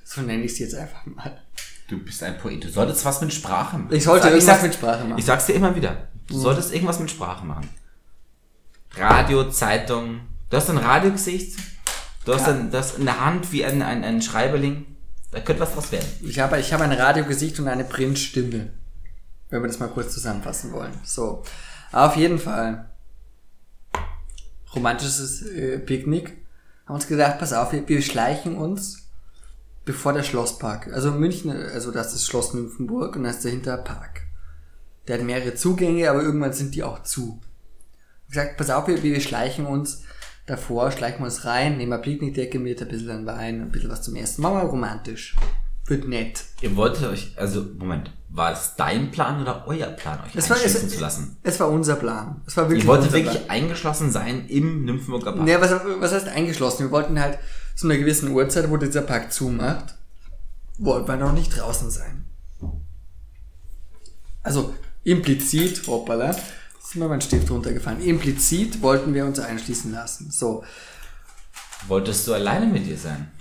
So 0.03 0.21
nenne 0.21 0.43
ich 0.43 0.55
sie 0.55 0.63
jetzt 0.63 0.75
einfach 0.75 1.05
mal. 1.05 1.41
Du 1.87 1.97
bist 2.03 2.21
ein 2.23 2.37
Poet. 2.37 2.63
Du 2.63 2.69
solltest 2.69 3.03
was 3.05 3.21
mit 3.21 3.33
Sprache 3.33 3.77
machen. 3.77 3.93
Ich 3.95 4.03
sollte 4.03 4.23
Sag- 4.23 4.31
irgendwas 4.33 4.45
sag's- 4.55 4.63
mit 4.63 4.73
Sprache 4.75 5.03
machen. 5.05 5.17
Ich 5.19 5.25
sag's 5.25 5.45
dir 5.47 5.53
immer 5.53 5.75
wieder. 5.75 6.07
Du 6.27 6.37
solltest 6.37 6.73
irgendwas 6.73 6.99
mit 6.99 7.09
Sprache 7.09 7.45
machen. 7.45 7.67
Radio, 8.95 9.49
Zeitung. 9.49 10.21
Du 10.49 10.57
hast 10.57 10.69
ein 10.69 10.77
Radiogesicht. 10.77 11.57
Du 12.25 12.33
hast, 12.33 12.47
Ja. 12.47 12.53
ein, 12.53 12.69
du 12.69 12.77
hast 12.77 12.99
eine 12.99 13.19
Hand 13.19 13.51
wie 13.51 13.63
ein, 13.65 13.81
ein, 13.81 14.03
ein 14.03 14.21
Schreiberling. 14.21 14.85
Da 15.31 15.39
könnte 15.41 15.61
was 15.61 15.73
draus 15.73 15.91
werden. 15.91 16.07
Ich 16.21 16.39
habe, 16.39 16.59
ich 16.59 16.73
habe 16.73 16.83
ein 16.83 16.91
Radiogesicht 16.91 17.59
und 17.59 17.67
eine 17.67 17.83
Printstimme. 17.83 18.69
Wenn 19.49 19.61
wir 19.61 19.67
das 19.67 19.79
mal 19.79 19.89
kurz 19.89 20.13
zusammenfassen 20.13 20.71
wollen. 20.71 20.93
So. 21.03 21.43
Auf 21.91 22.15
jeden 22.15 22.39
Fall. 22.39 22.89
Romantisches 24.75 25.41
äh, 25.43 25.79
Picknick. 25.79 26.37
Haben 26.85 26.95
uns 26.95 27.07
gedacht, 27.07 27.39
pass 27.39 27.53
auf, 27.53 27.71
wir, 27.71 27.87
wir 27.87 28.01
schleichen 28.01 28.55
uns 28.55 29.09
bevor 29.85 30.13
der 30.13 30.23
Schlosspark. 30.23 30.91
Also 30.93 31.11
München, 31.11 31.51
also 31.51 31.91
das 31.91 32.07
ist 32.07 32.15
das 32.15 32.27
Schloss 32.27 32.53
Nymphenburg 32.53 33.15
und 33.15 33.23
da 33.23 33.31
ist 33.31 33.43
dahinter 33.43 33.77
Park. 33.77 34.21
Der 35.07 35.17
hat 35.17 35.25
mehrere 35.25 35.55
Zugänge, 35.55 36.09
aber 36.09 36.21
irgendwann 36.21 36.53
sind 36.53 36.75
die 36.75 36.83
auch 36.83 37.01
zu. 37.01 37.41
Ich 38.27 38.33
gesagt, 38.33 38.57
pass 38.57 38.69
auf, 38.69 38.87
wir, 38.87 39.01
wir 39.01 39.19
schleichen 39.19 39.65
uns 39.65 40.03
davor, 40.49 40.91
schleichen 40.91 41.19
wir 41.19 41.25
uns 41.25 41.45
rein, 41.45 41.77
nehmen 41.77 41.93
eine 41.93 42.01
Picknickdecke 42.01 42.59
mit, 42.59 42.81
ein 42.81 42.87
bisschen 42.87 43.25
Wein, 43.25 43.61
ein 43.61 43.71
bisschen 43.71 43.89
was 43.89 44.01
zum 44.01 44.15
Essen. 44.15 44.41
Machen 44.41 44.55
wir 44.57 44.63
romantisch. 44.63 45.35
Wird 45.85 46.07
nett. 46.07 46.43
Ihr 46.61 46.75
wolltet 46.75 47.05
euch, 47.05 47.33
also 47.35 47.65
Moment, 47.77 48.11
war 48.29 48.53
es 48.53 48.75
dein 48.77 49.09
Plan 49.09 49.41
oder 49.41 49.65
euer 49.67 49.87
Plan, 49.87 50.19
euch 50.23 50.35
Es 50.35 50.49
war, 50.49 50.57
es, 50.63 50.87
zu 50.89 50.99
lassen? 50.99 51.37
es 51.41 51.59
war 51.59 51.69
unser 51.69 51.95
Plan. 51.95 52.41
Es 52.45 52.55
war 52.57 52.69
wirklich 52.69 52.83
Ihr 52.83 52.87
wolltet 52.87 53.11
wirklich 53.11 53.45
Plan. 53.45 53.49
eingeschlossen 53.49 54.11
sein 54.11 54.47
im 54.47 54.85
Nymphenburger 54.85 55.31
Park. 55.31 55.45
Nee, 55.45 55.55
was, 55.59 55.71
was 55.99 56.13
heißt 56.13 56.27
eingeschlossen? 56.27 56.83
Wir 56.85 56.91
wollten 56.91 57.19
halt 57.19 57.39
zu 57.75 57.87
einer 57.87 57.97
gewissen 57.97 58.31
Uhrzeit, 58.31 58.69
wo 58.69 58.77
dieser 58.77 59.01
Park 59.01 59.33
zumacht, 59.33 59.95
wollten 60.77 61.07
wir 61.07 61.17
noch 61.17 61.33
nicht 61.33 61.57
draußen 61.57 61.89
sein. 61.89 62.25
Also 64.43 64.75
implizit, 65.03 65.87
hoppala, 65.87 66.35
ist 66.89 66.95
mir 66.95 67.07
mein 67.07 67.21
Stift 67.21 67.49
runtergefallen. 67.51 68.01
Implizit 68.01 68.81
wollten 68.81 69.13
wir 69.13 69.25
uns 69.25 69.39
einschließen 69.39 69.91
lassen. 69.91 70.31
So, 70.31 70.63
Wolltest 71.87 72.27
du 72.27 72.33
alleine 72.33 72.65
mit 72.65 72.85
dir 72.85 72.97
sein? 72.97 73.31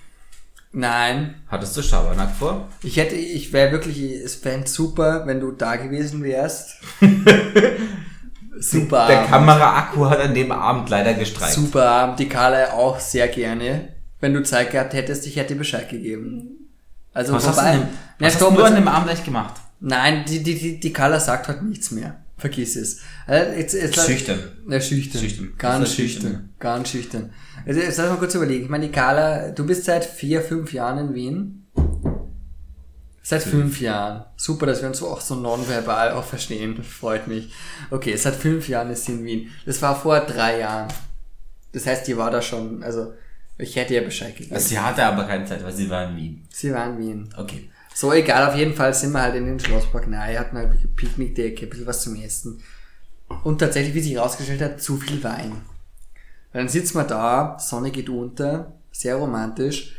nein, 0.71 1.35
Hattest 1.49 1.77
du 1.77 1.83
Schabernack 1.83 2.31
vor? 2.39 2.69
ich 2.83 2.99
hätte, 2.99 3.15
ich 3.17 3.53
wäre 3.53 3.73
wirklich, 3.73 4.01
es 4.03 4.35
fände 4.37 4.69
super, 4.69 5.27
wenn 5.27 5.41
du 5.41 5.51
da 5.53 5.77
gewesen 5.77 6.23
wärst. 6.23 6.75
super. 8.61 9.07
Der 9.07 9.19
Abend. 9.21 9.31
Kameraakku 9.31 10.05
hat 10.07 10.21
an 10.21 10.35
dem 10.35 10.53
Abend 10.53 10.89
leider 10.91 11.15
gestreikt. 11.15 11.55
Super 11.55 11.89
Abend, 11.89 12.19
die 12.19 12.29
Carla 12.29 12.73
auch 12.75 13.01
sehr 13.01 13.29
gerne. 13.29 13.95
Wenn 14.21 14.35
du 14.35 14.43
Zeit 14.43 14.71
gehabt 14.73 14.93
hättest, 14.95 15.27
ich 15.27 15.37
hätte 15.37 15.55
Bescheid 15.55 15.89
gegeben. 15.89 16.69
Also 17.15 17.33
Was 17.33 17.47
hast 17.47 17.57
du, 17.59 17.63
vorbei. 17.63 17.77
denn, 17.79 17.89
was 18.19 18.27
hast 18.35 18.37
stopp, 18.37 18.57
du 18.57 18.63
an 18.65 18.75
dem 18.75 18.89
Abend 18.89 19.11
echt 19.11 19.25
gemacht? 19.25 19.55
Nein, 19.81 20.25
die, 20.29 20.43
die, 20.43 20.57
die, 20.59 20.81
die 20.81 20.93
Carla 20.93 21.19
sagt 21.21 21.49
heute 21.49 21.65
nichts 21.65 21.91
mehr. 21.93 22.17
Vergiss 22.38 22.77
es. 22.77 23.01
Also 23.27 23.53
jetzt, 23.53 23.74
jetzt, 23.74 24.07
Schüchtern. 24.07 24.40
Ja, 24.68 24.81
schüchtern. 24.81 25.20
Schüchtern. 25.20 25.53
Ganz 25.59 25.92
schüchtern. 25.92 26.22
schüchtern. 26.22 26.55
Ganz 26.61 26.88
schüchtern. 26.88 27.33
Also 27.66 27.81
jetzt 27.81 27.98
lass 27.98 28.09
mal 28.09 28.16
kurz 28.16 28.35
überlegen. 28.37 28.64
Ich 28.64 28.70
meine, 28.70 28.87
die 28.87 28.92
Carla, 28.92 29.51
du 29.51 29.66
bist 29.66 29.85
seit 29.85 30.05
vier, 30.05 30.40
fünf 30.40 30.72
Jahren 30.72 31.09
in 31.09 31.14
Wien. 31.14 31.66
Seit 33.22 33.42
fünf 33.42 33.81
Jahren. 33.81 34.24
Super, 34.37 34.66
dass 34.66 34.81
wir 34.81 34.88
uns 34.88 35.03
auch 35.03 35.20
so 35.20 35.35
nonverbal 35.35 36.12
auch 36.12 36.24
verstehen. 36.24 36.83
Freut 36.83 37.27
mich. 37.27 37.53
Okay, 37.90 38.16
seit 38.16 38.37
fünf 38.37 38.68
Jahren 38.68 38.90
ist 38.90 39.05
sie 39.05 39.12
in 39.12 39.24
Wien. 39.24 39.51
Das 39.66 39.83
war 39.83 40.01
vor 40.01 40.20
drei 40.20 40.61
Jahren. 40.61 40.88
Das 41.72 41.87
heißt, 41.87 42.07
die 42.07 42.16
war 42.16 42.31
da 42.31 42.40
schon, 42.40 42.83
also 42.83 43.12
ich 43.59 43.77
hätte 43.77 43.94
ihr 43.94 44.05
Bescheid 44.05 44.35
gegeben. 44.35 44.55
Also 44.55 44.68
sie 44.68 44.79
hatte 44.79 45.05
aber 45.05 45.24
keine 45.24 45.44
Zeit, 45.44 45.62
weil 45.62 45.74
sie 45.74 45.90
war 45.90 46.09
in 46.09 46.16
Wien. 46.16 46.46
sie 46.51 46.72
war 46.72 46.87
in 46.87 46.98
Wien. 46.98 47.35
Okay. 47.37 47.68
So, 47.99 48.13
egal, 48.13 48.49
auf 48.49 48.55
jeden 48.55 48.75
Fall 48.75 48.95
sind 48.95 49.11
wir 49.11 49.23
halt 49.23 49.35
in 49.35 49.47
den 49.47 49.59
Schlosspark 49.59 50.07
nahe, 50.07 50.39
hatten 50.39 50.57
halt 50.57 50.71
Picknickdecke, 50.95 51.67
ein 51.67 51.69
bisschen 51.69 51.87
was 51.89 52.03
zum 52.03 52.15
Essen. 52.15 52.63
Und 53.43 53.59
tatsächlich, 53.59 53.93
wie 53.93 54.01
sich 54.01 54.15
herausgestellt 54.15 54.63
hat, 54.63 54.81
zu 54.81 54.99
viel 54.99 55.21
Wein. 55.25 55.63
Weil 56.53 56.63
dann 56.63 56.69
sitzen 56.69 56.97
wir 56.97 57.03
da, 57.03 57.59
Sonne 57.59 57.91
geht 57.91 58.09
unter, 58.09 58.73
sehr 58.93 59.17
romantisch, 59.17 59.97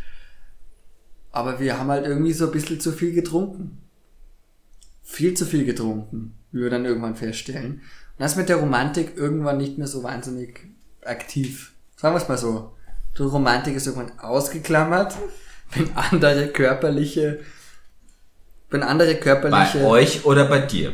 aber 1.34 1.60
wir 1.60 1.78
haben 1.78 1.90
halt 1.90 2.06
irgendwie 2.06 2.32
so 2.32 2.46
ein 2.46 2.54
bisschen 2.54 2.80
zu 2.80 2.94
viel 2.94 3.12
getrunken. 3.12 3.80
Viel 5.04 5.34
zu 5.34 5.46
viel 5.46 5.66
getrunken, 5.66 6.36
wie 6.54 6.62
wir 6.62 6.70
dann 6.70 6.86
irgendwann 6.86 7.18
feststellen. 7.18 7.82
Und 7.82 8.20
das 8.20 8.38
mit 8.38 8.48
der 8.48 8.62
Romantik 8.62 9.18
irgendwann 9.18 9.58
nicht 9.58 9.78
mehr 9.78 9.88
so 9.88 10.04
wahnsinnig 10.04 10.62
aktiv. 11.04 11.74
Sagen 11.98 12.16
wir 12.16 12.22
es 12.22 12.30
mal 12.30 12.38
so. 12.38 12.72
Die 13.18 13.24
Romantik 13.24 13.76
ist 13.76 13.88
irgendwann 13.88 14.18
ausgeklammert, 14.20 15.18
wenn 15.74 15.94
andere 15.98 16.48
körperliche, 16.48 17.42
wenn 18.70 18.84
andere 18.84 19.14
Bei 19.16 19.20
körperliche, 19.20 19.86
euch 19.86 20.26
oder 20.26 20.46
bei 20.46 20.60
dir? 20.60 20.94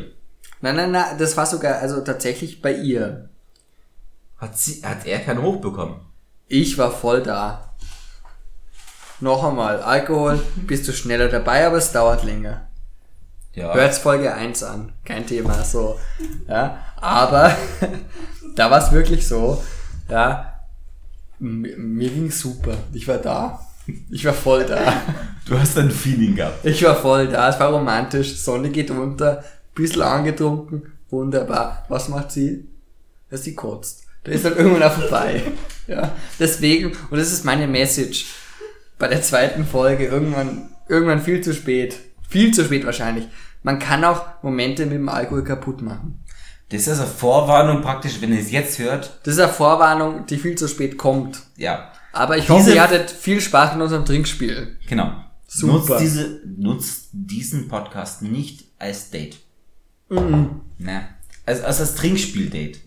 nein, 0.60 0.76
nein, 0.76 0.90
nein, 0.90 1.18
das 1.18 1.36
war 1.36 1.46
sogar, 1.46 1.76
also 1.76 2.00
tatsächlich 2.00 2.62
bei 2.62 2.72
ihr. 2.72 3.28
Hat, 4.38 4.58
sie, 4.58 4.82
hat 4.82 5.06
er 5.06 5.20
keinen 5.20 5.42
Hoch 5.42 5.60
bekommen? 5.60 6.00
Ich 6.48 6.76
war 6.78 6.90
voll 6.90 7.22
da. 7.22 7.74
Noch 9.20 9.44
einmal, 9.44 9.80
Alkohol, 9.82 10.40
bist 10.56 10.86
du 10.88 10.92
schneller 10.92 11.28
dabei, 11.28 11.66
aber 11.66 11.76
es 11.78 11.92
dauert 11.92 12.24
länger. 12.24 12.68
Ja. 13.54 13.72
Hört's 13.72 13.98
Folge 13.98 14.34
1 14.34 14.62
an, 14.64 14.92
kein 15.04 15.26
Thema, 15.26 15.64
so. 15.64 15.98
Ja, 16.46 16.84
aber 16.96 17.56
da 18.54 18.70
war 18.70 18.78
es 18.84 18.92
wirklich 18.92 19.26
so, 19.26 19.62
ja, 20.10 20.60
mir 21.38 22.10
ging's 22.10 22.40
super. 22.40 22.76
Ich 22.92 23.08
war 23.08 23.18
da. 23.18 23.65
Ich 24.10 24.24
war 24.24 24.32
voll 24.34 24.64
da. 24.64 25.00
Du 25.48 25.58
hast 25.58 25.78
ein 25.78 25.90
Feeling 25.90 26.34
gehabt. 26.34 26.64
Ich 26.64 26.82
war 26.82 26.96
voll 26.96 27.28
da, 27.28 27.48
es 27.48 27.60
war 27.60 27.70
romantisch, 27.70 28.36
Sonne 28.36 28.70
geht 28.70 28.90
unter, 28.90 29.44
bisschen 29.74 30.02
angetrunken, 30.02 30.92
wunderbar. 31.10 31.84
Was 31.88 32.08
macht 32.08 32.32
sie? 32.32 32.66
Ja, 33.30 33.36
sie 33.36 33.54
kotzt. 33.54 34.04
Da 34.24 34.32
ist 34.32 34.44
dann 34.44 34.56
irgendwann 34.56 34.82
auch 34.82 34.92
vorbei. 34.92 35.42
Ja, 35.88 36.10
deswegen, 36.40 36.96
und 37.10 37.16
das 37.16 37.32
ist 37.32 37.44
meine 37.44 37.68
Message 37.68 38.26
bei 38.98 39.06
der 39.06 39.22
zweiten 39.22 39.64
Folge, 39.64 40.06
irgendwann, 40.06 40.70
irgendwann 40.88 41.22
viel 41.22 41.42
zu 41.42 41.54
spät. 41.54 41.96
Viel 42.28 42.52
zu 42.52 42.64
spät 42.64 42.84
wahrscheinlich. 42.84 43.28
Man 43.62 43.78
kann 43.78 44.02
auch 44.02 44.42
Momente 44.42 44.84
mit 44.84 44.94
dem 44.94 45.08
Alkohol 45.08 45.44
kaputt 45.44 45.82
machen. 45.82 46.24
Das 46.70 46.80
ist 46.80 46.88
also 46.88 47.04
Vorwarnung 47.04 47.82
praktisch, 47.82 48.20
wenn 48.20 48.32
ihr 48.32 48.40
es 48.40 48.50
jetzt 48.50 48.80
hört. 48.80 49.20
Das 49.22 49.34
ist 49.34 49.40
eine 49.40 49.52
Vorwarnung, 49.52 50.26
die 50.26 50.38
viel 50.38 50.56
zu 50.56 50.66
spät 50.66 50.98
kommt. 50.98 51.42
Ja, 51.56 51.92
Aber 52.16 52.36
ich 52.36 52.44
Diese- 52.46 52.54
hoffe, 52.54 52.70
ihr 52.74 52.82
hattet 52.82 53.10
viel 53.10 53.40
Spaß 53.40 53.74
mit 53.74 53.82
unserem 53.82 54.04
Trinkspiel. 54.04 54.76
genau. 54.88 55.12
Super. 55.48 55.72
Nutzt, 55.74 56.00
diese, 56.00 56.40
nutzt 56.58 57.08
diesen 57.12 57.68
Podcast 57.68 58.22
nicht 58.22 58.64
als 58.80 59.10
Date. 59.10 59.36
Mhm. 60.08 60.60
Ne? 60.78 61.08
Also 61.46 61.62
als 61.62 61.78
das 61.78 61.94
Trinkspiel-Date. 61.94 62.80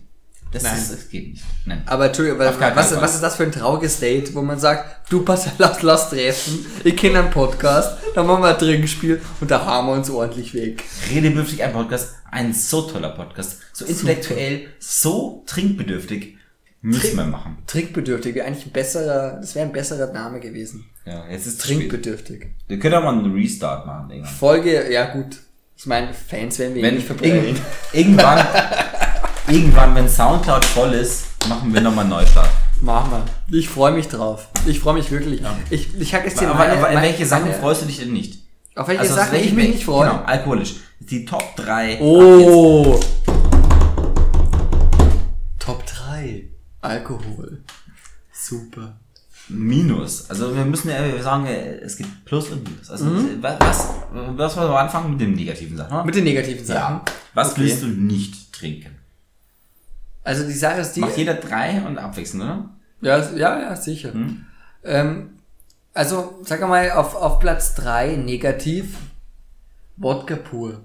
Das, 0.52 0.64
Nein. 0.64 0.76
Ist, 0.78 0.92
das 0.92 1.08
geht 1.08 1.30
nicht. 1.30 1.44
Nein. 1.64 1.82
Aber 1.86 2.06
Entschuldigung, 2.06 2.40
was, 2.40 2.58
was, 2.60 3.00
was 3.00 3.14
ist 3.14 3.22
das 3.22 3.36
für 3.36 3.44
ein 3.44 3.52
trauriges 3.52 4.00
Date, 4.00 4.34
wo 4.34 4.42
man 4.42 4.58
sagt, 4.58 5.10
du 5.10 5.22
pass 5.22 5.46
lass, 5.58 5.80
lass 5.82 6.10
treffen, 6.10 6.66
ich 6.82 6.96
kenne 6.96 7.20
einen 7.20 7.30
Podcast, 7.30 7.98
dann 8.16 8.26
machen 8.26 8.42
wir 8.42 8.48
ein 8.48 8.58
Trinkspiel 8.58 9.20
und 9.40 9.50
da 9.50 9.64
haben 9.64 9.86
wir 9.86 9.92
uns 9.94 10.10
ordentlich 10.10 10.52
weg. 10.52 10.82
Redebedürftig 11.10 11.62
ein 11.62 11.72
Podcast, 11.72 12.14
ein 12.32 12.52
so 12.52 12.82
toller 12.82 13.10
Podcast, 13.10 13.58
so 13.72 13.84
intellektuell, 13.84 14.66
so 14.80 15.44
trinkbedürftig, 15.46 16.36
müssen 16.82 17.16
wir 17.16 17.24
machen. 17.26 17.58
Trinkbedürftig 17.66 18.34
wäre 18.34 18.46
eigentlich 18.46 18.66
ein 18.66 18.72
besserer, 18.72 19.38
das 19.40 19.54
wäre 19.54 19.66
ein 19.66 19.72
besserer 19.72 20.12
Name 20.12 20.40
gewesen. 20.40 20.86
Ja, 21.04 21.24
jetzt 21.30 21.46
ist 21.46 21.60
Trink. 21.60 21.80
Trinkbedürftig. 21.80 22.46
Wir 22.68 22.78
können 22.78 22.94
auch 22.96 23.02
mal 23.04 23.12
einen 23.18 23.32
Restart 23.32 23.86
machen. 23.86 24.10
Irgendwann. 24.10 24.32
Folge, 24.34 24.92
ja 24.92 25.06
gut. 25.12 25.36
Ich 25.76 25.86
meine, 25.86 26.12
Fans 26.12 26.58
werden 26.58 26.74
wir 26.74 26.82
Wenn 26.82 26.94
nicht 26.96 27.06
verbrennen. 27.06 27.44
irgend, 27.44 27.60
irgendwann, 27.92 28.46
irgendwann, 29.48 29.94
wenn 29.94 30.08
Soundcloud 30.08 30.64
voll 30.64 30.92
ist, 30.92 31.24
machen 31.48 31.72
wir 31.72 31.80
nochmal 31.80 32.04
einen 32.04 32.10
Neustart. 32.10 32.50
Machen 32.82 33.10
wir. 33.48 33.58
Ich 33.58 33.68
freue 33.68 33.92
mich 33.92 34.08
drauf. 34.08 34.48
Ich 34.66 34.80
freue 34.80 34.94
mich 34.94 35.10
wirklich. 35.10 35.42
Ich, 35.70 35.98
ich 35.98 36.14
habe 36.14 36.26
jetzt 36.26 36.42
Aber, 36.42 36.54
meine, 36.54 36.72
aber 36.74 36.88
in 36.88 36.94
meine- 36.94 37.06
welche 37.08 37.26
Sachen 37.26 37.48
meine- 37.48 37.54
freust 37.54 37.82
du 37.82 37.86
dich 37.86 37.98
denn 37.98 38.12
nicht? 38.12 38.40
Auf 38.76 38.88
welche 38.88 39.00
Also, 39.02 39.14
Sachen 39.16 39.32
welche- 39.32 39.46
ich 39.48 39.52
mich 39.54 39.68
nicht 39.68 39.84
freue? 39.84 40.08
Genau, 40.08 40.22
alkoholisch. 40.24 40.76
Die 41.00 41.24
Top 41.24 41.56
3. 41.56 41.98
Oh. 42.00 43.00
Alkohol. 46.80 47.62
Super. 48.32 48.96
Minus. 49.48 50.30
Also 50.30 50.54
wir 50.54 50.64
müssen 50.64 50.88
ja 50.90 51.04
wir 51.04 51.22
sagen, 51.22 51.46
äh, 51.46 51.76
es 51.78 51.96
gibt 51.96 52.24
Plus 52.24 52.48
und 52.50 52.62
Minus. 52.68 52.90
Also 52.90 53.04
Mhm. 53.06 53.42
was, 53.42 53.58
was, 53.60 53.88
was 54.12 54.56
wollen 54.56 54.70
wir 54.70 54.78
anfangen 54.78 55.10
mit 55.12 55.20
den 55.20 55.32
negativen 55.34 55.76
Sachen? 55.76 55.92
oder? 55.92 56.04
Mit 56.04 56.14
den 56.14 56.24
negativen 56.24 56.64
Sachen. 56.64 56.96
ja. 56.96 57.04
Was 57.34 57.52
Okay. 57.52 57.62
willst 57.62 57.82
du 57.82 57.86
nicht 57.88 58.52
trinken? 58.52 58.96
Also 60.22 60.46
die 60.46 60.52
Sache 60.52 60.80
ist 60.80 60.92
die. 60.92 61.00
Macht 61.00 61.16
jeder 61.16 61.34
drei 61.34 61.80
und 61.82 61.98
abwechselnd, 61.98 62.44
oder? 62.44 62.70
Ja, 63.00 63.18
ja, 63.34 63.60
ja, 63.60 63.76
sicher. 63.76 64.12
Hm? 64.12 64.44
Ähm, 64.84 65.30
also, 65.94 66.38
sag 66.44 66.60
mal, 66.60 66.90
auf, 66.92 67.14
auf 67.16 67.40
Platz 67.40 67.74
3 67.74 68.16
negativ 68.16 68.96
Wodka 69.96 70.36
pur. 70.36 70.80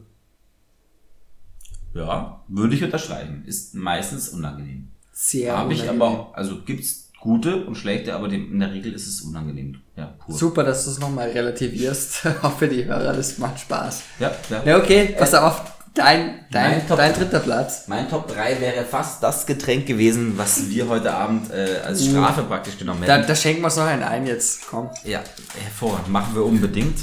Ja, 1.93 2.41
würde 2.47 2.75
ich 2.75 2.83
unterschreiben. 2.83 3.43
Ist 3.45 3.75
meistens 3.75 4.29
unangenehm. 4.29 4.84
Sehr 5.17 5.55
Habe 5.57 5.73
ich 5.73 5.87
aber 5.89 6.05
auch, 6.05 6.33
also 6.33 6.61
gibt's 6.61 7.09
gute 7.21 7.65
und 7.65 7.75
schlechte, 7.75 8.13
aber 8.13 8.27
dem, 8.27 8.51
in 8.51 8.59
der 8.59 8.73
Regel 8.73 8.91
ist 8.93 9.07
es 9.07 9.21
unangenehm. 9.21 9.79
Ja, 9.95 10.07
pur. 10.07 10.35
Super, 10.37 10.63
dass 10.65 10.83
du 10.83 10.91
es 10.91 10.99
nochmal 10.99 11.29
relativierst. 11.29 12.25
auch 12.41 12.57
für 12.57 12.67
die 12.67 12.83
Hörer, 12.83 13.13
das 13.13 13.37
macht 13.37 13.59
Spaß. 13.61 14.01
Ja, 14.19 14.31
ja. 14.49 14.63
Ja, 14.65 14.77
okay, 14.77 15.15
pass 15.17 15.33
auf. 15.33 15.61
Dein, 15.93 16.45
dein, 16.51 16.71
Mein 16.79 16.87
Top- 16.89 16.97
dein 16.97 17.13
dritter 17.13 17.39
Platz. 17.39 17.87
Mein 17.87 18.09
Top 18.09 18.27
3 18.27 18.59
wäre 18.59 18.83
fast 18.83 19.23
das 19.23 19.45
Getränk 19.45 19.85
gewesen, 19.85 20.37
was 20.37 20.69
wir 20.69 20.89
heute 20.89 21.13
Abend 21.13 21.49
äh, 21.49 21.79
als 21.85 22.05
Strafe 22.05 22.43
praktisch 22.43 22.77
genommen 22.77 23.01
Da, 23.07 23.15
hätten. 23.15 23.27
da 23.29 23.35
schenken 23.35 23.61
wir 23.61 23.67
uns 23.67 23.77
noch 23.77 23.85
einen 23.85 24.03
ein 24.03 24.27
jetzt. 24.27 24.67
Komm. 24.69 24.89
Ja, 25.05 25.23
hervorragend. 25.63 26.09
Machen 26.09 26.35
wir 26.35 26.43
unbedingt. 26.43 26.97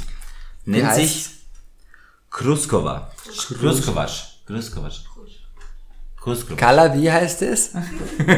Nennt 0.67 0.93
sich 0.93 1.31
Kruskova. 2.31 3.11
Kruskovac. 3.59 4.11
Kruskovac. 4.47 4.93
Kruskovac. 6.23 6.59
Kala, 6.59 6.95
wie 6.95 7.11
heißt 7.11 7.43
es? 7.43 7.73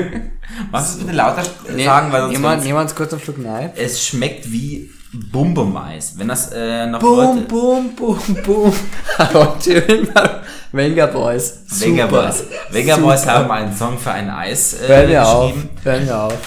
Was 0.70 0.90
ist 0.90 1.00
bitte 1.00 1.12
lauter 1.12 1.42
sagen, 1.44 2.12
weil 2.12 2.34
sonst 2.34 2.64
wir 2.64 2.76
uns 2.76 2.94
kurz 2.94 3.12
einen 3.12 3.20
Schluck 3.22 3.38
Nein. 3.38 3.72
es 3.76 4.06
schmeckt 4.06 4.50
wie 4.50 4.90
Bum-Bum-Eis. 5.12 6.14
Wenn 6.16 6.28
das 6.28 6.50
äh, 6.52 6.86
noch 6.86 7.02
Leute... 7.02 7.42
boom, 7.42 7.94
boom, 7.94 8.18
boom. 8.44 8.72
Hallo, 9.18 9.54
schön. 9.62 10.08
Wenger 10.72 11.06
Boys. 11.08 11.60
Super. 11.66 12.08
Boys. 12.08 12.44
Wenger 12.70 12.98
Boys 12.98 13.26
haben 13.26 13.50
einen 13.50 13.76
Song 13.76 13.98
für 13.98 14.10
ein 14.12 14.30
Eis 14.30 14.80
äh, 14.82 14.88
Hören 14.88 15.08
wir 15.10 15.28
auf. 15.28 15.52
geschrieben. 15.52 15.68
Hören 15.84 16.06
wir 16.06 16.22
auf. 16.22 16.38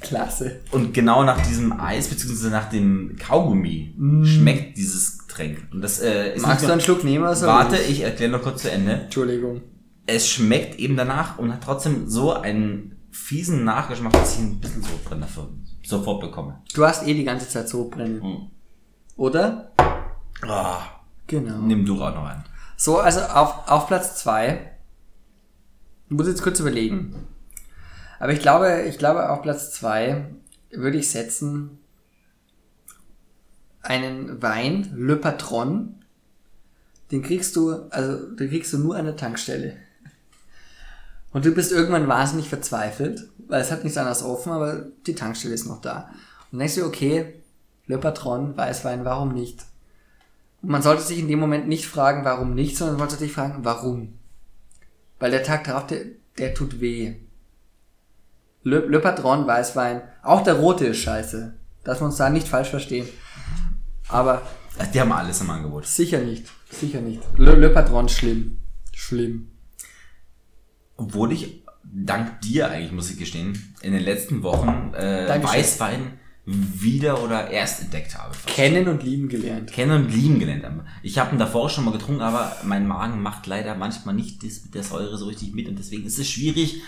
Klasse. 0.00 0.60
Und 0.70 0.94
genau 0.94 1.22
nach 1.22 1.40
diesem 1.46 1.78
Eis, 1.78 2.08
beziehungsweise 2.08 2.50
nach 2.50 2.70
dem 2.70 3.16
Kaugummi, 3.18 3.94
schmeckt 4.24 4.78
dieses 4.78 5.18
Getränk. 5.18 5.58
Und 5.72 5.82
das 5.82 6.00
äh, 6.00 6.34
ist 6.34 6.42
Mm. 6.42 6.48
Magst 6.48 6.66
du 6.66 6.72
einen 6.72 6.80
Schluck 6.80 7.04
nehmen? 7.04 7.24
Also 7.24 7.46
Warte, 7.46 7.76
ich 7.76 8.00
erkläre 8.00 8.32
noch 8.32 8.42
kurz 8.42 8.62
zu 8.62 8.70
Ende. 8.70 8.92
Entschuldigung. 8.92 9.60
Es 10.10 10.26
schmeckt 10.26 10.78
eben 10.78 10.96
danach 10.96 11.38
und 11.38 11.52
hat 11.52 11.62
trotzdem 11.62 12.08
so 12.08 12.32
einen 12.32 12.96
fiesen 13.10 13.64
Nachgeschmack, 13.64 14.12
dass 14.14 14.36
ich 14.36 14.40
ein 14.40 14.58
bisschen 14.58 14.82
Sodbrennen 14.82 15.20
dafür 15.20 15.50
sofort 15.84 16.22
bekomme. 16.22 16.62
Du 16.72 16.86
hast 16.86 17.06
eh 17.06 17.12
die 17.12 17.24
ganze 17.24 17.46
Zeit 17.46 17.68
so 17.68 17.88
brennen. 17.90 18.22
Hm. 18.22 18.50
Oder? 19.16 19.70
Ah, 20.42 20.80
Genau. 21.26 21.58
nimm 21.58 21.84
du 21.84 22.02
auch 22.02 22.14
noch 22.14 22.24
einen. 22.26 22.42
So, 22.76 22.98
also 22.98 23.20
auf, 23.20 23.68
auf 23.68 23.86
Platz 23.86 24.16
zwei 24.16 24.72
Ich 26.06 26.16
muss 26.16 26.26
jetzt 26.26 26.42
kurz 26.42 26.58
überlegen. 26.58 27.14
Aber 28.18 28.32
ich 28.32 28.40
glaube, 28.40 28.84
ich 28.88 28.96
glaube, 28.96 29.28
auf 29.28 29.42
Platz 29.42 29.72
zwei 29.72 30.30
würde 30.70 30.96
ich 30.96 31.10
setzen 31.10 31.78
einen 33.82 34.40
Wein, 34.40 34.90
Le 34.96 35.16
Patron. 35.16 36.02
Den 37.10 37.22
kriegst 37.22 37.56
du, 37.56 37.88
also 37.90 38.34
den 38.36 38.48
kriegst 38.48 38.72
du 38.72 38.78
nur 38.78 38.96
an 38.96 39.04
der 39.04 39.16
Tankstelle. 39.16 39.76
Und 41.38 41.44
du 41.44 41.52
bist 41.54 41.70
irgendwann 41.70 42.08
wahnsinnig 42.08 42.48
verzweifelt, 42.48 43.28
weil 43.46 43.60
es 43.60 43.70
hat 43.70 43.84
nichts 43.84 43.96
anderes 43.96 44.24
offen, 44.24 44.50
aber 44.50 44.86
die 45.06 45.14
Tankstelle 45.14 45.54
ist 45.54 45.66
noch 45.68 45.80
da. 45.80 46.10
Und 46.50 46.58
denkst 46.58 46.74
du, 46.74 46.84
okay, 46.84 47.32
Le 47.86 47.96
Patron, 47.98 48.56
Weißwein, 48.56 49.04
warum 49.04 49.34
nicht? 49.34 49.64
Und 50.62 50.70
man 50.70 50.82
sollte 50.82 51.04
sich 51.04 51.20
in 51.20 51.28
dem 51.28 51.38
Moment 51.38 51.68
nicht 51.68 51.86
fragen, 51.86 52.24
warum 52.24 52.56
nicht, 52.56 52.76
sondern 52.76 52.98
man 52.98 53.08
sollte 53.08 53.22
sich 53.22 53.32
fragen, 53.32 53.60
warum. 53.62 54.18
Weil 55.20 55.30
der 55.30 55.44
Tag 55.44 55.62
darauf, 55.62 55.86
der, 55.86 56.06
der 56.38 56.54
tut 56.54 56.80
weh. 56.80 57.14
Le, 58.64 58.80
Le 58.80 58.98
Patron, 58.98 59.46
Weißwein, 59.46 60.02
auch 60.24 60.42
der 60.42 60.54
rote 60.54 60.86
ist 60.86 60.98
scheiße. 60.98 61.54
Dass 61.84 62.00
wir 62.00 62.06
uns 62.06 62.16
da 62.16 62.30
nicht 62.30 62.48
falsch 62.48 62.70
verstehen. 62.70 63.06
Aber 64.08 64.42
Die 64.92 65.00
haben 65.00 65.12
alles 65.12 65.40
im 65.40 65.50
Angebot. 65.50 65.86
sicher 65.86 66.18
nicht. 66.18 66.46
Sicher 66.68 67.00
nicht. 67.00 67.22
Le, 67.36 67.54
Le 67.54 67.70
Patron, 67.70 68.08
schlimm. 68.08 68.58
Schlimm. 68.92 69.52
Obwohl 70.98 71.32
ich, 71.32 71.62
dank 71.84 72.42
dir 72.42 72.70
eigentlich, 72.70 72.92
muss 72.92 73.10
ich 73.10 73.16
gestehen, 73.18 73.74
in 73.80 73.92
den 73.92 74.02
letzten 74.02 74.42
Wochen 74.42 74.92
äh. 74.94 75.42
Weißwein 75.42 76.18
wieder 76.44 77.22
oder 77.22 77.50
erst 77.50 77.82
entdeckt 77.82 78.16
habe. 78.16 78.34
Kennen 78.46 78.88
und 78.88 79.02
lieben 79.02 79.28
gelernt. 79.28 79.70
Kennen 79.70 80.04
und 80.04 80.14
lieben 80.14 80.38
gelernt. 80.38 80.64
Ich 81.02 81.18
habe 81.18 81.34
ihn 81.34 81.38
davor 81.38 81.68
schon 81.68 81.84
mal 81.84 81.90
getrunken, 81.92 82.22
aber 82.22 82.56
mein 82.64 82.86
Magen 82.86 83.20
macht 83.20 83.46
leider 83.46 83.74
manchmal 83.74 84.14
nicht 84.14 84.42
das 84.42 84.64
mit 84.64 84.74
der 84.74 84.82
Säure 84.82 85.18
so 85.18 85.26
richtig 85.26 85.54
mit 85.54 85.68
und 85.68 85.78
deswegen 85.78 86.06
ist 86.06 86.18
es 86.18 86.28
schwierig. 86.28 86.82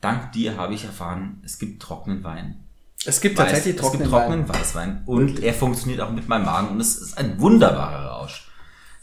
Dank 0.00 0.32
dir 0.32 0.56
habe 0.56 0.74
ich 0.74 0.84
erfahren, 0.84 1.40
es 1.44 1.60
gibt 1.60 1.80
trockenen 1.80 2.24
Wein. 2.24 2.56
Es 3.04 3.20
gibt 3.20 3.38
Weiß- 3.38 3.44
tatsächlich 3.44 3.76
es 3.76 3.80
trockenen 3.80 4.02
gibt 4.02 4.14
trockenen 4.14 4.48
Wein. 4.48 4.60
Weißwein 4.60 5.02
und 5.06 5.40
er 5.40 5.54
funktioniert 5.54 6.00
auch 6.00 6.10
mit 6.10 6.28
meinem 6.28 6.44
Magen 6.44 6.68
und 6.68 6.80
es 6.80 6.96
ist 6.96 7.16
ein 7.18 7.38
wunderbarer 7.40 8.06
Rausch. 8.06 8.48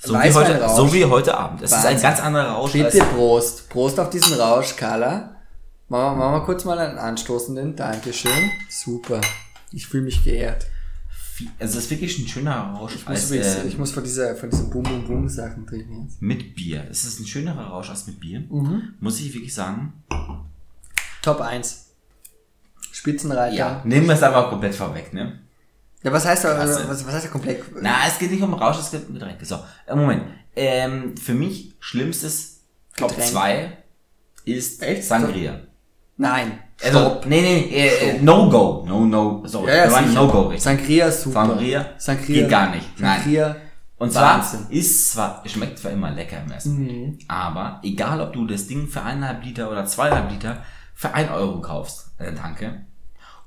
So 0.02 0.14
wie, 0.14 0.34
heute, 0.34 0.70
so 0.76 0.93
wie 0.93 1.06
heute 1.06 1.38
Abend. 1.38 1.62
Es 1.62 1.72
ist 1.72 1.86
ein 1.86 2.02
ganz 2.02 2.22
anderer 2.22 2.52
Rausch 2.52 2.72
Bitte 2.72 3.00
Prost. 3.14 3.70
Prost 3.70 4.00
auf 4.00 4.10
diesen 4.10 4.39
Rausch, 4.39 4.78
Carla. 4.78 5.36
Machen 5.89 6.18
wir, 6.18 6.26
machen 6.26 6.34
wir 6.36 6.45
kurz 6.45 6.64
mal 6.64 6.80
einen 6.80 6.97
anstoßenden. 6.97 7.76
Dankeschön. 7.76 8.32
Super. 8.70 9.20
Ich 9.74 9.88
fühle 9.88 10.04
mich 10.04 10.24
geehrt. 10.24 10.68
also 11.60 11.78
es 11.78 11.86
ist 11.86 11.91
wirklich 11.91 12.18
ein 12.18 12.28
schöner 12.30 12.76
Rausch 12.76 12.95
Ich 12.95 13.02
muss, 13.02 13.10
als 13.10 13.26
übrigens, 13.26 13.56
äh, 13.56 13.68
ich 13.68 13.78
muss 13.78 13.91
von 13.91 14.04
dieser, 14.04 14.36
von 14.36 14.50
diesen 14.50 14.70
Boom 14.70 14.84
Boom 14.84 15.06
Boom 15.06 15.28
Sachen 15.28 15.68
trinken 15.68 16.04
jetzt. 16.04 16.22
mit 16.22 16.56
Bier. 16.56 16.86
Es 16.89 17.04
ist 17.04 17.20
ein 17.20 17.28
schönerer 17.28 17.68
Rausch 17.68 17.89
als 17.89 18.08
mit 18.08 18.22
Bier. 18.22 18.39
Mhm. 18.50 18.93
Muss 19.02 19.20
ich 19.20 19.34
wirklich 19.34 19.54
sagen. 19.54 20.02
Top 21.22 21.41
1. 21.41 21.88
Spitzenreiter. 22.93 23.56
Ja, 23.56 23.82
nehmen 23.84 24.08
wir 24.08 24.16
es 24.16 24.24
aber 24.24 24.50
komplett 24.50 24.76
vorweg, 24.76 25.14
ne? 25.14 25.39
Ja, 26.04 26.14
was 26.14 26.26
heißt 26.26 26.45
da, 26.45 26.58
was, 26.58 26.88
was 27.06 27.14
heißt 27.14 27.26
da 27.26 27.30
komplett? 27.30 27.64
Na, 27.82 28.08
es 28.08 28.18
geht 28.20 28.32
nicht 28.32 28.41
um 28.41 28.54
Rausch, 28.54 28.78
es 28.80 28.91
geht 28.91 29.08
um 29.08 29.14
Getränke. 29.14 29.43
So, 29.45 29.60
äh, 29.86 29.95
Moment. 29.95 30.24
Ähm, 30.56 31.16
für 31.18 31.34
mich 31.34 31.76
schlimmstes 31.80 32.62
Top 32.95 33.10
Getränk. 33.10 33.30
2 33.32 33.78
ist 34.45 34.82
Echt? 34.82 35.04
Sangria. 35.04 35.60
Nein. 36.18 36.60
Also, 36.82 37.00
Stopp. 37.00 37.26
nee, 37.26 37.41
nee, 37.41 37.60
äh, 37.76 38.10
äh, 38.18 38.22
No-Go. 38.22 38.86
No, 38.88 39.06
no, 39.06 39.43
sorry. 39.45 39.68
Ja, 39.70 39.76
ja, 39.76 39.84
wir 39.86 39.91
waren 39.93 40.08
sicher. 40.08 40.22
No-Go, 40.22 40.41
richtig. 40.43 40.64
Sangria 40.64 41.06
ist 41.08 41.22
super. 41.22 41.45
Sangria 41.45 41.86
Sangria 41.97 42.41
geht 42.41 42.50
gar 42.50 42.70
nicht. 42.74 43.00
Nein. 43.00 43.20
Sangria. 43.22 43.56
Und 43.97 44.14
zwar 44.14 44.39
Wahnsinn. 44.39 44.66
ist 44.70 45.12
zwar, 45.12 45.43
schmeckt 45.45 45.78
zwar 45.80 45.91
immer 45.91 46.10
lecker 46.12 46.41
im 46.45 46.52
Essen, 46.54 46.78
Mhm. 46.86 47.20
aber 47.28 47.82
egal 47.84 48.22
ob 48.22 48.32
du 48.32 48.47
das 48.47 48.66
Ding 48.68 48.88
für 48.88 49.02
eineinhalb 49.02 49.43
Liter 49.43 49.70
oder 49.70 49.86
zweieinhalb 49.86 50.32
Liter 50.32 50.64
für 50.95 51.14
ein 51.14 51.30
Euro 51.30 51.60
kaufst, 51.60 52.12
äh, 52.18 52.32
danke, 52.34 52.86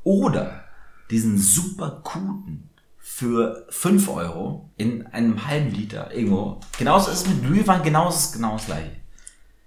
oder 0.04 0.64
diesen 1.12 1.38
super 1.38 2.02
guten 2.02 2.70
für 2.98 3.66
fünf 3.68 4.08
Euro 4.08 4.70
in 4.76 5.06
einem 5.06 5.46
halben 5.46 5.70
Liter 5.70 6.12
irgendwo, 6.14 6.60
genauso 6.78 7.10
ist 7.10 7.26
es 7.26 7.28
mit 7.28 7.44
Glühwein, 7.44 7.82
genauso 7.82 8.16
ist 8.16 8.24
es 8.26 8.32
genau 8.32 8.54
das 8.54 8.66
gleiche. 8.66 9.02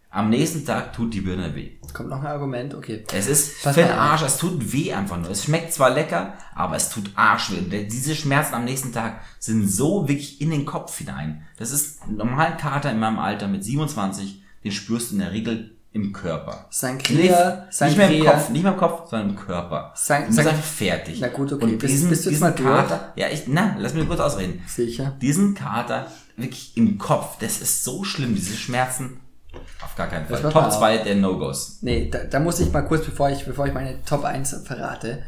Am 0.09 0.29
nächsten 0.29 0.65
Tag 0.65 0.93
tut 0.93 1.13
die 1.13 1.21
Birne 1.21 1.53
weh. 1.55 1.71
Kommt 1.93 2.09
noch 2.09 2.21
ein 2.21 2.27
Argument? 2.27 2.73
Okay. 2.73 3.03
Es 3.13 3.27
ist 3.27 3.63
Pass 3.63 3.75
für. 3.75 3.93
Arsch, 3.93 4.21
es 4.21 4.37
tut 4.37 4.71
weh 4.71 4.93
einfach 4.93 5.17
nur. 5.17 5.29
Es 5.29 5.43
schmeckt 5.43 5.73
zwar 5.73 5.89
lecker, 5.89 6.33
aber 6.55 6.77
es 6.77 6.89
tut 6.89 7.11
Arschweh. 7.15 7.59
Und 7.59 7.69
Diese 7.69 8.15
Schmerzen 8.15 8.53
am 8.53 8.63
nächsten 8.63 8.93
Tag 8.93 9.21
sind 9.39 9.67
so 9.67 10.07
wirklich 10.07 10.39
in 10.39 10.51
den 10.51 10.65
Kopf 10.65 10.97
hinein. 10.97 11.45
Das 11.57 11.71
ist 11.71 12.01
ein 12.03 12.15
normaler 12.15 12.55
Kater 12.55 12.91
in 12.91 12.99
meinem 12.99 13.19
Alter 13.19 13.49
mit 13.49 13.65
27, 13.65 14.41
den 14.63 14.71
spürst 14.71 15.11
du 15.11 15.15
in 15.15 15.19
der 15.19 15.33
Regel 15.33 15.75
im 15.95 16.11
Körper. 16.11 16.65
Sangria, 16.69 17.65
nicht, 17.67 17.81
nicht 17.81 17.97
mehr 17.97 18.07
im 18.09 18.13
Sangria. 18.13 18.31
Kopf, 18.33 18.49
nicht 18.49 18.63
mehr 18.63 18.71
im 18.73 18.77
Kopf, 18.77 19.09
sondern 19.09 19.29
im 19.29 19.35
Körper. 19.37 19.93
Sang- 19.95 20.23
du 20.23 20.35
bist 20.35 20.39
einfach 20.39 20.61
fertig. 20.63 21.19
Na 21.21 21.29
gut, 21.29 21.53
okay. 21.53 21.63
Und 21.63 21.81
diesen, 21.81 22.09
bist 22.09 22.25
du 22.25 22.29
jetzt 22.31 22.41
diesen 22.43 22.63
mal? 22.65 22.81
Kater, 22.83 23.13
ja, 23.15 23.27
ich, 23.29 23.43
na, 23.47 23.77
lass 23.79 23.93
mich 23.93 24.05
kurz 24.05 24.19
ausreden. 24.19 24.61
Sicher. 24.67 25.15
Diesen 25.21 25.55
Kater 25.55 26.07
wirklich 26.35 26.75
im 26.75 26.97
Kopf, 26.97 27.37
das 27.39 27.59
ist 27.61 27.85
so 27.85 28.03
schlimm, 28.03 28.35
diese 28.35 28.57
Schmerzen. 28.57 29.21
Auf 29.81 29.95
gar 29.95 30.07
keinen 30.07 30.27
Fall. 30.27 30.41
Top 30.41 30.53
man 30.53 30.65
auch. 30.65 30.77
2 30.77 30.97
der 30.97 31.15
No-Gos. 31.15 31.77
Nee, 31.81 32.09
da, 32.09 32.25
da 32.25 32.41
muss 32.41 32.59
ich 32.59 32.73
mal 32.73 32.81
kurz, 32.81 33.05
bevor 33.05 33.29
ich, 33.29 33.45
bevor 33.45 33.65
ich 33.65 33.73
meine 33.73 34.03
Top 34.03 34.25
1 34.25 34.63
verrate. 34.65 35.23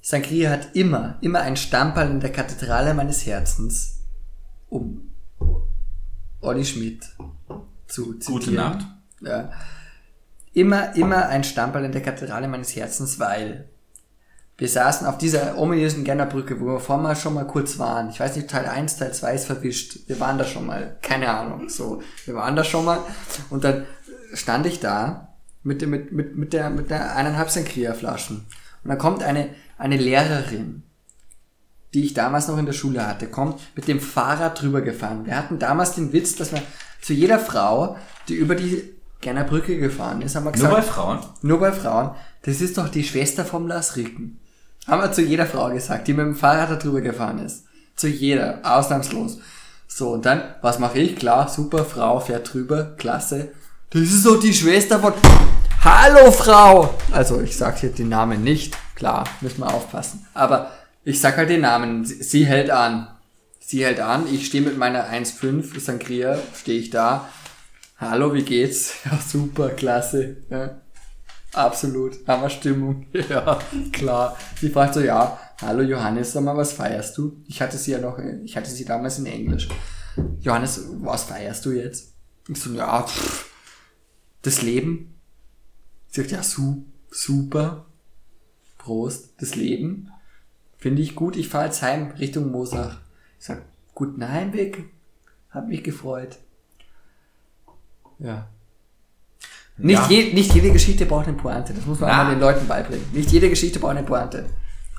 Sangria 0.00 0.50
hat 0.50 0.76
immer, 0.76 1.16
immer 1.22 1.40
ein 1.40 1.56
Stamperl 1.56 2.08
in 2.08 2.20
der 2.20 2.30
Kathedrale 2.30 2.94
meines 2.94 3.26
Herzens, 3.26 4.02
um 4.68 5.10
Olli 6.40 6.64
Schmidt 6.64 7.04
zu 7.88 8.14
zitieren. 8.14 8.38
Gute 8.38 8.52
Nacht. 8.52 8.86
Ja. 9.22 9.50
Immer, 10.54 10.94
immer 10.96 11.26
ein 11.28 11.44
Stamperl 11.44 11.84
in 11.84 11.92
der 11.92 12.02
Kathedrale 12.02 12.48
meines 12.48 12.74
Herzens, 12.76 13.18
weil 13.18 13.68
wir 14.56 14.68
saßen 14.68 15.06
auf 15.06 15.18
dieser 15.18 15.58
ominösen 15.58 16.04
Gennerbrücke, 16.04 16.60
wo 16.60 16.66
wir 16.66 16.80
vorher 16.80 17.16
schon 17.16 17.34
mal 17.34 17.44
kurz 17.46 17.78
waren. 17.80 18.08
Ich 18.10 18.20
weiß 18.20 18.36
nicht, 18.36 18.48
Teil 18.48 18.66
1, 18.66 18.96
Teil 18.98 19.12
2 19.12 19.34
ist 19.34 19.46
verwischt. 19.46 19.98
Wir 20.06 20.20
waren 20.20 20.38
da 20.38 20.44
schon 20.44 20.64
mal. 20.66 20.96
Keine 21.02 21.28
Ahnung. 21.28 21.68
So, 21.68 22.02
wir 22.24 22.34
waren 22.36 22.54
da 22.54 22.62
schon 22.62 22.84
mal. 22.84 23.00
Und 23.50 23.64
dann 23.64 23.84
stand 24.32 24.66
ich 24.66 24.78
da 24.78 25.34
mit, 25.64 25.82
dem- 25.82 25.90
mit, 25.90 26.12
mit, 26.12 26.36
mit 26.36 26.52
der, 26.52 26.70
mit 26.70 26.88
der 26.90 27.16
eineinhalb 27.16 27.50
Sangria-Flaschen. 27.50 28.46
Und 28.84 28.88
dann 28.88 28.98
kommt 28.98 29.24
eine, 29.24 29.48
eine 29.76 29.96
Lehrerin, 29.96 30.84
die 31.92 32.04
ich 32.04 32.14
damals 32.14 32.46
noch 32.46 32.58
in 32.58 32.66
der 32.66 32.72
Schule 32.74 33.04
hatte, 33.08 33.26
kommt 33.26 33.60
mit 33.74 33.88
dem 33.88 33.98
Fahrrad 33.98 34.60
drüber 34.62 34.82
gefahren. 34.82 35.26
Wir 35.26 35.36
hatten 35.36 35.58
damals 35.58 35.96
den 35.96 36.12
Witz, 36.12 36.36
dass 36.36 36.52
man 36.52 36.62
zu 37.00 37.12
jeder 37.12 37.40
Frau, 37.40 37.96
die 38.28 38.34
über 38.34 38.54
die 38.54 38.93
Gerner 39.24 39.44
Brücke 39.44 39.78
gefahren 39.78 40.20
ist, 40.20 40.36
haben 40.36 40.44
wir 40.44 40.50
Nur 40.50 40.68
gesagt, 40.68 40.74
bei 40.74 40.82
Frauen. 40.82 41.18
nur 41.40 41.58
bei 41.58 41.72
Frauen, 41.72 42.10
das 42.42 42.60
ist 42.60 42.76
doch 42.76 42.88
die 42.90 43.02
Schwester 43.02 43.44
vom 43.46 43.66
Lars 43.66 43.96
Ricken. 43.96 44.38
Haben 44.86 45.00
wir 45.00 45.12
zu 45.12 45.22
jeder 45.22 45.46
Frau 45.46 45.70
gesagt, 45.70 46.06
die 46.06 46.12
mit 46.12 46.26
dem 46.26 46.36
Fahrrad 46.36 46.70
da 46.70 46.76
drüber 46.76 47.00
gefahren 47.00 47.38
ist. 47.38 47.64
Zu 47.96 48.08
jeder, 48.08 48.60
ausnahmslos. 48.62 49.38
So, 49.88 50.10
und 50.10 50.26
dann, 50.26 50.42
was 50.60 50.78
mache 50.78 50.98
ich? 50.98 51.16
Klar, 51.16 51.48
super, 51.48 51.84
Frau 51.86 52.20
fährt 52.20 52.52
drüber, 52.52 52.94
klasse. 52.98 53.52
Das 53.90 54.02
ist 54.02 54.26
doch 54.26 54.38
die 54.38 54.52
Schwester 54.52 55.00
von... 55.00 55.14
Hallo 55.82 56.30
Frau! 56.30 56.94
Also, 57.10 57.40
ich 57.40 57.56
sag 57.56 57.78
hier 57.78 57.90
den 57.92 58.10
Namen 58.10 58.44
nicht, 58.44 58.76
klar, 58.94 59.24
müssen 59.40 59.60
wir 59.60 59.72
aufpassen. 59.72 60.26
Aber 60.34 60.70
ich 61.02 61.18
sag 61.18 61.38
halt 61.38 61.48
den 61.48 61.62
Namen, 61.62 62.04
sie, 62.04 62.22
sie 62.22 62.44
hält 62.44 62.70
an. 62.70 63.08
Sie 63.58 63.82
hält 63.84 64.00
an, 64.00 64.24
ich 64.30 64.44
stehe 64.46 64.62
mit 64.62 64.76
meiner 64.76 65.08
1,5 65.08 65.80
Sangria, 65.80 66.36
stehe 66.54 66.78
ich 66.78 66.90
da. 66.90 67.26
Hallo, 68.10 68.34
wie 68.34 68.42
geht's? 68.42 68.96
Ja, 69.06 69.18
super, 69.18 69.70
klasse. 69.70 70.36
Ja. 70.50 70.78
Absolut, 71.54 72.26
Hammerstimmung. 72.26 73.06
Ja, 73.30 73.58
klar. 73.92 74.36
Sie 74.60 74.68
fragt 74.68 74.94
so, 74.94 75.00
ja, 75.00 75.38
hallo 75.62 75.80
Johannes, 75.82 76.32
sag 76.32 76.44
mal, 76.44 76.54
was 76.56 76.74
feierst 76.74 77.16
du? 77.16 77.42
Ich 77.46 77.62
hatte 77.62 77.78
sie 77.78 77.92
ja 77.92 77.98
noch, 77.98 78.18
ich 78.18 78.56
hatte 78.56 78.70
sie 78.70 78.84
damals 78.84 79.18
in 79.18 79.26
Englisch. 79.26 79.68
Johannes, 80.40 80.84
was 80.98 81.24
feierst 81.24 81.64
du 81.64 81.70
jetzt? 81.70 82.12
Ich 82.48 82.60
so, 82.60 82.74
ja, 82.74 83.02
pff, 83.02 83.50
das 84.42 84.60
Leben. 84.60 85.14
Sie 86.08 86.20
sagt, 86.20 86.32
ja, 86.32 86.42
su, 86.42 86.84
super. 87.10 87.86
Prost, 88.76 89.30
das 89.40 89.54
Leben. 89.54 90.10
Finde 90.76 91.00
ich 91.00 91.14
gut, 91.14 91.36
ich 91.36 91.48
fahre 91.48 91.66
jetzt 91.66 91.80
heim 91.80 92.10
Richtung 92.18 92.50
Mosach. 92.50 93.00
Ich 93.38 93.46
sag, 93.46 93.62
guten 93.94 94.28
Heimweg. 94.28 94.90
Hab 95.48 95.68
mich 95.68 95.82
gefreut. 95.82 96.36
Ja. 98.18 98.48
Nicht, 99.76 99.98
Ja. 100.02 100.08
je, 100.08 100.32
nicht 100.34 100.54
jede 100.54 100.70
Geschichte 100.72 101.04
braucht 101.06 101.26
eine 101.26 101.36
Pointe. 101.36 101.74
Das 101.74 101.84
muss 101.86 101.98
man 101.98 102.08
Ja. 102.10 102.20
auch 102.20 102.24
mal 102.24 102.30
den 102.30 102.40
Leuten 102.40 102.66
beibringen. 102.68 103.04
Nicht 103.12 103.32
jede 103.32 103.50
Geschichte 103.50 103.78
braucht 103.80 103.96
eine 103.96 104.04
Pointe. 104.04 104.46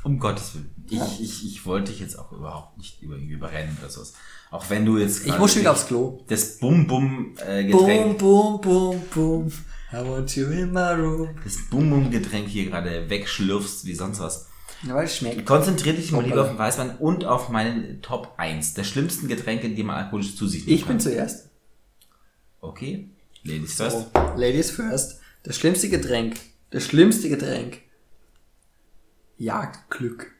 Um 0.03 0.19
Gottes 0.19 0.53
Willen. 0.55 0.69
Ich, 0.89 0.97
Ja. 0.99 1.07
ich, 1.19 1.45
ich 1.45 1.65
wollte 1.65 1.91
dich 1.91 2.01
jetzt 2.01 2.19
auch 2.19 2.31
überhaupt 2.31 2.77
nicht 2.77 3.01
über, 3.01 3.15
überrennen 3.15 3.75
oder 3.79 3.89
sowas. 3.89 4.13
Auch 4.51 4.69
wenn 4.69 4.85
du 4.85 4.97
jetzt 4.97 5.25
Ich 5.25 5.37
muss 5.39 5.53
schon 5.53 5.61
wieder 5.61 5.71
aufs 5.71 5.87
Klo. 5.87 6.19
Das 6.27 6.57
Bum-Bum-Getränk, 6.59 8.17
Boom, 8.19 8.59
boom, 8.59 8.61
boom, 8.61 9.01
boom. 9.13 9.51
I 9.93 9.97
want 10.07 10.35
you 10.35 10.45
in 10.47 10.71
my 10.73 10.91
room. 10.93 11.29
das 11.43 11.57
Bum-Bum-Getränk 11.69 12.47
hier 12.49 12.65
gerade 12.65 13.09
wegschlürfst 13.09 13.85
wie 13.85 13.95
sonst 13.95 14.19
was. 14.19 14.47
Ja, 14.83 14.93
weil 14.93 15.05
es 15.05 15.17
schmeckt. 15.17 15.45
Konzentriere 15.45 15.95
dich 15.95 16.11
mal 16.11 16.23
lieber 16.23 16.41
auf 16.41 16.49
den 16.49 16.57
Weißwein 16.57 16.97
und 16.97 17.23
auf 17.25 17.49
meinen 17.49 18.01
Top 18.01 18.33
1 18.37 18.73
der 18.75 18.83
schlimmsten 18.83 19.27
Getränke, 19.27 19.69
die 19.69 19.83
man 19.83 19.95
alkoholisch 19.95 20.35
zu 20.35 20.47
sich 20.47 20.65
nehmen 20.65 20.75
Ich 20.77 20.81
bin 20.85 20.97
kann. 20.97 20.99
zuerst. 20.99 21.49
Okay, 22.67 23.09
Ladies 23.43 23.75
first. 23.75 23.97
So, 24.13 24.33
Ladies 24.35 24.71
first. 24.71 25.19
Das 25.43 25.57
schlimmste 25.57 25.89
Getränk. 25.89 26.35
Das 26.71 26.83
schlimmste 26.83 27.29
Getränk. 27.29 27.81
Jagdglück. 29.37 30.31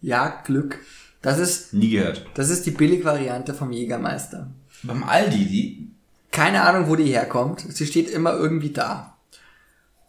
Jagdglück. 0.00 0.78
Das 1.22 1.38
ist, 1.38 1.72
Nie 1.72 1.90
gehört. 1.90 2.26
das 2.34 2.50
ist 2.50 2.66
die 2.66 2.70
Billigvariante 2.70 3.54
vom 3.54 3.72
Jägermeister. 3.72 4.50
Beim 4.82 5.02
Aldi, 5.04 5.46
die, 5.46 5.90
Keine 6.30 6.62
Ahnung, 6.62 6.88
wo 6.88 6.96
die 6.96 7.04
herkommt. 7.12 7.60
Sie 7.60 7.86
steht 7.86 8.10
immer 8.10 8.32
irgendwie 8.32 8.70
da. 8.70 9.16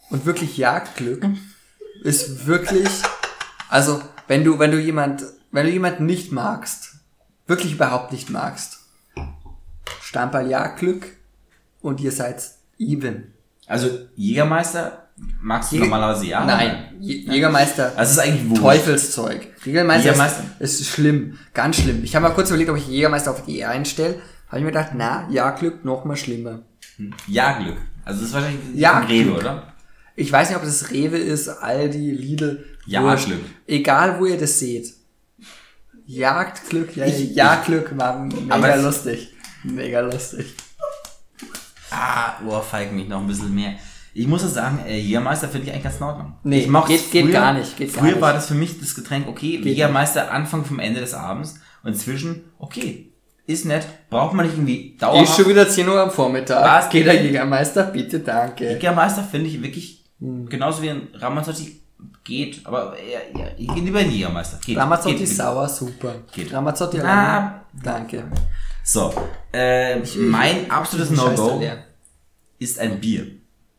Und 0.09 0.25
wirklich 0.25 0.57
Jagdglück 0.57 1.25
ist 2.03 2.45
wirklich, 2.45 2.87
also, 3.69 4.01
wenn 4.27 4.43
du, 4.43 4.59
wenn 4.59 4.71
du 4.71 4.79
jemand, 4.79 5.23
wenn 5.51 5.65
du 5.65 5.71
jemanden 5.71 6.05
nicht 6.05 6.31
magst, 6.31 6.95
wirklich 7.47 7.73
überhaupt 7.73 8.11
nicht 8.11 8.29
magst, 8.29 8.79
Stamperl 10.01 10.49
Jagdglück 10.49 11.17
und 11.83 12.01
ihr 12.01 12.11
seid 12.11 12.43
even. 12.79 13.31
also 13.67 13.87
Jägermeister 14.15 15.09
magst 15.41 15.71
du 15.71 15.75
Jäger- 15.75 15.83
normalerweise 15.85 16.25
ja? 16.25 16.43
Nein, 16.43 16.97
Jä- 16.99 17.31
Jägermeister, 17.31 17.91
Also 17.95 18.01
es 18.01 18.11
ist 18.11 18.19
eigentlich 18.19 18.49
wurscht. 18.49 18.63
Teufelszeug. 18.63 19.47
Jägermeister, 19.63 20.05
Jägermeister? 20.09 20.43
Ist, 20.59 20.81
ist 20.81 20.89
schlimm, 20.89 21.37
ganz 21.53 21.75
schlimm. 21.77 22.03
Ich 22.03 22.15
habe 22.15 22.27
mal 22.27 22.33
kurz 22.33 22.49
überlegt, 22.49 22.71
ob 22.71 22.77
ich 22.77 22.87
Jägermeister 22.87 23.29
auf 23.31 23.45
die 23.45 23.63
einstelle. 23.63 24.15
Habe 24.47 24.57
ich 24.57 24.63
mir 24.65 24.71
gedacht, 24.71 24.91
na, 24.95 25.27
Jagdglück 25.29 25.85
noch 25.85 26.03
mal 26.05 26.17
schlimmer. 26.17 26.63
Ja-Glück. 27.27 27.77
Also 28.05 28.19
das 28.21 28.29
ist 28.29 28.33
wahrscheinlich 28.33 28.59
Ja, 28.75 28.97
ein 28.99 29.07
Rewe, 29.07 29.33
oder? 29.33 29.73
Ich 30.15 30.31
weiß 30.31 30.49
nicht, 30.49 30.57
ob 30.57 30.63
das 30.63 30.91
Rewe 30.91 31.17
ist, 31.17 31.47
Aldi, 31.49 32.11
Lidl. 32.11 32.65
Ja, 32.85 33.01
wurscht. 33.03 33.27
Glück. 33.27 33.39
Egal, 33.67 34.19
wo 34.19 34.25
ihr 34.25 34.37
das 34.37 34.59
seht. 34.59 34.93
Jagdglück, 36.05 36.95
ja, 36.95 37.05
Ich- 37.05 37.35
Jagdglück 37.35 37.97
war 37.97 38.19
mega 38.19 38.53
Aber 38.55 38.77
lustig. 38.77 39.33
Mega 39.63 40.01
lustig. 40.01 40.53
Ah, 41.93 42.33
ohrfeigen 42.47 42.95
mich 42.95 43.07
noch 43.07 43.21
ein 43.21 43.27
bisschen 43.27 43.53
mehr. 43.53 43.73
Ich 44.15 44.27
muss 44.27 44.41
ja 44.43 44.47
sagen, 44.47 44.79
äh, 44.87 44.97
Jägermeister 44.99 45.47
finde 45.49 45.67
ich 45.67 45.73
eigentlich 45.73 45.83
ganz 45.83 45.97
in 45.97 46.03
Ordnung. 46.03 46.33
Nee, 46.43 46.59
ich 46.61 46.67
mochte 46.69 46.91
geht- 46.93 47.01
es 47.01 47.11
geht 47.11 47.31
gar 47.31 47.53
nicht, 47.53 47.75
geht 47.77 47.93
gar 47.93 48.01
früher 48.03 48.11
nicht. 48.13 48.21
war 48.21 48.33
das 48.33 48.47
für 48.47 48.53
mich 48.53 48.79
das 48.79 48.93
Getränk, 48.95 49.27
okay, 49.27 49.57
Geht 49.57 49.65
Jägermeister 49.65 50.31
Anfang 50.31 50.63
vom 50.65 50.79
Ende 50.79 50.99
des 50.99 51.13
Abends 51.13 51.59
und 51.83 51.93
inzwischen, 51.93 52.43
okay, 52.59 53.11
ist 53.47 53.65
nett, 53.65 53.85
braucht 54.09 54.33
man 54.35 54.45
nicht 54.45 54.55
irgendwie 54.55 54.95
dauerhaft. 54.99 55.29
Ist 55.29 55.35
schon 55.35 55.49
wieder 55.49 55.67
10 55.67 55.87
Uhr 55.89 55.99
am 55.99 56.11
Vormittag. 56.11 56.63
Was? 56.63 56.89
Geht 56.89 57.07
der 57.07 57.21
Jägermeister? 57.23 57.83
Bitte, 57.85 58.19
danke. 58.19 58.69
Jägermeister 58.73 59.23
finde 59.23 59.47
ich 59.47 59.61
wirklich, 59.61 60.05
Hm. 60.19 60.47
genauso 60.47 60.81
wie 60.83 60.89
ein 60.91 61.07
Ramazzotti 61.15 61.81
geht, 62.23 62.61
aber 62.65 62.95
ja, 62.99 63.39
ja, 63.39 63.47
ich 63.57 63.67
gehe 63.67 63.83
lieber 63.83 63.99
in 64.01 64.11
Jägermeister. 64.11 64.59
Geht, 64.63 64.77
Ramazzotti 64.77 65.15
geht, 65.15 65.27
sauer, 65.29 65.67
super. 65.67 66.13
Geht. 66.33 66.53
Ramazzotti 66.53 66.99
alleine. 66.99 67.61
Danke. 67.83 68.23
So, 68.83 69.13
äh, 69.53 69.99
mein 70.17 70.69
absolutes 70.69 71.09
No-Go 71.11 71.61
ist 72.59 72.79
ein 72.79 72.99
Bier. 72.99 73.27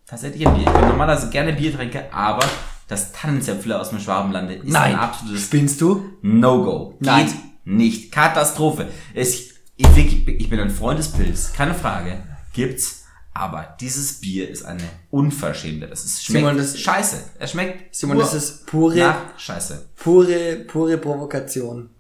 Tatsächlich 0.07 0.47
ein 0.47 0.55
Bier. 0.55 0.67
Ich 0.67 0.73
bin 0.73 0.89
normalerweise 0.89 1.31
gerne 1.31 1.53
Bier 1.53 1.75
trinke, 1.75 2.13
aber 2.13 2.45
das 2.89 3.13
Tannenzäpfle 3.13 3.79
aus 3.79 3.91
dem 3.91 4.01
Schwabenlande 4.01 4.55
ist 4.55 4.65
Nein. 4.69 4.95
ein 4.95 4.99
absolutes 4.99 5.45
Spinnst 5.45 5.81
du? 5.81 6.05
No-Go. 6.23 6.95
Nein. 7.01 7.27
Geht 7.27 7.35
nicht. 7.65 8.13
Katastrophe. 8.13 8.89
Es, 9.15 9.51
ich, 9.77 10.29
ich 10.29 10.51
bin 10.51 10.61
ein 10.61 10.71
Freund 10.71 10.99
des 10.99 11.09
Pilz. 11.13 11.53
Keine 11.53 11.75
Frage. 11.75 12.23
Gibt's. 12.53 13.05
Aber 13.37 13.77
dieses 13.81 14.21
Bier 14.21 14.49
ist 14.49 14.65
eine 14.65 14.83
Unverschämte. 15.11 15.89
Das 15.89 16.05
ist, 16.05 16.25
schmeckt 16.25 16.45
Simon, 16.45 16.57
das- 16.57 16.79
scheiße. 16.79 17.17
Es 17.41 17.51
schmeckt 17.51 17.95
Simon, 17.95 18.19
das 18.19 18.33
ist 18.33 18.67
pure, 18.67 19.15
Scheiße. 19.37 19.87
pure, 19.97 20.65
pure 20.69 20.99
Provokation. 20.99 21.91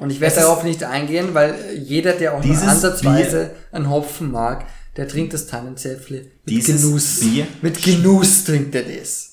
Und 0.00 0.10
ich 0.10 0.20
werde 0.20 0.34
Es 0.36 0.40
darauf 0.42 0.64
nicht 0.64 0.82
eingehen, 0.82 1.34
weil 1.34 1.54
jeder, 1.84 2.12
der 2.14 2.34
auch 2.34 2.42
nur 2.42 2.56
ansatzweise 2.58 3.50
einen 3.70 3.90
Hopfen 3.90 4.30
mag, 4.32 4.66
der 4.96 5.06
trinkt 5.06 5.34
das 5.34 5.46
Tannenzäpfle 5.46 6.22
mit 6.22 6.30
Dieses 6.46 6.82
Genuss. 6.82 7.20
Bier- 7.20 7.46
Mit 7.62 7.82
Genuss 7.82 8.44
trinkt 8.44 8.74
er 8.74 8.82
das. 8.82 9.26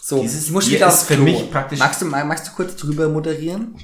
So, 0.00 0.20
Dieses 0.22 0.46
ich 0.46 0.50
muss 0.50 0.64
Bier 0.66 0.76
wieder 0.76 0.88
ist 0.88 1.02
für 1.04 1.14
Klo. 1.14 1.24
mich 1.24 1.50
praktisch- 1.50 1.78
Magst 1.78 2.00
du, 2.02 2.06
magst 2.06 2.46
du 2.48 2.52
kurz 2.52 2.74
drüber 2.76 3.08
moderieren? 3.08 3.74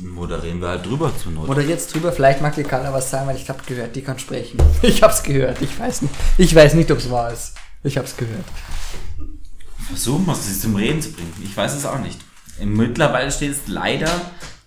Moderieren 0.00 0.60
wir 0.60 0.68
halt 0.68 0.86
drüber 0.86 1.10
zur 1.20 1.32
Not. 1.32 1.46
Moderiert's 1.48 1.86
drüber, 1.88 2.12
vielleicht 2.12 2.40
mag 2.42 2.54
die 2.54 2.62
Carla 2.62 2.92
was 2.92 3.10
sagen, 3.10 3.26
weil 3.26 3.36
ich 3.36 3.48
habe 3.48 3.60
gehört, 3.66 3.96
die 3.96 4.02
kann 4.02 4.18
sprechen. 4.18 4.58
Ich 4.82 5.02
hab's 5.02 5.22
gehört, 5.22 5.60
ich 5.62 5.78
weiß 5.78 6.02
nicht. 6.02 6.14
Ich 6.38 6.54
weiß 6.54 6.74
nicht, 6.74 6.90
ob's 6.90 7.10
wahr 7.10 7.32
ist. 7.32 7.54
Ich 7.84 7.96
hab's 7.98 8.16
gehört. 8.16 8.44
Versuchen 9.88 10.26
wir 10.26 10.32
es, 10.32 10.46
sie 10.46 10.58
zum 10.60 10.76
Reden 10.76 11.02
zu 11.02 11.10
bringen. 11.12 11.32
Ich 11.42 11.56
weiß 11.56 11.74
es 11.74 11.84
auch 11.86 11.98
nicht. 11.98 12.18
Mittlerweile 12.62 13.30
steht 13.32 13.52
es 13.52 13.58
leider 13.66 14.08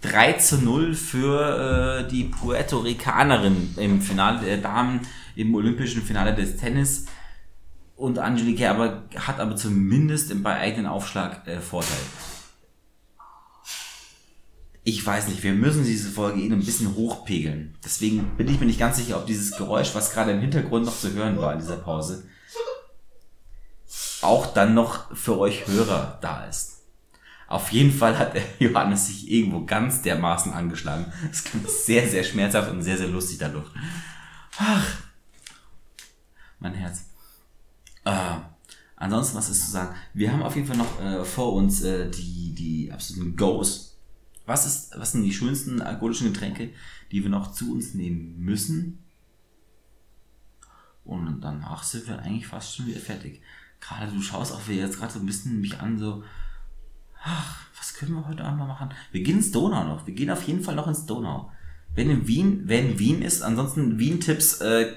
3 0.06 0.34
zu 0.34 0.58
0 0.58 0.94
für 0.94 2.04
äh, 2.06 2.08
die 2.08 2.26
Puerto 2.26 2.80
Ricanerin 2.80 3.74
im 3.78 4.02
Finale 4.02 4.46
der 4.46 4.58
Damen, 4.58 5.02
im 5.36 5.54
olympischen 5.56 6.02
Finale 6.04 6.36
des 6.36 6.58
Tennis. 6.58 7.06
Und 7.96 8.20
Angelique 8.20 8.58
Kerber 8.58 9.04
hat 9.16 9.40
aber 9.40 9.56
zumindest 9.56 10.44
bei 10.44 10.56
eigenen 10.56 10.86
Aufschlag 10.86 11.48
äh, 11.48 11.60
Vorteil. 11.60 11.98
Ich 14.84 15.04
weiß 15.04 15.30
nicht, 15.30 15.42
wir 15.42 15.54
müssen 15.54 15.84
diese 15.84 16.12
Folge 16.12 16.40
eh 16.42 16.52
ein 16.52 16.60
bisschen 16.60 16.96
hochpegeln. 16.96 17.76
Deswegen 17.84 18.38
bin 18.38 18.48
ich 18.48 18.60
mir 18.60 18.68
nicht 18.68 18.80
ganz 18.80 18.98
sicher, 18.98 19.18
ob 19.18 19.26
dieses 19.26 19.58
Geräusch, 19.58 19.96
was 19.96 20.14
gerade 20.14 20.32
im 20.32 20.42
Hintergrund 20.42 20.86
noch 20.86 20.98
zu 20.98 21.12
hören 21.14 21.40
war 21.40 21.54
in 21.54 21.60
dieser 21.60 21.78
Pause, 21.78 22.28
auch 24.22 24.54
dann 24.54 24.76
noch 24.76 25.16
für 25.16 25.40
euch 25.40 25.66
Hörer 25.68 26.20
da 26.22 26.46
ist. 26.46 26.75
Auf 27.48 27.72
jeden 27.72 27.92
Fall 27.92 28.18
hat 28.18 28.34
der 28.34 28.44
Johannes 28.60 29.08
sich 29.08 29.30
irgendwo 29.32 29.66
ganz 29.66 30.02
dermaßen 30.02 30.54
angeschlagen. 30.54 31.12
Es 31.32 31.44
klingt 31.44 31.70
sehr, 31.70 32.08
sehr 32.08 32.24
schmerzhaft 32.24 32.72
und 32.72 32.82
sehr, 32.82 32.98
sehr 32.98 33.08
lustig 33.08 33.38
dadurch. 33.38 33.70
Ach, 34.58 34.98
mein 36.60 36.74
Herz. 36.74 37.06
Äh, 38.04 38.38
ansonsten, 38.96 39.38
was 39.38 39.50
ist 39.50 39.66
zu 39.66 39.72
sagen? 39.72 39.96
Wir 40.14 40.32
haben 40.32 40.44
auf 40.44 40.56
jeden 40.56 40.68
Fall 40.68 40.78
noch 40.78 41.02
äh, 41.02 41.24
vor 41.26 41.54
uns 41.54 41.82
äh, 41.82 42.10
die, 42.10 42.54
die 42.56 42.92
absoluten 42.92 43.36
Goes 43.36 43.96
was, 44.46 44.66
ist, 44.66 44.92
was 44.98 45.12
sind 45.12 45.24
die 45.24 45.34
schönsten 45.34 45.82
alkoholischen 45.82 46.32
Getränke, 46.32 46.72
die 47.12 47.24
wir 47.24 47.30
noch 47.30 47.52
zu 47.52 47.74
uns 47.74 47.94
nehmen 47.94 48.38
müssen? 48.40 49.00
Und 51.04 51.42
danach 51.42 51.84
sind 51.84 52.08
wir 52.08 52.20
eigentlich 52.20 52.48
fast 52.48 52.76
schon 52.76 52.88
wieder 52.88 53.00
fertig. 53.00 53.42
Gerade 53.80 54.12
du 54.12 54.22
schaust 54.22 54.52
auch 54.52 54.68
wieder 54.68 54.86
jetzt 54.86 54.98
gerade 54.98 55.14
so 55.14 55.20
ein 55.20 55.26
bisschen 55.26 55.62
mich 55.62 55.80
an, 55.80 55.98
so, 55.98 56.24
ach, 57.26 57.66
was 57.78 57.96
können 57.96 58.14
wir 58.14 58.28
heute 58.28 58.44
Abend 58.44 58.60
mal 58.60 58.68
machen? 58.68 58.90
Wir 59.12 59.24
gehen 59.24 59.38
ins 59.38 59.52
Donau 59.52 59.84
noch. 59.84 60.08
Wir 60.08 60.14
gehen 60.14 60.30
auf 60.30 60.44
jeden 60.44 60.64
Fall 60.64 60.76
noch 60.76 60.88
ins 60.88 61.06
Donau. 61.06 61.52
Wenn 61.94 62.10
in 62.10 62.28
Wien, 62.28 62.64
wer 62.66 62.82
in 62.82 63.00
Wien 63.00 63.22
ist, 63.22 63.42
ansonsten 63.42 64.00
Wien-Tipps 64.00 64.62
äh, 64.62 64.94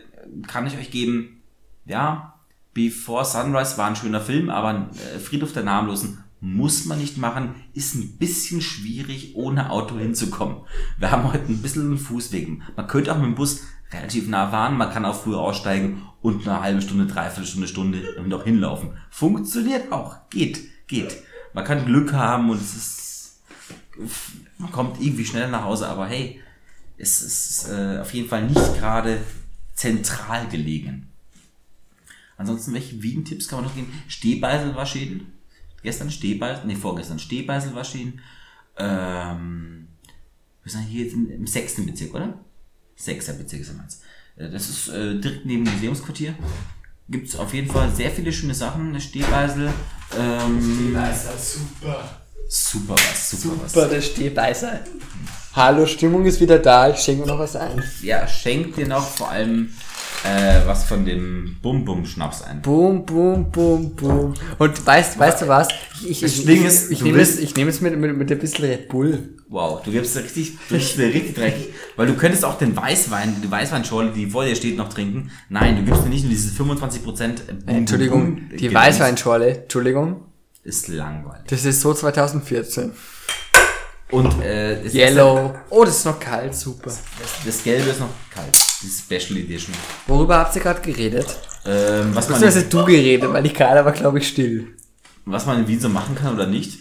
kann 0.47 0.67
ich 0.67 0.77
euch 0.77 0.91
geben. 0.91 1.43
Ja, 1.87 2.35
Before 2.75 3.25
Sunrise 3.25 3.79
war 3.79 3.89
ein 3.89 3.97
schöner 3.97 4.21
Film, 4.21 4.51
aber 4.51 4.91
äh, 5.15 5.19
Friedhof 5.19 5.53
der 5.53 5.65
Namenlosen 5.65 6.23
muss 6.41 6.85
man 6.85 6.99
nicht 6.99 7.19
machen, 7.19 7.55
ist 7.75 7.97
ein 7.97 8.19
bisschen 8.19 8.61
schwierig, 8.61 9.35
ohne 9.35 9.71
Auto 9.71 9.99
hinzukommen. 9.99 10.59
Wir 10.99 11.11
haben 11.11 11.33
heute 11.33 11.51
ein 11.51 11.63
bisschen 11.63 11.87
einen 11.87 11.99
Fußweg. 11.99 12.61
Man 12.77 12.87
könnte 12.87 13.13
auch 13.13 13.17
mit 13.17 13.27
dem 13.27 13.35
Bus 13.35 13.63
relativ 13.93 14.29
nah 14.29 14.51
fahren, 14.51 14.77
man 14.77 14.91
kann 14.91 15.05
auch 15.05 15.21
früher 15.21 15.39
aussteigen 15.39 16.03
und 16.21 16.47
eine 16.47 16.61
halbe 16.61 16.83
Stunde, 16.83 17.07
dreiviertel 17.07 17.47
Stunde, 17.47 17.69
Stunde 17.69 18.23
noch 18.27 18.45
hinlaufen. 18.45 18.91
Funktioniert 19.11 19.91
auch. 19.91 20.29
Geht, 20.31 20.87
geht. 20.87 21.17
Man 21.59 21.67
kann 21.67 21.87
Glück 21.87 22.13
haben 22.13 22.51
und 22.51 22.61
es 22.61 22.77
ist, 22.77 23.43
man 24.59 24.71
kommt 24.71 25.01
irgendwie 25.01 25.25
schneller 25.25 25.49
nach 25.49 25.65
Hause, 25.65 25.89
aber 25.89 26.07
hey, 26.07 26.41
es 26.97 27.21
ist 27.21 27.69
äh, 27.69 27.99
auf 27.99 28.15
jeden 28.15 28.29
Fall 28.29 28.47
nicht 28.47 28.77
gerade 28.77 29.21
zentral 29.75 30.47
gelegen. 30.47 31.09
Ansonsten, 32.37 32.75
welche 32.75 33.03
Wien-Tipps 33.03 33.49
kann 33.49 33.59
man 33.59 33.65
noch 33.65 33.75
geben? 33.75 33.93
Stehbeisel 34.07 34.77
war 34.77 34.87
Schäden 34.87 35.33
gestern 35.83 36.13
Stehbeißel, 36.13 36.65
nee, 36.65 36.77
vorgestern 36.77 37.19
Stehbeißel 37.19 37.75
waschen. 37.75 38.21
Ähm, 38.77 39.89
wir 40.63 40.71
sind 40.71 40.83
hier 40.83 41.07
jetzt 41.07 41.15
im, 41.15 41.29
im 41.29 41.47
sechsten 41.49 41.87
Bezirk, 41.87 42.15
oder? 42.15 42.39
Sechster 42.95 43.33
Bezirk 43.33 43.63
ist 43.63 43.77
meins. 43.77 44.01
Äh, 44.37 44.49
das 44.49 44.71
ist 44.71 44.89
äh, 44.91 45.19
direkt 45.19 45.45
neben 45.45 45.65
dem 45.65 45.75
Museumsquartier. 45.75 46.37
Gibt 47.11 47.29
es 47.29 47.37
auf 47.37 47.55
jeden 47.55 47.71
Fall 47.71 47.91
sehr 47.91 48.11
viele 48.11 48.33
schöne 48.33 48.55
Sachen. 48.55 48.89
Eine 48.91 49.01
Stehbeisel. 49.01 49.73
Ähm, 50.19 50.61
Stehbeißer, 50.77 51.31
super. 51.39 52.05
Super 52.51 52.95
was, 52.95 53.31
super, 53.31 53.69
Super, 53.69 53.83
was. 53.85 53.91
der 53.91 54.01
Stehbeißer. 54.03 54.81
Hallo, 55.55 55.87
Stimmung 55.87 56.25
ist 56.25 56.41
wieder 56.41 56.59
da. 56.59 56.91
Ich 56.91 56.99
schenke 56.99 57.23
mir 57.23 57.29
noch 57.29 57.39
was 57.39 57.57
ein. 57.57 57.83
Ja, 58.03 58.27
schenkt 58.27 58.77
dir 58.77 58.87
noch 58.87 59.07
vor 59.07 59.31
allem 59.31 59.73
äh, 60.25 60.67
was 60.67 60.85
von 60.85 61.05
dem 61.05 61.57
Bum-Bum-Schnaps 61.63 62.43
ein. 62.43 62.63
Boom, 62.63 63.05
boom, 63.07 63.51
boom, 63.51 63.95
boom. 63.95 64.35
Und 64.59 64.87
weißt, 64.87 65.19
weißt 65.19 65.43
du 65.43 65.49
was? 65.49 65.69
Ich, 66.07 66.21
Das 66.21 66.33
ich, 66.39 66.45
Ding 66.45 66.61
ich, 66.61 66.65
ist, 66.67 66.91
ich 66.91 67.03
nehme 67.03 67.21
es, 67.21 67.39
ich 67.39 67.55
nehme 67.55 67.71
es 67.71 67.81
mit, 67.81 67.97
mit, 67.99 68.17
mit 68.17 68.31
ein 68.31 68.39
bisschen 68.39 68.65
Red 68.65 68.89
Bull. 68.89 69.37
Wow, 69.49 69.83
du 69.83 69.91
gibst 69.91 70.17
richtig, 70.17 70.59
du 70.69 70.75
mir 70.75 71.07
richtig 71.15 71.35
dreckig. 71.35 71.69
Weil 71.97 72.07
du 72.07 72.15
könntest 72.15 72.45
auch 72.45 72.59
den 72.59 72.77
Weißwein, 72.77 73.41
die 73.43 73.51
Weißweinschorle, 73.51 74.13
die 74.13 74.27
vor 74.27 74.45
dir 74.45 74.55
steht, 74.55 74.77
noch 74.77 74.89
trinken. 74.91 75.31
Nein, 75.49 75.77
du 75.77 75.85
gibst 75.85 76.03
mir 76.03 76.11
nicht 76.11 76.25
nur 76.25 76.31
dieses 76.31 76.59
25% 76.59 76.99
Bum, 77.03 77.17
Äh, 77.67 77.73
Entschuldigung, 77.79 78.35
Bum, 78.35 78.49
die 78.51 78.57
Gedöns. 78.57 78.75
Weißweinschorle, 78.75 79.63
Entschuldigung. 79.63 80.25
Ist 80.65 80.89
langweilig. 80.89 81.47
Das 81.49 81.65
ist 81.65 81.81
so 81.81 81.95
2014. 81.95 82.93
Und 84.11 84.43
äh, 84.43 84.83
das, 84.83 84.95
Yellow. 84.95 85.55
Oh, 85.71 85.85
das 85.85 85.99
ist 85.99 86.05
noch 86.05 86.19
kalt, 86.21 86.55
super. 86.55 86.85
Das, 86.85 87.01
das 87.45 87.63
Gelbe 87.65 87.91
ist 87.91 88.01
noch 88.01 88.09
kalt. 88.35 88.68
Die 88.83 88.89
Special 88.89 89.39
Edition. 89.39 89.75
Worüber 90.07 90.39
habt 90.39 90.55
ihr 90.57 90.63
gerade 90.63 90.81
geredet? 90.81 91.27
Ähm, 91.67 92.15
was, 92.15 92.29
man, 92.29 92.43
hast 92.43 92.73
du 92.73 92.85
geredet, 92.85 93.33
weil 93.33 93.43
die 93.43 93.53
Carla 93.53 93.85
war, 93.85 93.93
glaube 93.93 94.19
ich, 94.19 94.29
still. 94.29 94.69
was 95.25 95.47
man 95.47 95.59
in 95.61 95.69
Wien 95.69 95.81
so 95.81 95.89
machen 95.89 96.15
kann 96.15 96.35
oder 96.35 96.47
nicht. 96.47 96.79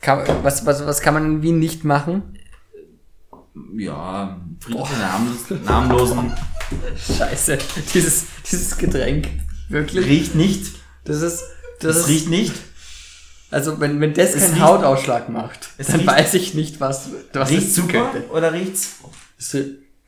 Kann, 0.00 0.24
was, 0.42 0.66
was, 0.66 0.84
was 0.86 1.00
kann 1.00 1.14
man 1.14 1.24
in 1.24 1.42
Wien 1.42 1.58
nicht 1.58 1.84
machen? 1.84 2.38
Ja, 3.76 4.40
Friedhof 4.60 4.88
der 4.90 4.98
Namenlos- 4.98 5.64
Namenlosen 5.64 6.32
Scheiße, 7.18 7.58
dieses, 7.94 8.24
dieses 8.50 8.76
Getränk. 8.78 9.28
Wirklich? 9.68 10.06
riecht 10.06 10.34
nicht. 10.34 10.66
Das 11.04 11.22
ist, 11.22 11.42
das, 11.80 11.96
Es 11.96 12.02
ist, 12.02 12.08
riecht 12.08 12.28
nicht. 12.28 12.52
also 13.50 13.78
wenn, 13.80 14.00
wenn 14.00 14.14
das 14.14 14.34
Es 14.34 14.42
keinen 14.42 14.54
riecht- 14.54 14.60
Hautausschlag 14.64 15.28
macht, 15.28 15.70
Es 15.78 15.88
dann 15.88 15.96
riecht- 16.00 16.06
weiß 16.08 16.34
ich 16.34 16.54
nicht, 16.54 16.80
was, 16.80 17.08
was 17.32 17.50
Riecht 17.50 17.68
es 17.68 17.74
super 17.74 18.10
könnte. 18.12 18.30
oder 18.30 18.52
riecht's? 18.52 18.96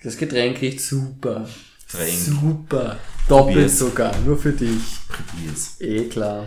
Das 0.05 0.17
Getränk 0.17 0.61
riecht 0.61 0.81
super. 0.81 1.49
Trink. 1.91 2.19
Super. 2.19 2.99
Doppelt 3.29 3.55
Probier's. 3.55 3.79
sogar, 3.79 4.17
nur 4.21 4.39
für 4.39 4.53
dich. 4.53 4.81
Probier's. 5.09 5.81
Eh 5.81 6.09
klar. 6.09 6.47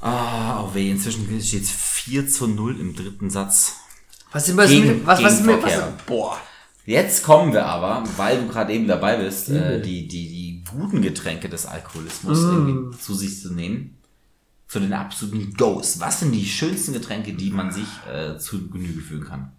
Ah, 0.00 0.62
oh 0.64 0.74
weh, 0.74 0.90
inzwischen 0.90 1.24
steht 1.40 1.62
es 1.62 1.70
4 1.70 2.28
zu 2.28 2.46
0 2.48 2.80
im 2.80 2.94
dritten 2.96 3.30
Satz. 3.30 3.76
Was 4.32 4.48
ist 4.48 4.56
was 4.56 4.68
Gegen- 4.70 4.86
mit, 4.88 5.06
was, 5.06 5.22
was 5.22 5.42
mit, 5.42 5.62
was, 5.62 5.78
boah. 6.06 6.36
Jetzt 6.84 7.22
kommen 7.22 7.52
wir 7.52 7.64
aber, 7.64 8.02
weil 8.16 8.40
du 8.40 8.48
gerade 8.48 8.72
eben 8.72 8.88
dabei 8.88 9.16
bist, 9.16 9.48
äh, 9.50 9.80
die, 9.80 10.08
die, 10.08 10.28
die 10.28 10.64
guten 10.68 11.00
Getränke 11.00 11.48
des 11.48 11.66
Alkoholismus 11.66 12.40
Mm. 12.40 12.48
irgendwie 12.50 12.98
zu 12.98 13.14
sich 13.14 13.40
zu 13.40 13.52
nehmen. 13.52 13.98
Zu 14.66 14.80
den 14.80 14.92
absoluten 14.92 15.52
Goes. 15.54 16.00
Was 16.00 16.20
sind 16.20 16.32
die 16.32 16.44
schönsten 16.46 16.92
Getränke, 16.94 17.34
die 17.34 17.50
man 17.50 17.70
sich 17.70 17.86
äh, 18.12 18.36
zu 18.38 18.68
Genüge 18.70 19.00
führen 19.00 19.24
kann? 19.24 19.52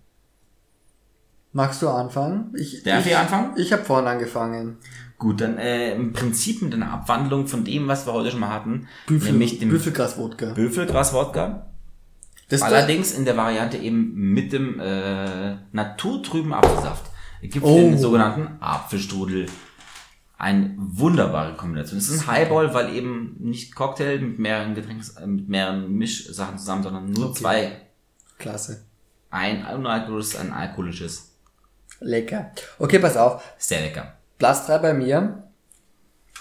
Magst 1.54 1.82
du 1.82 1.90
anfangen? 1.90 2.54
Ich, 2.58 2.84
Darf 2.84 3.06
ich 3.06 3.16
anfangen? 3.16 3.54
Ich 3.58 3.72
habe 3.72 3.84
vorhin 3.84 4.08
angefangen. 4.08 4.78
Gut, 5.20 5.40
dann 5.40 5.58
äh, 5.60 5.94
im 5.96 6.12
Prinzip 6.12 6.62
mit 6.64 6.74
einer 6.74 6.92
Abwandlung 6.92 7.48
von 7.48 7.64
dem, 7.64 7.88
was 7.88 8.06
wir 8.08 8.14
heute 8.14 8.32
schon 8.32 8.40
mal 8.40 8.50
hatten, 8.50 8.88
Büffel, 9.08 9.32
nämlich 9.32 9.60
dem 9.60 9.70
Büffelgras-Wodka. 9.70 10.54
Büffelgras-Wodka. 10.54 11.68
Allerdings 12.60 13.12
in 13.14 13.26
der 13.26 13.38
Variante 13.38 13.78
eben 13.78 14.14
mit 14.34 14.52
dem 14.52 14.80
äh, 14.80 15.56
naturtrüben 15.72 16.54
Apfelsaft. 16.54 17.06
Es 17.42 17.50
gibt 17.52 17.66
Oh. 17.66 17.76
den 17.78 17.98
sogenannten 17.98 18.58
Apfelstrudel. 18.62 19.46
Eine 20.38 20.74
wunderbare 20.78 21.56
Kombination. 21.56 21.98
Es 22.00 22.10
ist 22.10 22.22
ein 22.22 22.28
Highball, 22.28 22.74
weil 22.74 22.94
eben 22.96 23.38
nicht 23.40 23.76
Cocktail 23.76 24.20
mit 24.20 24.40
mehreren 24.40 24.76
Getränks, 24.76 25.12
äh, 25.18 25.26
mit 25.26 25.48
mehreren 25.48 25.92
Mischsachen 25.94 26.58
zusammen, 26.58 26.84
sondern 26.84 27.10
nur 27.12 27.30
Okay. 27.30 27.40
zwei. 27.40 27.82
Klasse. 28.40 28.84
Ein 29.30 29.66
unalkoholisches, 29.66 30.36
ein 30.36 30.52
alkoholisches. 30.52 31.33
Lecker. 32.00 32.52
Okay, 32.80 33.00
pass 33.00 33.18
auf. 33.18 33.42
Sehr 33.58 33.82
lecker. 33.82 34.14
Platz 34.38 34.66
3 34.68 34.78
bei 34.80 34.94
mir. 34.94 35.44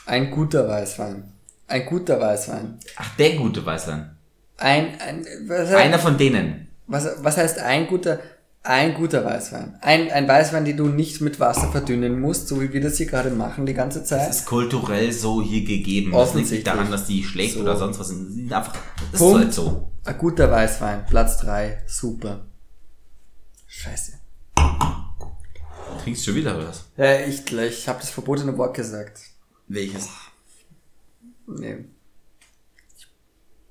Ein 0.07 0.31
guter 0.31 0.69
Weißwein. 0.69 1.33
Ein 1.69 1.87
guter 1.87 2.21
Weißwein. 2.21 2.79
Ach, 2.97 3.17
der 3.17 3.37
gute 3.37 3.65
Weißwein. 3.65 4.17
Ein, 4.59 5.01
ein 5.01 5.25
was, 5.47 5.73
Einer 5.73 5.99
von 5.99 6.19
denen. 6.19 6.69
was, 6.87 7.09
was 7.23 7.37
heißt 7.37 7.59
ein 7.61 7.87
guter, 7.87 8.21
ein 8.65 8.95
guter 8.95 9.25
Weißwein? 9.25 9.79
Ein, 9.81 10.11
ein 10.11 10.27
Weißwein, 10.29 10.65
den 10.65 10.77
du 10.77 10.87
nicht 10.89 11.21
mit 11.21 11.41
Wasser 11.41 11.71
verdünnen 11.71 12.21
musst, 12.21 12.49
so 12.49 12.61
wie 12.61 12.73
wir 12.73 12.81
das 12.81 12.97
hier 12.97 13.07
gerade 13.07 13.31
machen 13.31 13.65
die 13.67 13.75
ganze 13.75 14.05
Zeit. 14.05 14.29
Das 14.29 14.41
ist 14.41 14.47
kulturell 14.47 15.13
so 15.13 15.41
hier 15.43 15.65
gegeben. 15.65 16.11
Das 16.13 16.35
liegt 16.35 16.51
nicht 16.51 16.61
Offensichtlich. 16.61 16.65
daran, 16.65 16.91
dass 16.91 17.07
die 17.07 17.23
schlecht 17.25 17.55
So. 17.55 17.61
oder 17.61 17.77
sonst 17.77 17.99
was 18.01 18.09
sind. 18.09 18.53
Einfach, 18.53 18.75
das 19.13 19.13
ist 19.15 19.19
Punkt. 19.19 19.39
halt 19.39 19.55
so. 19.55 19.89
Ein 20.05 20.19
guter 20.19 20.51
Weißwein. 20.51 21.07
Platz 21.07 21.39
3. 21.39 21.83
Super. 21.87 22.47
Scheiße. 23.67 24.13
Trinkst 26.03 26.23
du 26.23 26.31
schon 26.31 26.35
wieder 26.41 26.57
oder 26.57 26.69
was? 26.69 26.85
Ja, 26.97 27.21
ich, 27.21 27.53
ich 27.53 27.89
habe 27.89 28.01
das 28.01 28.11
verbotene 28.11 28.57
Wort 28.59 28.75
gesagt. 28.75 29.21
Welches? 29.69 30.09
Nee. 31.47 31.85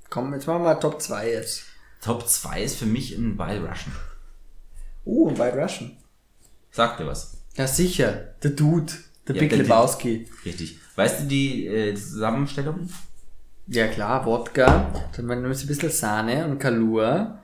Komm, 0.10 0.34
jetzt 0.34 0.48
machen 0.48 0.62
wir 0.62 0.74
mal 0.74 0.76
Top 0.76 1.02
2 1.02 1.32
jetzt. 1.32 1.64
Top 2.02 2.28
2 2.28 2.64
ist 2.64 2.78
für 2.78 2.86
mich 2.86 3.16
ein 3.16 3.38
Wild 3.38 3.62
Russian. 3.62 3.96
Uh, 5.06 5.30
ein 5.30 5.38
White 5.38 5.58
Russian. 5.58 5.98
Sag 6.72 6.98
dir 6.98 7.08
was. 7.08 7.38
Ja, 7.56 7.68
sicher. 7.68 8.34
Der 8.44 8.52
Dude. 8.52 8.94
Der 9.28 9.36
Ja, 9.36 9.42
Big 9.42 9.52
Lebowski. 9.52 10.28
Richtig. 10.46 10.80
Weißt 10.96 11.22
du 11.22 11.26
die 11.26 11.68
äh, 11.68 11.96
Zusammenstellung? 11.96 12.90
Ja 13.68 13.88
klar, 13.88 14.26
Wodka. 14.26 14.92
Dann 15.16 15.42
nimmst 15.42 15.62
du 15.62 15.66
ein 15.66 15.68
bisschen 15.68 15.92
Sahne 15.92 16.46
und 16.46 16.60
Kalua. 16.60 17.41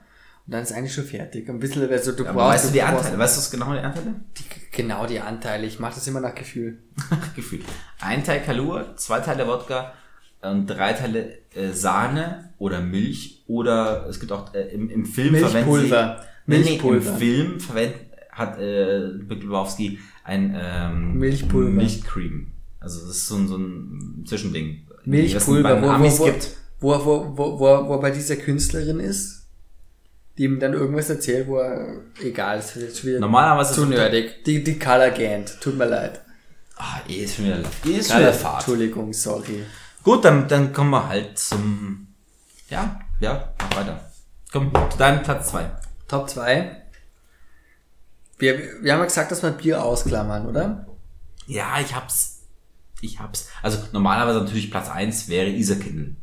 Und 0.48 0.54
dann 0.54 0.62
ist 0.62 0.72
eigentlich 0.72 0.94
schon 0.94 1.04
fertig. 1.04 1.46
Ein 1.50 1.58
bisschen, 1.58 1.90
also 1.90 2.12
du 2.12 2.24
Aber 2.26 2.32
brauchst. 2.32 2.54
weißt 2.54 2.68
du 2.68 2.72
die 2.72 2.78
brauchst 2.78 2.96
Anteile? 2.96 3.18
Weißt 3.18 3.52
du 3.52 3.58
genau 3.58 3.72
die 3.74 3.80
Anteile? 3.80 4.14
Die, 4.38 4.44
genau 4.72 5.06
die 5.06 5.20
Anteile. 5.20 5.66
Ich 5.66 5.78
mache 5.78 5.96
das 5.96 6.06
immer 6.06 6.20
nach 6.20 6.34
Gefühl. 6.34 6.78
Gefühl. 7.36 7.60
Ein 8.00 8.24
Teil 8.24 8.40
Kalua, 8.40 8.96
zwei 8.96 9.20
Teile 9.20 9.46
Wodka, 9.46 9.92
und 10.40 10.66
drei 10.66 10.94
Teile 10.94 11.36
äh, 11.54 11.72
Sahne 11.72 12.48
oder 12.56 12.80
Milch 12.80 13.44
oder 13.46 14.06
es 14.08 14.20
gibt 14.20 14.32
auch 14.32 14.54
äh, 14.54 14.68
im, 14.68 14.88
im 14.88 15.04
Film 15.04 15.32
Milchpulver. 15.32 16.24
Nee, 16.46 16.58
nee, 16.60 16.64
Milchpulver. 16.64 17.10
Im 17.10 17.18
Film 17.18 17.60
verwendet 17.60 18.00
hat 18.30 18.58
äh, 18.58 19.10
Big 19.18 19.42
Lebowski 19.42 19.98
ein 20.24 20.56
ähm, 20.58 21.18
Milchpulver. 21.18 21.68
Milchcreme. 21.68 22.52
Also 22.80 23.06
das 23.06 23.16
ist 23.16 23.28
so 23.28 23.36
ein, 23.36 23.48
so 23.48 23.58
ein 23.58 24.24
Zwischending. 24.26 24.86
Milchpulver, 25.04 25.82
wo, 25.82 25.88
wo, 25.88 26.18
wo, 26.20 26.24
gibt. 26.24 26.56
wo, 26.80 27.04
wo, 27.04 27.36
wo, 27.36 27.60
wo, 27.60 27.88
wo 27.88 28.00
bei 28.00 28.12
dieser 28.12 28.36
Künstlerin 28.36 28.98
ist, 28.98 29.37
die 30.38 30.44
ihm 30.44 30.60
dann 30.60 30.72
irgendwas 30.72 31.10
erzählt, 31.10 31.48
wo 31.48 31.58
er, 31.58 32.00
egal, 32.22 32.60
ist 32.60 32.76
jetzt 32.76 33.04
wieder 33.04 33.18
Normalerweise 33.18 33.74
zu 33.74 33.86
nerdig. 33.86 34.44
Die, 34.44 34.62
die 34.62 34.78
Color 34.78 35.10
Gant, 35.10 35.60
tut 35.60 35.76
mir 35.76 35.86
leid. 35.86 36.20
Ah, 36.76 37.00
eh 37.08 37.24
ist 37.24 37.36
schon 37.36 37.46
wieder, 37.46 37.60
eh 37.84 37.90
ist 37.90 38.10
schon 38.10 38.20
wieder 38.20 38.32
Fahrt. 38.32 38.60
Entschuldigung, 38.60 39.12
sorry. 39.12 39.64
Gut, 40.04 40.24
dann, 40.24 40.46
dann 40.46 40.72
kommen 40.72 40.90
wir 40.90 41.08
halt 41.08 41.36
zum. 41.36 42.06
Ja, 42.70 43.00
ja, 43.18 43.52
mach 43.58 43.76
weiter. 43.76 44.10
Komm, 44.52 44.72
zu 44.90 44.96
deinem 44.96 45.22
Platz 45.24 45.50
zwei. 45.50 45.70
Top 46.06 46.30
2. 46.30 46.84
Wir, 48.38 48.58
wir 48.80 48.92
haben 48.92 49.00
ja 49.00 49.04
gesagt, 49.04 49.32
dass 49.32 49.42
wir 49.42 49.50
Bier 49.50 49.84
ausklammern, 49.84 50.46
oder? 50.46 50.86
Ja, 51.46 51.80
ich 51.80 51.94
hab's. 51.94 52.42
Ich 53.00 53.18
hab's. 53.18 53.48
Also 53.62 53.78
normalerweise 53.92 54.38
natürlich 54.38 54.70
Platz 54.70 54.88
eins 54.88 55.28
wäre 55.28 55.50
Isakindl. 55.50 56.14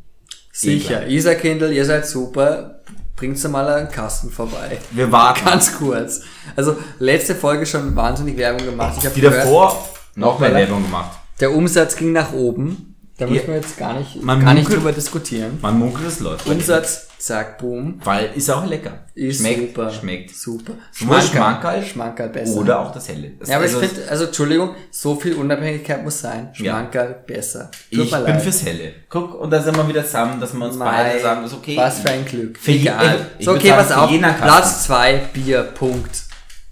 Sicher. 0.51 1.05
Isa 1.07 1.35
Kindle, 1.35 1.73
ihr 1.73 1.85
seid 1.85 2.07
super. 2.07 2.81
Bringt's 3.15 3.43
doch 3.43 3.49
mal 3.49 3.67
einen 3.69 3.89
Kasten 3.89 4.29
vorbei. 4.29 4.77
Wir 4.91 5.11
warten. 5.11 5.45
Ganz 5.45 5.77
kurz. 5.77 6.21
Also, 6.55 6.75
letzte 6.99 7.33
Folge 7.35 7.65
schon 7.65 7.95
wahnsinnig 7.95 8.35
Werbung 8.37 8.65
gemacht. 8.65 8.95
Ich 8.99 9.05
hab 9.05 9.13
Die 9.13 9.21
gehört, 9.21 9.45
davor 9.45 9.87
noch 10.15 10.39
mehr? 10.39 10.53
Werbung 10.53 10.83
gemacht. 10.83 11.11
Der 11.39 11.53
Umsatz 11.53 11.95
ging 11.95 12.11
nach 12.11 12.33
oben. 12.33 12.95
Da 13.17 13.25
Ja. 13.25 13.31
müssen 13.31 13.47
wir 13.47 13.55
jetzt 13.55 13.77
gar 13.77 13.93
nicht, 13.97 14.21
Man 14.21 14.41
gar 14.43 14.53
nicht 14.53 14.63
munkelt- 14.63 14.79
drüber 14.81 14.91
diskutieren. 14.91 15.57
Man 15.61 15.79
munkelt, 15.79 16.07
es 16.07 16.19
läuft. 16.19 16.45
Umsatz, 16.47 17.04
zack, 17.19 17.57
boom. 17.57 17.99
Weil 18.03 18.31
ist 18.35 18.49
auch 18.49 18.65
lecker. 18.65 19.05
Ist 19.15 19.39
schmeckt, 19.39 19.75
super. 19.75 19.89
schmeckt. 19.91 20.35
Super. 20.35 20.73
Schmankerl 20.91 21.83
Schmankerl 21.83 22.29
besser. 22.29 22.55
Oder 22.59 22.79
auch 22.79 22.91
das 22.91 23.07
helle. 23.07 23.29
Das 23.39 23.49
ja, 23.49 23.55
aber 23.55 23.63
also, 23.65 23.81
ich 23.81 23.89
finde, 23.89 24.09
also 24.09 24.25
Entschuldigung, 24.25 24.75
so 24.91 25.15
viel 25.15 25.33
Unabhängigkeit 25.35 26.03
muss 26.03 26.19
sein. 26.19 26.49
Ja. 26.55 26.73
Schmankerl 26.73 27.15
besser. 27.25 27.71
Tut 27.91 28.03
ich 28.05 28.11
bin 28.11 28.21
leid. 28.23 28.41
fürs 28.41 28.65
helle. 28.65 28.93
Guck, 29.09 29.33
und 29.39 29.49
da 29.51 29.61
sind 29.61 29.75
wir 29.77 29.87
wieder 29.87 30.03
zusammen, 30.05 30.39
dass 30.39 30.53
wir 30.53 30.65
uns 30.65 30.75
Mei, 30.75 30.85
beide 30.85 31.19
sagen, 31.21 31.45
ist 31.45 31.53
okay. 31.53 31.77
Was 31.77 31.99
für 31.99 32.09
ein 32.09 32.25
Glück. 32.25 32.57
Für 32.57 32.71
je- 32.71 32.81
Egal. 32.81 33.25
ich 33.39 33.45
So, 33.45 33.51
okay, 33.53 33.69
sagen, 33.69 33.87
pass 33.87 33.91
auf. 33.91 34.41
Platz 34.41 34.83
zwei 34.85 35.17
Bier, 35.33 35.63
Punkt. 35.63 36.23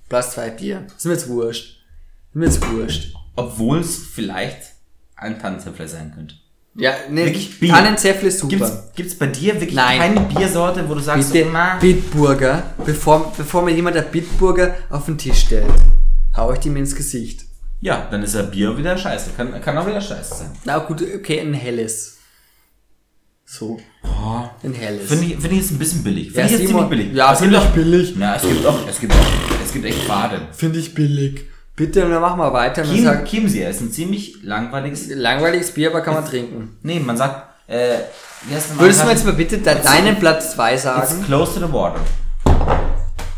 Platz 0.09 0.33
zwei 0.33 0.49
Bier. 0.49 0.85
Ist 0.95 1.05
mir 1.05 1.13
jetzt 1.13 1.27
wurscht. 1.29 1.77
Ist 2.29 2.35
mir 2.35 2.45
jetzt 2.45 2.71
wurscht. 2.71 3.13
Obwohl 3.35 3.79
es 3.79 3.97
vielleicht 4.13 4.61
ein 5.15 5.39
Tannenzäpfler 5.39 5.87
sein 5.87 6.11
könnte. 6.13 6.35
Ja, 6.75 6.91
ne, 7.09 7.25
Wirklich 7.25 7.59
Bier. 7.59 7.71
Tannenzäpfle 7.71 8.29
ist 8.29 8.39
super. 8.39 8.55
Gibt's, 8.57 8.71
gibt's 8.95 9.15
bei 9.15 9.27
dir 9.27 9.53
wirklich 9.55 9.75
Nein. 9.75 9.99
keine 9.99 10.21
Biersorte, 10.21 10.87
wo 10.89 10.95
du 10.95 11.01
sagst, 11.01 11.31
Bitte 11.31 11.45
so, 11.45 11.51
na, 11.53 11.75
Bitburger, 11.77 12.63
bevor, 12.83 13.31
bevor 13.37 13.61
mir 13.61 13.71
jemand 13.75 13.95
der 13.95 14.01
Bitburger 14.01 14.73
auf 14.89 15.05
den 15.05 15.17
Tisch 15.17 15.41
stellt, 15.41 15.67
hau 16.35 16.51
ich 16.51 16.59
die 16.59 16.69
mir 16.71 16.79
ins 16.79 16.95
Gesicht. 16.95 17.45
ja, 17.81 18.07
dann 18.09 18.23
ist 18.23 18.33
ja 18.33 18.41
Bier 18.41 18.75
wieder 18.75 18.97
scheiße. 18.97 19.31
Kann, 19.37 19.61
kann 19.61 19.77
auch 19.77 19.85
wieder 19.85 20.01
scheiße 20.01 20.35
sein. 20.35 20.51
Na 20.65 20.79
gut, 20.79 21.03
okay, 21.15 21.39
ein 21.41 21.53
helles. 21.53 22.17
So, 23.45 23.79
Oh, 24.03 24.45
ein 24.63 24.73
helles. 24.73 25.07
Finde 25.09 25.25
ich, 25.25 25.33
finde 25.33 25.49
ich 25.49 25.61
jetzt 25.61 25.71
ein 25.71 25.77
bisschen 25.77 26.03
billig. 26.03 26.27
Finde 26.31 26.39
Ja, 26.39 26.45
ich 26.47 26.51
jetzt 26.53 26.67
ziemlich 26.67 26.87
billig. 26.87 27.13
Ja, 27.13 27.33
Es 27.33 27.39
gibt 27.39 27.51
finde 27.51 27.57
ich 27.57 27.69
auch- 27.69 27.75
billig. 27.75 28.13
Na, 28.17 28.35
es 28.35 28.41
gibt 28.41 28.65
auch, 28.65 28.87
es 28.87 28.99
gibt 28.99 29.13
auch, 29.13 29.17
es 29.63 29.71
gibt 29.73 29.85
echt 29.85 30.07
Baden. 30.07 30.41
Finde 30.53 30.79
ich 30.79 30.93
billig. 30.95 31.41
Bitte, 31.75 32.01
dann 32.01 32.21
machen 32.21 32.39
wir 32.39 32.53
weiter. 32.53 32.83
Chiem, 32.83 33.03
sagt, 33.03 33.27
Chiemseer 33.27 33.69
ist 33.69 33.81
ein 33.81 33.91
ziemlich 33.91 34.43
langweiliges. 34.43 35.07
langweiliges 35.09 35.71
Bier, 35.71 35.89
aber 35.89 36.01
kann 36.01 36.13
man 36.13 36.25
trinken. 36.25 36.77
Nee, 36.83 36.99
man 36.99 37.17
sagt, 37.17 37.47
äh, 37.67 37.97
Würdest 38.77 39.01
du 39.01 39.05
mir 39.05 39.11
jetzt 39.11 39.25
mal 39.25 39.33
bitte 39.33 39.57
de 39.57 39.81
deinen 39.81 40.19
Platz 40.19 40.53
2 40.55 40.73
It's 40.73 40.83
sagen? 40.83 41.23
close 41.25 41.59
to 41.59 41.65
the 41.65 41.73
water. 41.73 41.99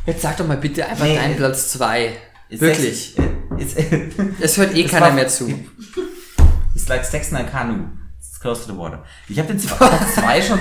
Jetzt 0.05 0.21
sag 0.23 0.35
doch 0.37 0.47
mal 0.47 0.57
bitte 0.57 0.85
einfach 0.85 1.05
Nee, 1.05 1.15
deinen 1.15 1.37
Platz 1.37 1.69
2. 1.69 2.11
It's 2.49 2.61
Wirklich. 2.61 3.15
Sex, 3.15 3.75
äh, 3.75 3.93
it's, 4.03 4.35
Es 4.41 4.57
hört 4.57 4.75
eh 4.75 4.83
keiner 4.83 5.07
war- 5.07 5.13
mehr 5.13 5.27
zu. 5.27 5.47
it's 6.75 6.87
like 6.89 7.05
sex 7.05 7.29
in 7.31 7.37
a 7.37 7.43
canoe. 7.43 7.85
It's 8.19 8.39
close 8.39 8.65
to 8.65 8.73
the 8.73 8.77
water. 8.77 9.03
Ich 9.29 9.39
habe 9.39 9.53
den 9.53 9.59
Platz 9.59 10.15
zwei 10.15 10.41
schon. 10.41 10.59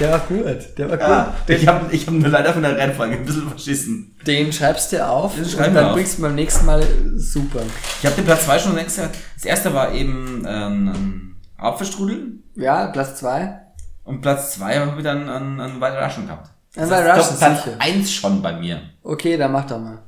Der 0.00 0.10
war 0.10 0.18
gut. 0.20 0.44
Der 0.76 0.90
war 0.90 0.98
Ja, 1.00 1.34
ich 1.46 1.66
habe 1.68 1.94
ich 1.94 2.06
hab 2.06 2.14
nur 2.14 2.28
leider 2.28 2.52
von 2.52 2.62
der 2.62 2.76
Reihenfolge 2.76 3.14
ein 3.16 3.24
bisschen 3.24 3.48
verschissen. 3.48 4.16
Den 4.26 4.52
schreibst 4.52 4.92
du 4.92 5.06
auf 5.06 5.34
Den 5.34 5.44
und 5.44 5.50
schreiben 5.50 5.74
wir 5.74 5.80
dann 5.82 5.90
auf. 5.90 5.96
bringst 5.96 6.18
du 6.18 6.22
beim 6.22 6.34
nächsten 6.34 6.66
Mal 6.66 6.82
super. 7.16 7.60
Ich 8.00 8.06
habe 8.06 8.16
den 8.16 8.24
Platz 8.24 8.44
zwei 8.44 8.58
schon 8.58 8.74
längst 8.74 8.96
gehabt. 8.96 9.16
Das 9.36 9.44
erste 9.44 9.72
war 9.72 9.92
eben 9.92 10.42
ähm, 10.46 11.36
Apfelstrudel. 11.56 12.40
Ja, 12.56 12.86
Platz 12.88 13.20
2. 13.20 13.60
Und 14.04 14.20
Platz 14.20 14.54
zwei 14.56 14.78
haben 14.80 14.96
wir 14.96 15.02
dann 15.04 15.28
an, 15.28 15.60
an 15.60 15.80
White 15.80 15.96
Russian 16.04 16.26
gehabt. 16.26 16.50
Ein 16.76 16.88
Das 16.88 16.90
White 16.90 17.08
ist, 17.08 17.16
Russian, 17.30 17.38
Platz 17.38 17.64
sicher. 17.64 17.76
eins 17.78 18.12
schon 18.12 18.42
bei 18.42 18.52
mir. 18.60 18.80
Okay, 19.02 19.36
dann 19.36 19.52
mach 19.52 19.64
doch 19.66 19.78
mal. 19.80 20.02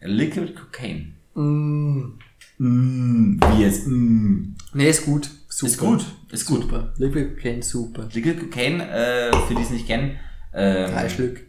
Liquid 0.00 0.52
Cocaine. 0.54 1.12
Mm. 1.34 2.18
Mm, 2.58 3.40
wie 3.52 3.62
jetzt? 3.62 3.86
Mm. 3.86 4.54
Nee, 4.74 4.90
ist 4.90 5.04
gut. 5.06 5.30
Super. 5.62 5.72
Ist 5.72 5.78
gut. 5.78 6.06
Ist 6.32 6.46
gut. 6.46 6.62
Super. 6.62 6.92
Liquid 6.96 7.34
Cocaine, 7.34 7.62
super. 7.62 8.08
Liquid 8.12 8.40
Cocaine, 8.40 8.88
äh, 8.88 9.32
für 9.46 9.54
die 9.54 9.62
es 9.62 9.70
nicht 9.70 9.86
kennen, 9.86 10.18
ähm, 10.52 10.90
Drei 10.90 11.08
Stück. 11.08 11.46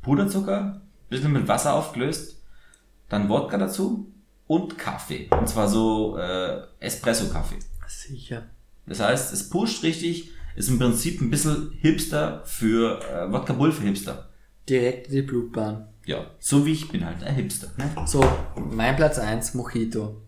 Puderzucker, 0.00 0.82
bisschen 1.10 1.32
mit 1.32 1.46
Wasser 1.46 1.74
aufgelöst, 1.74 2.42
dann 3.08 3.28
Wodka 3.28 3.58
dazu 3.58 4.12
und 4.46 4.78
Kaffee. 4.78 5.28
Und 5.30 5.48
zwar 5.48 5.68
so 5.68 6.16
äh, 6.16 6.62
Espresso-Kaffee. 6.80 7.58
Sicher. 7.86 8.44
Das 8.86 9.00
heißt, 9.00 9.32
es 9.32 9.50
pusht 9.50 9.82
richtig, 9.82 10.30
ist 10.56 10.70
im 10.70 10.78
Prinzip 10.78 11.20
ein 11.20 11.30
bisschen 11.30 11.72
Hipster 11.80 12.42
für 12.46 13.00
äh, 13.00 13.30
Wodka 13.30 13.52
Bull 13.52 13.72
für 13.72 13.84
Hipster. 13.84 14.30
Direkt 14.68 15.08
in 15.08 15.14
die 15.14 15.22
Blutbahn. 15.22 15.88
Ja, 16.06 16.26
so 16.40 16.66
wie 16.66 16.72
ich 16.72 16.88
bin 16.88 17.04
halt 17.04 17.22
ein 17.22 17.34
Hipster. 17.34 17.68
Ne? 17.76 17.90
So, 18.06 18.24
mein 18.56 18.96
Platz 18.96 19.18
1, 19.18 19.54
Mojito. 19.54 20.22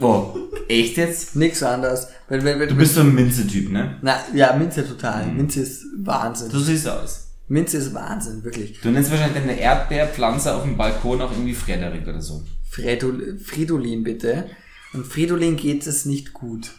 Oh, 0.00 0.36
echt 0.68 0.96
jetzt? 0.96 1.36
Nix 1.36 1.62
anderes. 1.62 2.08
Wenn, 2.28 2.44
wenn, 2.44 2.60
wenn, 2.60 2.68
Du 2.68 2.74
bist 2.74 2.94
so 2.94 3.00
ein 3.00 3.14
Minze-Typ, 3.14 3.70
ne? 3.70 3.98
Na, 4.02 4.20
ja, 4.34 4.54
Minze 4.56 4.86
total. 4.86 5.26
Mhm. 5.26 5.36
Minze 5.36 5.60
ist 5.60 5.86
Wahnsinn. 5.98 6.50
So 6.50 6.58
siehst 6.58 6.86
du 6.86 6.90
aus. 6.90 7.28
Minze 7.46 7.76
ist 7.76 7.92
Wahnsinn, 7.92 8.42
wirklich. 8.42 8.80
Du 8.80 8.90
nennst 8.90 9.10
wahrscheinlich 9.10 9.42
deine 9.42 9.58
Erdbeerpflanze 9.60 10.54
auf 10.54 10.62
dem 10.62 10.76
Balkon 10.76 11.20
auch 11.20 11.30
irgendwie 11.30 11.54
Frederik 11.54 12.06
oder 12.08 12.22
so. 12.22 12.42
Fredol, 12.68 13.38
Fridolin 13.38 14.02
bitte. 14.02 14.46
Und 14.94 15.06
Fridolin 15.06 15.56
geht 15.56 15.86
es 15.86 16.06
nicht 16.06 16.32
gut. 16.32 16.72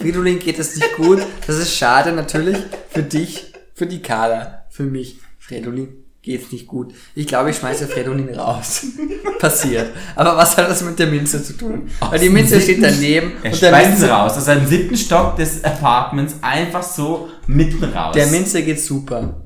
Fridolin 0.00 0.38
geht 0.38 0.58
es 0.58 0.76
nicht 0.76 0.96
gut. 0.96 1.20
Das 1.46 1.58
ist 1.58 1.76
schade 1.76 2.12
natürlich 2.12 2.56
für 2.90 3.02
dich, 3.02 3.52
für 3.74 3.86
die 3.86 4.02
Carla, 4.02 4.64
für 4.70 4.84
mich. 4.84 5.18
Fridolin 5.38 6.03
geht's 6.24 6.50
nicht 6.50 6.66
gut. 6.66 6.92
Ich 7.14 7.26
glaube, 7.26 7.50
ich 7.50 7.56
schmeiße 7.56 7.86
Fridolin 7.86 8.34
raus. 8.34 8.86
Passiert. 9.38 9.90
Aber 10.16 10.36
was 10.36 10.56
hat 10.56 10.68
das 10.68 10.82
mit 10.82 10.98
der 10.98 11.06
Minze 11.06 11.42
zu 11.42 11.52
tun? 11.52 11.88
Weil 12.00 12.18
die 12.18 12.30
Minze 12.30 12.60
steht 12.60 12.82
daneben 12.82 13.32
Er 13.42 13.52
und 13.52 13.62
der 13.62 13.68
schmeißt 13.68 13.90
Minze, 13.90 14.08
raus 14.10 14.36
aus 14.36 14.44
seinem 14.46 14.66
siebten 14.66 14.96
Stock 14.96 15.36
des 15.36 15.62
Apartments 15.62 16.36
einfach 16.40 16.82
so 16.82 17.28
mitten 17.46 17.84
raus. 17.84 18.14
der 18.14 18.26
Minze 18.28 18.62
geht 18.64 18.80
super. 18.80 19.42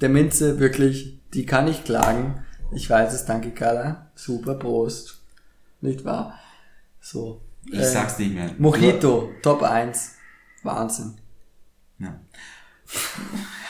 Der 0.00 0.08
Minze 0.08 0.58
wirklich, 0.60 1.18
die 1.34 1.46
kann 1.46 1.66
ich 1.68 1.84
klagen. 1.84 2.44
Ich 2.74 2.88
weiß 2.88 3.12
es, 3.12 3.24
danke 3.24 3.50
Carla. 3.50 4.10
Super, 4.14 4.54
Prost. 4.54 5.18
Nicht 5.80 6.04
wahr? 6.04 6.38
So. 7.00 7.40
Ich 7.66 7.78
Äh, 7.78 7.84
sag's 7.84 8.18
nicht 8.18 8.34
mehr. 8.34 8.50
Mojito, 8.58 9.30
Top 9.42 9.62
1. 9.62 10.12
Wahnsinn. 10.62 11.14
Ja. 11.98 12.20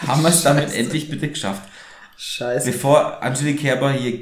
Haben 0.06 0.22
wir 0.22 0.28
es 0.30 0.42
damit 0.42 0.74
endlich 0.74 1.08
bitte 1.10 1.28
geschafft. 1.28 1.62
Scheiße. 2.24 2.70
Bevor 2.70 3.20
Angelique 3.20 3.58
Kerber 3.60 3.90
hier 3.90 4.20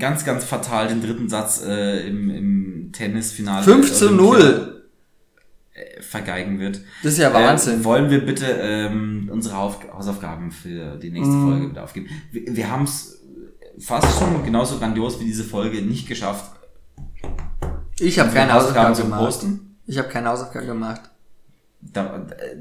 ganz, 0.00 0.24
ganz 0.24 0.44
fatal 0.44 0.88
den 0.88 1.00
dritten 1.00 1.28
Satz 1.28 1.62
äh, 1.64 2.00
im, 2.08 2.28
im 2.30 2.90
Tennisfinale 2.92 3.62
5 3.62 3.92
zu 3.92 4.10
0. 4.10 4.84
äh, 5.74 6.02
vergeigen 6.02 6.58
wird. 6.58 6.80
Das 7.04 7.12
ist 7.12 7.18
ja 7.18 7.32
Wahnsinn. 7.32 7.82
Äh, 7.82 7.84
wollen 7.84 8.10
wir 8.10 8.26
bitte 8.26 8.46
ähm, 8.46 9.28
unsere 9.32 9.56
Hauf 9.56 9.78
Hausaufgaben 9.92 10.50
für 10.50 10.96
die 10.96 11.10
nächste 11.10 11.34
Mhm. 11.34 11.48
Folge 11.50 11.70
wieder 11.70 11.84
aufgeben? 11.84 12.08
Wir, 12.32 12.56
wir 12.56 12.68
haben 12.70 12.82
es 12.84 13.22
fast 13.78 14.18
schon 14.18 14.44
genauso 14.44 14.78
grandios 14.80 15.20
wie 15.20 15.24
diese 15.24 15.44
Folge 15.44 15.82
nicht 15.82 16.08
geschafft. 16.08 16.50
Ich 18.00 18.18
habe 18.18 18.32
keine 18.32 18.54
Hausaufgaben 18.54 18.94
zu 18.96 19.02
gemacht. 19.02 19.20
posten. 19.20 19.76
Ich 19.86 19.98
habe 19.98 20.08
keine 20.08 20.30
Hausaufgaben 20.30 20.66
gemacht. 20.66 21.02
Da, 21.80 22.26
äh, 22.30 22.56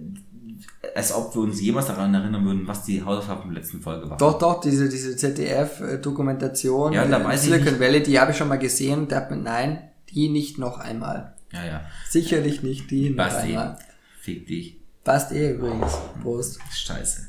als 0.95 1.13
ob 1.13 1.34
wir 1.36 1.41
uns 1.41 1.59
jemals 1.61 1.88
daran 1.88 2.13
erinnern 2.13 2.45
würden, 2.45 2.68
was 2.68 2.84
die 2.84 3.03
Hausaufgaben 3.03 3.53
der 3.53 3.61
letzten 3.61 3.82
Folge 3.82 4.09
war. 4.09 4.18
Doch, 4.18 4.38
doch, 4.38 4.61
diese, 4.61 4.88
diese 4.89 5.16
ZDF-Dokumentation, 5.16 6.93
Ja, 6.93 7.05
da 7.05 7.24
weiß 7.24 7.43
ich 7.43 7.49
Silicon 7.49 7.74
nicht. 7.74 7.80
Valley, 7.82 8.03
die 8.03 8.20
habe 8.20 8.32
ich 8.32 8.38
schon 8.38 8.47
mal 8.47 8.59
gesehen. 8.59 9.07
Da, 9.07 9.28
nein, 9.36 9.89
die 10.09 10.30
nicht 10.30 10.57
noch 10.57 10.78
einmal. 10.80 11.36
Ja, 11.51 11.66
ja. 11.66 11.82
Sicherlich 12.09 12.63
nicht 12.63 12.91
die 12.91 13.09
noch 13.09 13.18
Basti. 13.18 13.47
einmal. 13.49 13.78
Fick 14.20 14.47
dich. 14.47 14.80
Passt 15.03 15.32
eh 15.32 15.51
übrigens. 15.51 15.93
Prost. 16.22 16.59
Scheiße. 16.72 17.28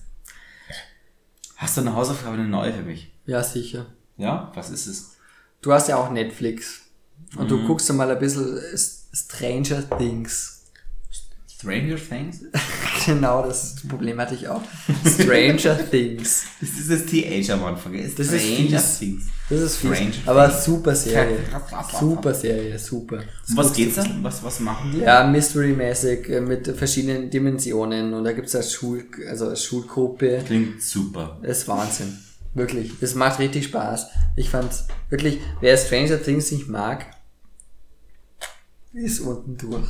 Hast 1.57 1.77
du 1.77 1.81
eine 1.83 1.95
Hausaufgabe, 1.95 2.35
eine 2.35 2.49
neue 2.49 2.73
für 2.73 2.83
mich? 2.83 3.13
Ja, 3.27 3.43
sicher. 3.43 3.87
Ja? 4.17 4.51
Was 4.55 4.71
ist 4.71 4.87
es? 4.87 5.17
Du 5.63 5.73
hast 5.73 5.89
ja 5.89 5.97
auch 5.97 6.11
Netflix. 6.11 6.83
Und 7.37 7.51
du 7.51 7.67
guckst 7.67 7.89
dann 7.89 7.97
mal 7.97 8.11
ein 8.11 8.19
bisschen 8.19 8.59
Stranger 9.13 9.89
Things. 9.99 10.56
Stranger 11.59 11.97
Things? 11.97 12.41
genau, 13.07 13.43
das 13.47 13.77
Problem 13.89 14.19
hatte 14.21 14.35
ich 14.35 14.47
auch. 14.47 14.61
Stranger 15.07 15.79
Things. 15.91 16.45
Das 16.61 16.69
ist 16.71 16.91
das 16.91 17.07
TH 17.07 17.51
am 17.53 17.65
Anfang. 17.65 17.95
Ist 17.95 18.19
Das 18.19 18.31
ist 18.31 18.43
Stranger 18.43 18.79
fies. 18.79 18.99
Things. 18.99 19.25
Das 19.49 19.61
ist 19.61 19.79
Stranger 19.79 20.11
aber 20.27 20.49
Things. 20.49 20.65
super 20.65 20.95
Serie. 20.95 21.39
Super 21.99 22.35
Serie, 22.35 22.79
super. 22.79 23.21
Um 23.49 23.57
was 23.57 23.73
geht's 23.73 23.95
da? 23.95 24.05
Was, 24.23 24.43
was 24.45 24.61
machen 24.61 24.93
die? 24.93 24.99
Ja, 25.01 25.27
Mystery-mäßig 25.27 26.29
äh, 26.29 26.41
mit 26.41 26.67
verschiedenen 26.77 27.31
Dimensionen 27.31 28.13
und 28.13 28.25
da 28.25 28.33
gibt's 28.33 28.55
eine 28.55 28.65
Schul, 28.65 29.05
also 29.29 29.47
eine 29.47 29.57
Schulgruppe. 29.57 30.43
Klingt 30.45 30.83
super. 30.83 31.39
Das 31.43 31.59
ist 31.59 31.69
Wahnsinn. 31.69 32.19
Wirklich. 32.55 32.93
Das 33.01 33.15
macht 33.15 33.39
richtig 33.39 33.65
Spaß. 33.67 34.07
Ich 34.35 34.51
fand's 34.51 34.87
wirklich, 35.11 35.39
wer 35.61 35.77
Stranger 35.77 36.23
Things 36.23 36.51
nicht 36.53 36.69
mag, 36.69 37.07
ist 38.97 39.21
unten 39.21 39.57
durch. 39.57 39.89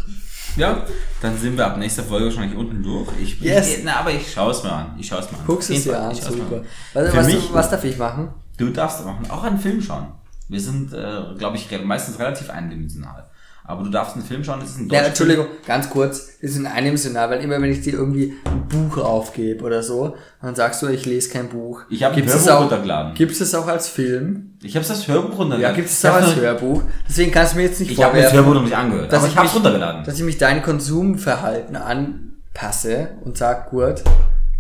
Ja, 0.57 0.85
dann 1.21 1.39
sind 1.39 1.57
wir 1.57 1.67
ab 1.67 1.77
nächster 1.79 2.03
Folge 2.03 2.27
wahrscheinlich 2.27 2.57
unten 2.59 2.83
durch. 2.83 3.09
Ich, 3.23 3.41
Yes. 3.41 3.79
ich, 3.79 3.85
na, 3.85 3.97
aber 4.01 4.11
ich 4.13 4.33
schaue 4.33 4.51
es 4.53 4.63
mir 4.63 4.73
an. 4.73 4.95
Ich 4.99 5.07
schaue 5.07 5.21
es 5.21 5.31
mir 5.31 5.39
an. 5.39 5.47
Guckst 5.47 5.71
es 5.71 5.85
dir 5.85 5.99
an, 6.01 6.15
super. 6.15 6.63
Was, 6.95 7.11
Für 7.11 7.17
was, 7.19 7.27
mich- 7.27 7.53
was 7.53 7.71
darf 7.71 7.85
ich 7.85 7.97
machen? 7.99 8.31
Du 8.57 8.71
darfst 8.71 9.05
machen, 9.05 9.31
auch 9.31 9.43
einen 9.45 9.59
Film 9.59 9.81
schauen. 9.83 10.09
Wir 10.49 10.61
sind, 10.61 10.93
äh, 10.93 11.35
glaube 11.39 11.57
ich, 11.57 11.71
re- 11.71 11.85
meistens 11.85 12.19
relativ 12.19 12.49
eindimensional. 12.51 13.29
Aber 13.69 13.83
du 13.83 13.91
darfst 13.91 14.15
einen 14.15 14.25
Film 14.25 14.45
schauen, 14.45 14.61
das 14.61 14.71
ist 14.71 14.77
ein 14.79 14.83
Ja, 14.89 15.03
Deutschfilm. 15.03 15.07
Entschuldigung, 15.09 15.47
ganz 15.67 15.91
kurz, 15.91 16.27
das 16.27 16.51
ist 16.51 16.57
in 16.57 16.67
einem 16.67 16.97
Szenario, 16.97 17.37
weil 17.37 17.45
immer 17.45 17.61
wenn 17.61 17.73
ich 17.73 17.81
dir 17.81 17.95
irgendwie 17.95 18.35
ein 18.45 18.69
Buch 18.69 18.99
aufgebe 18.99 19.65
oder 19.65 19.83
so, 19.83 20.17
dann 20.41 20.55
sagst 20.55 20.83
du, 20.83 20.87
ich 20.87 21.05
lese 21.05 21.31
kein 21.31 21.49
Buch. 21.49 21.83
Ich 21.91 22.05
habe 22.05 22.15
ein 22.15 22.25
Hörbuch 22.27 22.49
auch, 22.49 22.61
runtergeladen. 22.63 23.15
Gibt 23.15 23.33
es 23.33 23.55
auch 23.55 23.67
als 23.67 23.89
Film? 23.89 24.57
Ich 24.63 24.77
habe 24.77 24.87
das 24.87 25.09
Hörbuch 25.09 25.37
runtergeladen. 25.39 25.63
Ja, 25.63 25.73
gibt 25.73 25.89
es 25.89 26.03
Ich 26.05 26.09
auch 26.09 26.15
als 26.15 26.37
Hörbuch. 26.37 26.83
Deswegen 27.09 27.33
kannst 27.33 27.55
du 27.55 27.57
mir 27.59 27.65
jetzt 27.65 27.81
nicht 27.81 27.91
Ich 27.91 28.03
habe 28.03 28.15
mir 28.17 28.23
das 28.23 28.31
vorwerfen, 28.31 28.47
Hörbuch 28.47 28.61
noch 28.61 28.69
nicht 28.69 28.77
angehört, 28.77 29.13
dass 29.13 29.19
aber 29.19 29.27
ich 29.27 29.33
ich 29.33 29.39
habe 29.39 29.49
runtergeladen. 29.49 30.05
dass 30.05 30.15
ich 30.19 30.25
mich 30.25 30.39
dein 30.39 30.63
Konsumverhalten 30.63 31.75
anpasse 31.77 33.09
und 33.25 33.37
sag, 33.37 33.71
gut, 33.71 34.03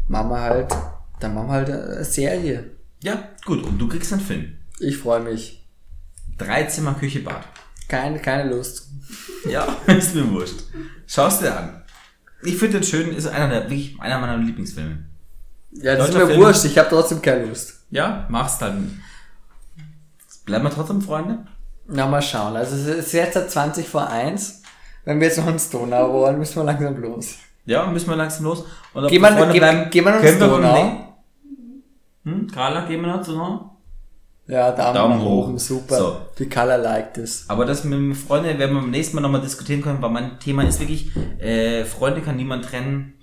machen 0.08 0.30
wir 0.30 0.40
halt, 0.40 0.74
dann 1.20 1.34
machen 1.34 1.46
wir 1.48 1.52
halt 1.52 1.70
eine 1.70 2.04
Serie. 2.04 2.64
Ja, 3.02 3.22
gut. 3.44 3.62
Und 3.62 3.78
du 3.78 3.88
kriegst 3.88 4.12
einen 4.12 4.22
Film. 4.22 4.56
Ich 4.80 4.98
freue 4.98 5.20
mich. 5.20 5.64
Drei 6.38 6.64
Zimmer, 6.64 6.94
Küche, 6.94 7.20
Bad. 7.20 7.42
Keine, 7.88 8.18
keine 8.18 8.50
Lust. 8.50 8.85
Ja, 9.48 9.66
ist 9.86 10.14
mir 10.14 10.30
wurscht. 10.30 10.60
Schau's 11.06 11.38
dir 11.40 11.56
an. 11.56 11.82
Ich 12.42 12.56
finde 12.56 12.78
den 12.80 12.84
schön, 12.84 13.12
ist 13.14 13.26
einer 13.26 13.48
der, 13.48 13.62
wirklich 13.62 13.98
einer 14.00 14.18
meiner 14.18 14.36
Lieblingsfilme. 14.38 14.98
Ja, 15.72 15.96
das 15.96 16.08
ist 16.10 16.14
mir 16.16 16.26
Film. 16.26 16.40
wurscht, 16.40 16.64
ich 16.64 16.78
habe 16.78 16.88
trotzdem 16.88 17.20
keine 17.22 17.44
Lust. 17.46 17.80
Ja, 17.90 18.26
mach's 18.28 18.58
dann. 18.58 19.00
Bleiben 20.44 20.64
wir 20.64 20.70
trotzdem 20.70 21.00
Freunde? 21.02 21.46
Na, 21.88 22.06
mal 22.06 22.22
schauen. 22.22 22.56
Also 22.56 22.76
es 22.76 22.86
ist 23.06 23.12
jetzt 23.12 23.50
20 23.50 23.88
vor 23.88 24.08
1. 24.08 24.62
Wenn 25.04 25.20
wir 25.20 25.28
jetzt 25.28 25.38
noch 25.38 25.46
ins 25.48 25.70
Donau 25.70 26.12
wollen, 26.12 26.38
müssen 26.38 26.56
wir 26.56 26.64
langsam 26.64 26.96
los. 27.00 27.36
Ja, 27.64 27.86
müssen 27.86 28.08
wir 28.08 28.16
langsam 28.16 28.44
los. 28.44 28.64
Und 28.92 29.04
ob 29.04 29.10
Geh 29.10 29.16
wir 29.16 29.20
mal- 29.22 29.36
Freunde 29.36 29.52
geh- 29.52 29.58
bleiben, 29.58 29.90
geh 29.90 30.00
mal 30.02 30.16
noch 30.16 30.22
ins 30.22 30.40
wir 30.40 30.48
Donau. 30.48 31.14
Hm, 32.24 32.46
Carla, 32.50 32.86
gehen 32.86 33.00
wir 33.02 33.08
noch 33.08 33.22
zu 33.22 33.32
noch? 33.36 33.75
Ja, 34.48 34.70
Daumen, 34.72 34.94
Daumen 34.94 35.20
hoch. 35.22 35.48
oben, 35.48 35.58
super. 35.58 35.96
So. 35.98 36.16
Die 36.38 36.48
Color 36.48 36.78
liked 36.78 37.18
es. 37.18 37.44
Aber 37.48 37.64
das 37.64 37.82
mit 37.84 37.94
dem 37.94 38.14
Freunde 38.14 38.56
werden 38.58 38.74
wir 38.76 38.80
beim 38.80 38.90
nächsten 38.90 39.16
Mal 39.16 39.22
nochmal 39.22 39.40
diskutieren 39.40 39.82
können, 39.82 40.00
weil 40.00 40.10
mein 40.10 40.38
Thema 40.38 40.62
ist 40.62 40.78
wirklich, 40.78 41.10
äh, 41.40 41.84
Freunde 41.84 42.20
kann 42.20 42.36
niemand 42.36 42.64
trennen 42.64 43.14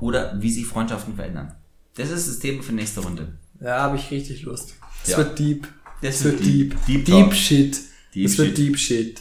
oder 0.00 0.34
wie 0.40 0.50
sich 0.50 0.66
Freundschaften 0.66 1.14
verändern. 1.16 1.52
Das 1.96 2.10
ist 2.10 2.28
das 2.28 2.38
Thema 2.38 2.62
für 2.62 2.72
nächste 2.72 3.00
Runde. 3.00 3.32
Ja, 3.60 3.80
habe 3.82 3.96
ich 3.96 4.10
richtig 4.10 4.42
Lust. 4.42 4.74
Es 5.02 5.10
Ja. 5.10 5.18
wird 5.18 5.38
deep. 5.38 5.66
Das 6.02 6.16
Es 6.16 6.24
wird 6.24 6.34
wird 6.40 6.46
deep. 6.46 6.76
deep. 6.86 7.04
Deep, 7.04 7.04
Deep 7.06 7.34
shit. 7.34 7.80
Deep 8.14 8.26
es 8.26 8.38
wird 8.38 8.48
shit. 8.48 8.58
deep 8.58 8.78
shit. 8.78 9.20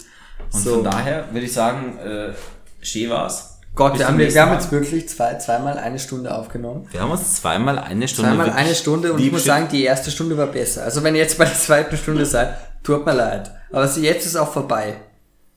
Und 0.52 0.60
so. 0.62 0.74
von 0.76 0.84
daher 0.84 1.28
würde 1.32 1.46
ich 1.46 1.54
sagen, 1.54 1.98
äh, 1.98 2.34
schön 2.82 3.10
war's. 3.10 3.55
Gott, 3.76 4.00
wir 4.00 4.08
haben, 4.08 4.18
wir, 4.18 4.42
haben 4.42 4.54
jetzt 4.54 4.72
wirklich 4.72 5.10
zwei, 5.10 5.36
zweimal 5.36 5.78
eine 5.78 6.00
Stunde 6.00 6.34
aufgenommen. 6.34 6.88
Wir 6.92 7.02
haben 7.02 7.12
uns 7.12 7.36
zweimal 7.42 7.78
eine 7.78 8.08
Stunde. 8.08 8.32
Zweimal 8.32 8.50
eine 8.52 8.74
Stunde 8.74 9.12
und 9.12 9.20
ich 9.20 9.32
muss 9.34 9.44
sagen, 9.44 9.68
die 9.70 9.84
erste 9.84 10.12
Stunde 10.12 10.38
war 10.38 10.48
besser. 10.48 10.84
Also 10.84 11.04
wenn 11.04 11.14
ihr 11.14 11.22
jetzt 11.22 11.38
bei 11.38 11.44
der 11.44 11.56
zweiten 11.56 11.98
Stunde 11.98 12.26
seid, 12.26 12.56
tut 12.84 13.06
mir 13.06 13.14
leid. 13.14 13.52
Aber 13.74 13.86
jetzt 13.86 14.26
ist 14.26 14.38
auch 14.38 14.52
vorbei. 14.52 15.02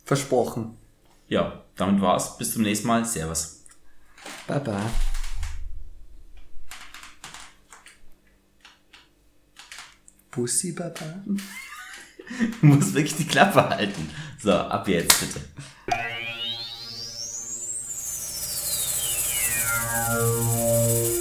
Versprochen. 0.05 0.77
Ja, 1.29 1.63
damit 1.77 2.01
war's. 2.01 2.37
Bis 2.39 2.53
zum 2.53 2.63
nächsten 2.63 2.89
Mal. 2.89 3.05
Servus. 3.05 3.65
Baba. 4.49 4.81
Pussy 10.33 10.73
Baba. 10.73 11.23
Du 12.61 12.67
musst 12.67 12.95
wirklich 12.95 13.17
die 13.17 13.27
Klappe 13.27 13.69
halten. 13.69 14.11
So, 14.43 14.53
ab 14.53 14.89
jetzt 14.89 15.21
bitte. 15.21 15.41
Música 19.99 21.18